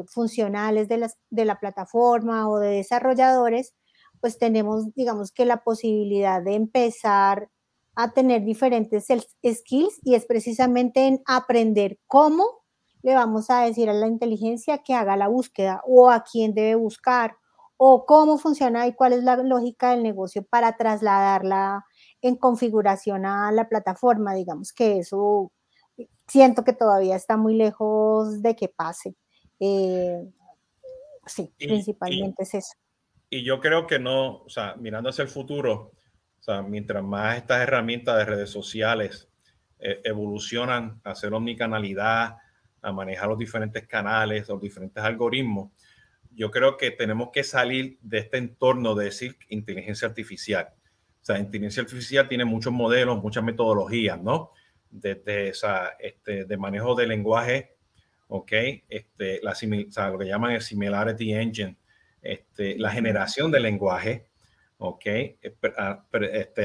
funcionales 0.07 0.87
de, 0.87 1.09
de 1.29 1.45
la 1.45 1.59
plataforma 1.59 2.49
o 2.49 2.59
de 2.59 2.69
desarrolladores, 2.69 3.75
pues 4.21 4.37
tenemos, 4.37 4.93
digamos 4.95 5.31
que 5.31 5.45
la 5.45 5.63
posibilidad 5.63 6.41
de 6.41 6.55
empezar 6.55 7.49
a 7.95 8.11
tener 8.11 8.43
diferentes 8.43 9.05
skills 9.05 9.99
y 10.03 10.15
es 10.15 10.25
precisamente 10.25 11.07
en 11.07 11.21
aprender 11.25 11.99
cómo 12.07 12.45
le 13.01 13.13
vamos 13.15 13.49
a 13.49 13.61
decir 13.61 13.89
a 13.89 13.93
la 13.93 14.07
inteligencia 14.07 14.79
que 14.79 14.93
haga 14.93 15.17
la 15.17 15.27
búsqueda 15.27 15.81
o 15.85 16.09
a 16.09 16.23
quién 16.23 16.53
debe 16.53 16.75
buscar 16.75 17.35
o 17.77 18.05
cómo 18.05 18.37
funciona 18.37 18.87
y 18.87 18.93
cuál 18.93 19.13
es 19.13 19.23
la 19.23 19.37
lógica 19.37 19.91
del 19.91 20.03
negocio 20.03 20.43
para 20.43 20.75
trasladarla 20.75 21.85
en 22.21 22.35
configuración 22.35 23.25
a 23.25 23.51
la 23.53 23.69
plataforma. 23.69 24.33
Digamos 24.33 24.73
que 24.73 24.99
eso 24.99 25.53
siento 26.27 26.63
que 26.63 26.73
todavía 26.73 27.15
está 27.15 27.37
muy 27.37 27.55
lejos 27.55 28.41
de 28.41 28.55
que 28.55 28.67
pase. 28.67 29.15
Eh, 29.61 30.29
sí, 31.25 31.53
principalmente 31.57 32.43
es 32.43 32.53
eso. 32.53 32.73
Y 33.29 33.43
yo 33.43 33.59
creo 33.59 33.85
que 33.85 33.99
no, 33.99 34.43
o 34.43 34.49
sea, 34.49 34.75
mirando 34.77 35.09
hacia 35.09 35.23
el 35.23 35.29
futuro, 35.29 35.91
o 36.39 36.43
sea, 36.43 36.61
mientras 36.61 37.03
más 37.03 37.37
estas 37.37 37.61
herramientas 37.61 38.17
de 38.17 38.25
redes 38.25 38.49
sociales 38.49 39.29
eh, 39.79 40.01
evolucionan 40.03 40.99
a 41.03 41.11
hacer 41.11 41.33
omnicanalidad, 41.33 42.37
a 42.81 42.91
manejar 42.91 43.29
los 43.29 43.37
diferentes 43.37 43.87
canales, 43.87 44.47
los 44.47 44.61
diferentes 44.61 45.03
algoritmos, 45.03 45.71
yo 46.31 46.51
creo 46.51 46.77
que 46.77 46.91
tenemos 46.91 47.29
que 47.31 47.43
salir 47.43 47.97
de 48.01 48.19
este 48.19 48.37
entorno 48.37 48.95
de 48.95 49.05
decir 49.05 49.37
inteligencia 49.49 50.07
artificial. 50.07 50.69
O 51.21 51.25
sea, 51.25 51.37
inteligencia 51.37 51.83
artificial 51.83 52.27
tiene 52.27 52.45
muchos 52.45 52.71
modelos, 52.71 53.21
muchas 53.21 53.43
metodologías, 53.43 54.21
¿no? 54.21 54.51
Desde 54.89 55.49
esa, 55.49 55.89
este, 55.99 56.45
de 56.45 56.57
manejo 56.57 56.95
de 56.95 57.07
lenguaje, 57.07 57.75
¿ok? 58.27 58.51
Este, 58.87 59.39
la, 59.43 59.51
o 59.51 59.91
sea, 59.91 60.09
lo 60.09 60.17
que 60.17 60.27
llaman 60.27 60.51
el 60.51 60.61
Similarity 60.61 61.33
Engine, 61.33 61.77
este, 62.21 62.77
la 62.77 62.91
generación 62.91 63.51
del 63.51 63.63
lenguaje, 63.63 64.27
¿ok? 64.77 65.05
Ah, 65.77 66.03
este, 66.13 66.63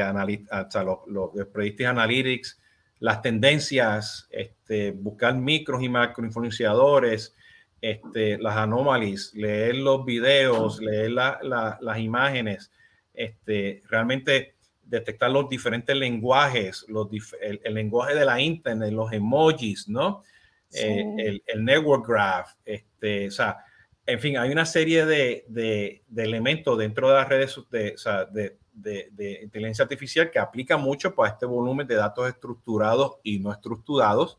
los, 0.85 0.99
los 1.07 1.47
Predictive 1.53 1.89
Analytics, 1.89 2.61
las 3.01 3.23
tendencias, 3.23 4.27
este, 4.31 4.93
buscar 4.93 5.35
micros 5.37 5.83
y 5.83 5.89
macroinfluenciadores, 5.89 7.35
este, 7.81 8.39
las 8.39 8.57
anomalies, 8.57 9.35
leer 9.35 9.77
los 9.77 10.05
videos, 10.05 10.81
leer 10.81 11.11
las 11.11 11.99
imágenes, 11.99 12.73
este, 13.13 13.83
realmente 13.89 14.55
detectar 14.83 15.31
los 15.31 15.49
diferentes 15.49 15.95
lenguajes, 15.95 16.85
los 16.89 17.09
el, 17.41 17.75
lenguaje 17.75 18.15
de 18.15 18.25
la 18.25 18.41
internet, 18.41 18.93
los 18.93 19.13
emojis, 19.13 19.89
¿no? 19.89 20.23
Eh, 20.73 21.05
el, 21.19 21.43
el, 21.47 21.65
network 21.65 22.09
graph, 22.09 22.53
este, 22.65 23.29
o 23.29 23.31
sea, 23.31 23.64
en 24.07 24.21
fin, 24.21 24.37
hay 24.37 24.51
una 24.51 24.67
serie 24.67 25.07
de, 25.07 26.03
elementos 26.17 26.79
dentro 26.79 27.09
de 27.09 27.15
las 27.15 27.29
redes 27.29 27.59
de, 27.71 29.41
inteligencia 29.43 29.85
artificial 29.85 30.31
que 30.31 30.39
aplica 30.39 30.77
mucho 30.77 31.15
para 31.15 31.33
este 31.33 31.47
volumen 31.47 31.87
de 31.87 31.95
datos 31.95 32.29
estructurados 32.29 33.17
y 33.23 33.39
no 33.39 33.53
estructurados, 33.53 34.39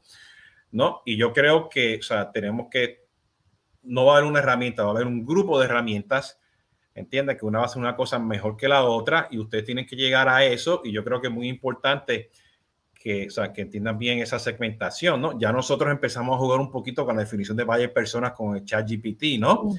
¿no? 0.71 1.01
Y 1.05 1.17
yo 1.17 1.33
creo 1.33 1.69
que, 1.69 1.97
o 1.97 2.03
sea, 2.03 2.31
tenemos 2.31 2.67
que, 2.69 3.05
no 3.81 4.05
va 4.05 4.13
a 4.13 4.17
haber 4.17 4.29
una 4.29 4.39
herramienta, 4.39 4.83
va 4.83 4.89
a 4.89 4.93
haber 4.93 5.07
un 5.07 5.25
grupo 5.25 5.59
de 5.59 5.65
herramientas, 5.65 6.39
entienda 6.93 7.37
que 7.37 7.45
una 7.45 7.59
va 7.59 7.65
a 7.65 7.69
ser 7.69 7.81
una 7.81 7.95
cosa 7.95 8.19
mejor 8.19 8.57
que 8.57 8.67
la 8.67 8.83
otra 8.83 9.27
y 9.29 9.37
ustedes 9.37 9.65
tienen 9.65 9.85
que 9.85 9.95
llegar 9.95 10.29
a 10.29 10.45
eso 10.45 10.81
y 10.83 10.91
yo 10.91 11.03
creo 11.03 11.21
que 11.21 11.27
es 11.27 11.33
muy 11.33 11.47
importante 11.47 12.31
que, 13.05 13.27
o 13.27 13.29
sea, 13.29 13.53
que 13.53 13.61
entiendan 13.61 13.99
bien 13.99 14.17
esa 14.17 14.39
segmentación, 14.39 15.21
¿no? 15.21 15.37
Ya 15.37 15.51
nosotros 15.51 15.91
empezamos 15.91 16.33
a 16.33 16.39
jugar 16.39 16.59
un 16.59 16.71
poquito 16.71 17.05
con 17.05 17.15
la 17.15 17.21
definición 17.21 17.55
de 17.55 17.63
varias 17.63 17.91
personas 17.91 18.31
con 18.31 18.55
el 18.55 18.65
chat 18.65 18.89
GPT, 18.89 19.39
¿no? 19.39 19.69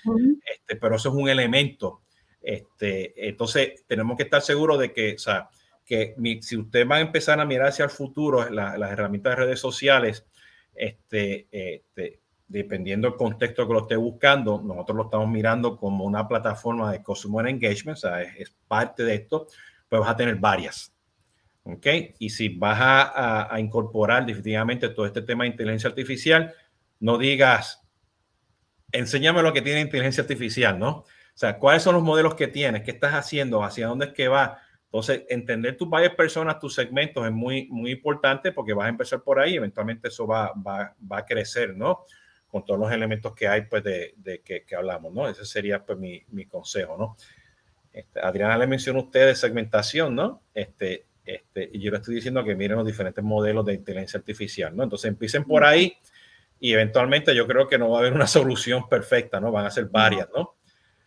este, 0.45 0.77
pero 0.77 0.95
eso 0.95 1.09
es 1.09 1.14
un 1.16 1.29
elemento. 1.29 2.03
Este, 2.41 3.29
entonces, 3.29 3.85
tenemos 3.89 4.16
que 4.16 4.22
estar 4.22 4.41
seguros 4.43 4.79
de 4.79 4.93
que, 4.93 5.14
o 5.14 5.18
sea, 5.18 5.51
que 5.85 6.14
si 6.41 6.57
usted 6.57 6.87
va 6.87 6.99
a 6.99 7.01
empezar 7.01 7.41
a 7.41 7.45
mirar 7.45 7.66
hacia 7.66 7.87
el 7.87 7.91
futuro, 7.91 8.49
las 8.49 8.93
herramientas 8.93 9.33
de 9.33 9.45
redes 9.45 9.59
sociales, 9.59 10.24
este, 10.72 11.49
este, 11.51 12.20
dependiendo 12.47 13.09
del 13.09 13.16
contexto 13.16 13.66
que 13.66 13.72
lo 13.72 13.81
esté 13.81 13.97
buscando, 13.97 14.62
nosotros 14.62 14.99
lo 14.99 15.05
estamos 15.07 15.29
mirando 15.29 15.77
como 15.77 16.05
una 16.05 16.29
plataforma 16.29 16.93
de 16.93 17.03
consumer 17.03 17.49
engagement, 17.49 17.99
o 17.99 18.01
sea, 18.03 18.22
es, 18.22 18.37
es 18.39 18.57
parte 18.68 19.03
de 19.03 19.16
esto, 19.16 19.49
pues 19.89 19.99
vas 19.99 20.11
a 20.11 20.16
tener 20.16 20.37
varias. 20.37 20.95
¿Ok? 21.67 21.87
Y 22.19 22.31
si 22.31 22.49
vas 22.49 22.79
a, 22.81 23.59
incorporar 23.59 24.25
definitivamente 24.25 24.89
todo 24.89 25.07
este 25.07 25.23
tema 25.23 25.45
de 25.45 25.51
inteligencia 25.51 25.89
artificial, 25.89 26.55
no 27.01 27.19
digas, 27.19 27.83
enséñame 28.93 29.43
lo 29.43 29.53
que 29.53 29.62
tiene 29.62 29.81
inteligencia 29.81 30.23
artificial, 30.23 30.79
¿no? 30.79 30.91
O 30.99 31.39
sea, 31.39 31.59
¿cuáles 31.59 31.83
son 31.83 31.95
los 31.95 32.03
modelos 32.03 32.35
que 32.35 32.49
tienes? 32.49 32.83
¿Qué 32.83 32.93
estás 32.93 33.12
haciendo? 33.12 33.62
¿Hacia 33.62 33.89
dónde 33.89 34.07
es 34.07 34.12
que 34.12 34.29
va? 34.29 34.59
Entonces, 34.85 35.25
entender 35.29 35.77
tus 35.77 35.91
varias 35.91 36.14
personas, 36.14 36.59
tus 36.59 36.75
segmentos 36.75 37.27
es 37.27 37.33
muy, 37.33 37.67
muy 37.69 37.91
importante 37.91 38.53
porque 38.53 38.73
vas 38.73 38.87
a 38.87 38.91
empezar 38.91 39.23
por 39.23 39.39
ahí 39.39 39.57
eventualmente 39.57 40.09
eso 40.09 40.27
va, 40.27 40.53
va, 40.55 40.95
va 41.11 41.19
a 41.19 41.27
crecer, 41.27 41.77
¿no? 41.77 42.05
Con 42.47 42.64
todos 42.64 42.81
los 42.81 42.91
elementos 42.93 43.35
que 43.35 43.49
hay, 43.49 43.62
pues, 43.62 43.83
de, 43.83 44.14
de 44.17 44.41
que, 44.41 44.64
que, 44.64 44.77
hablamos, 44.77 45.12
¿no? 45.12 45.29
Ese 45.29 45.45
sería, 45.45 45.85
pues, 45.85 45.99
mi, 45.99 46.23
mi 46.29 46.47
consejo, 46.47 46.97
¿no? 46.97 47.17
Este, 47.93 48.21
Adriana 48.21 48.57
le 48.57 48.67
mencionó 48.67 49.01
a 49.01 49.03
usted 49.03 49.27
de 49.27 49.35
segmentación, 49.35 50.14
¿no? 50.14 50.43
Este, 50.55 51.06
este, 51.27 51.68
y 51.72 51.81
yo 51.81 51.91
le 51.91 51.99
estoy 51.99 52.14
diciendo 52.14 52.45
que 52.45 52.55
miren 52.55 52.79
los 52.79 52.87
diferentes 52.87 53.22
modelos 53.22 53.66
de 53.66 53.74
inteligencia 53.74 54.18
artificial, 54.18 54.74
¿no? 54.74 54.85
Entonces 54.85 55.09
empiecen 55.09 55.45
por 55.45 55.64
ahí 55.64 55.99
y 56.61 56.72
eventualmente 56.72 57.35
yo 57.35 57.47
creo 57.47 57.66
que 57.66 57.79
no 57.79 57.91
va 57.91 57.99
a 57.99 58.01
haber 58.01 58.12
una 58.12 58.27
solución 58.29 58.89
perfecta, 58.89 59.41
¿no? 59.41 59.51
Van 59.51 59.66
a 59.66 59.70
ser 59.70 59.87
varias, 59.87 60.29
¿no? 60.35 60.55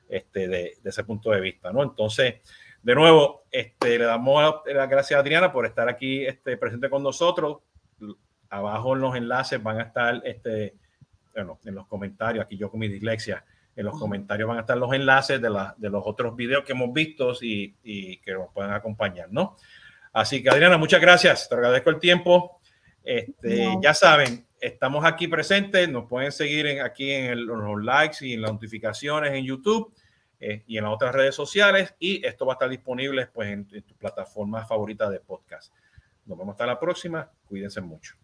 Este, 0.09 0.47
de, 0.47 0.77
de 0.81 0.89
ese 0.89 1.03
punto 1.03 1.31
de 1.31 1.39
vista, 1.39 1.71
¿no? 1.71 1.83
Entonces, 1.83 2.35
de 2.81 2.95
nuevo, 2.95 3.45
este, 3.51 3.97
le 3.97 4.05
damos 4.05 4.61
las 4.65 4.89
gracias 4.89 5.17
a 5.17 5.21
Adriana 5.21 5.51
por 5.51 5.65
estar 5.65 5.89
aquí 5.89 6.25
este, 6.25 6.57
presente 6.57 6.89
con 6.89 7.03
nosotros. 7.03 7.59
Abajo 8.49 8.95
en 8.95 9.01
los 9.01 9.15
enlaces 9.15 9.61
van 9.61 9.79
a 9.79 9.83
estar, 9.83 10.21
este, 10.25 10.75
bueno, 11.33 11.59
en 11.65 11.75
los 11.75 11.87
comentarios, 11.87 12.45
aquí 12.45 12.57
yo 12.57 12.71
con 12.71 12.79
mi 12.79 12.87
dislexia, 12.87 13.45
en 13.75 13.85
los 13.85 13.97
comentarios 13.97 14.47
van 14.47 14.57
a 14.57 14.61
estar 14.61 14.77
los 14.77 14.91
enlaces 14.93 15.41
de, 15.41 15.49
la, 15.49 15.75
de 15.77 15.89
los 15.89 16.03
otros 16.05 16.35
videos 16.35 16.63
que 16.65 16.71
hemos 16.71 16.91
visto 16.91 17.33
y, 17.41 17.75
y 17.83 18.17
que 18.17 18.33
nos 18.33 18.51
puedan 18.51 18.73
acompañar, 18.73 19.31
¿no? 19.31 19.55
Así 20.13 20.41
que 20.41 20.49
Adriana, 20.49 20.77
muchas 20.77 21.01
gracias, 21.01 21.47
te 21.47 21.55
agradezco 21.55 21.89
el 21.89 21.99
tiempo. 21.99 22.59
Este, 23.03 23.77
Ya 23.81 23.93
saben, 23.93 24.45
estamos 24.59 25.05
aquí 25.05 25.27
presentes, 25.27 25.87
nos 25.89 26.07
pueden 26.07 26.31
seguir 26.31 26.67
en, 26.67 26.81
aquí 26.81 27.11
en 27.11 27.45
los 27.45 27.83
likes 27.83 28.25
y 28.25 28.33
en 28.33 28.41
las 28.41 28.51
notificaciones 28.51 29.33
en 29.33 29.45
YouTube 29.45 29.93
eh, 30.39 30.63
y 30.67 30.77
en 30.77 30.83
las 30.83 30.93
otras 30.93 31.13
redes 31.13 31.35
sociales 31.35 31.93
y 31.99 32.25
esto 32.25 32.45
va 32.45 32.53
a 32.53 32.55
estar 32.55 32.69
disponible 32.69 33.27
pues, 33.27 33.49
en, 33.49 33.67
en 33.71 33.83
tu 33.83 33.95
plataforma 33.95 34.65
favorita 34.65 35.09
de 35.09 35.19
podcast. 35.19 35.73
Nos 36.25 36.37
vemos 36.37 36.53
hasta 36.53 36.65
la 36.65 36.79
próxima, 36.79 37.29
cuídense 37.47 37.81
mucho. 37.81 38.15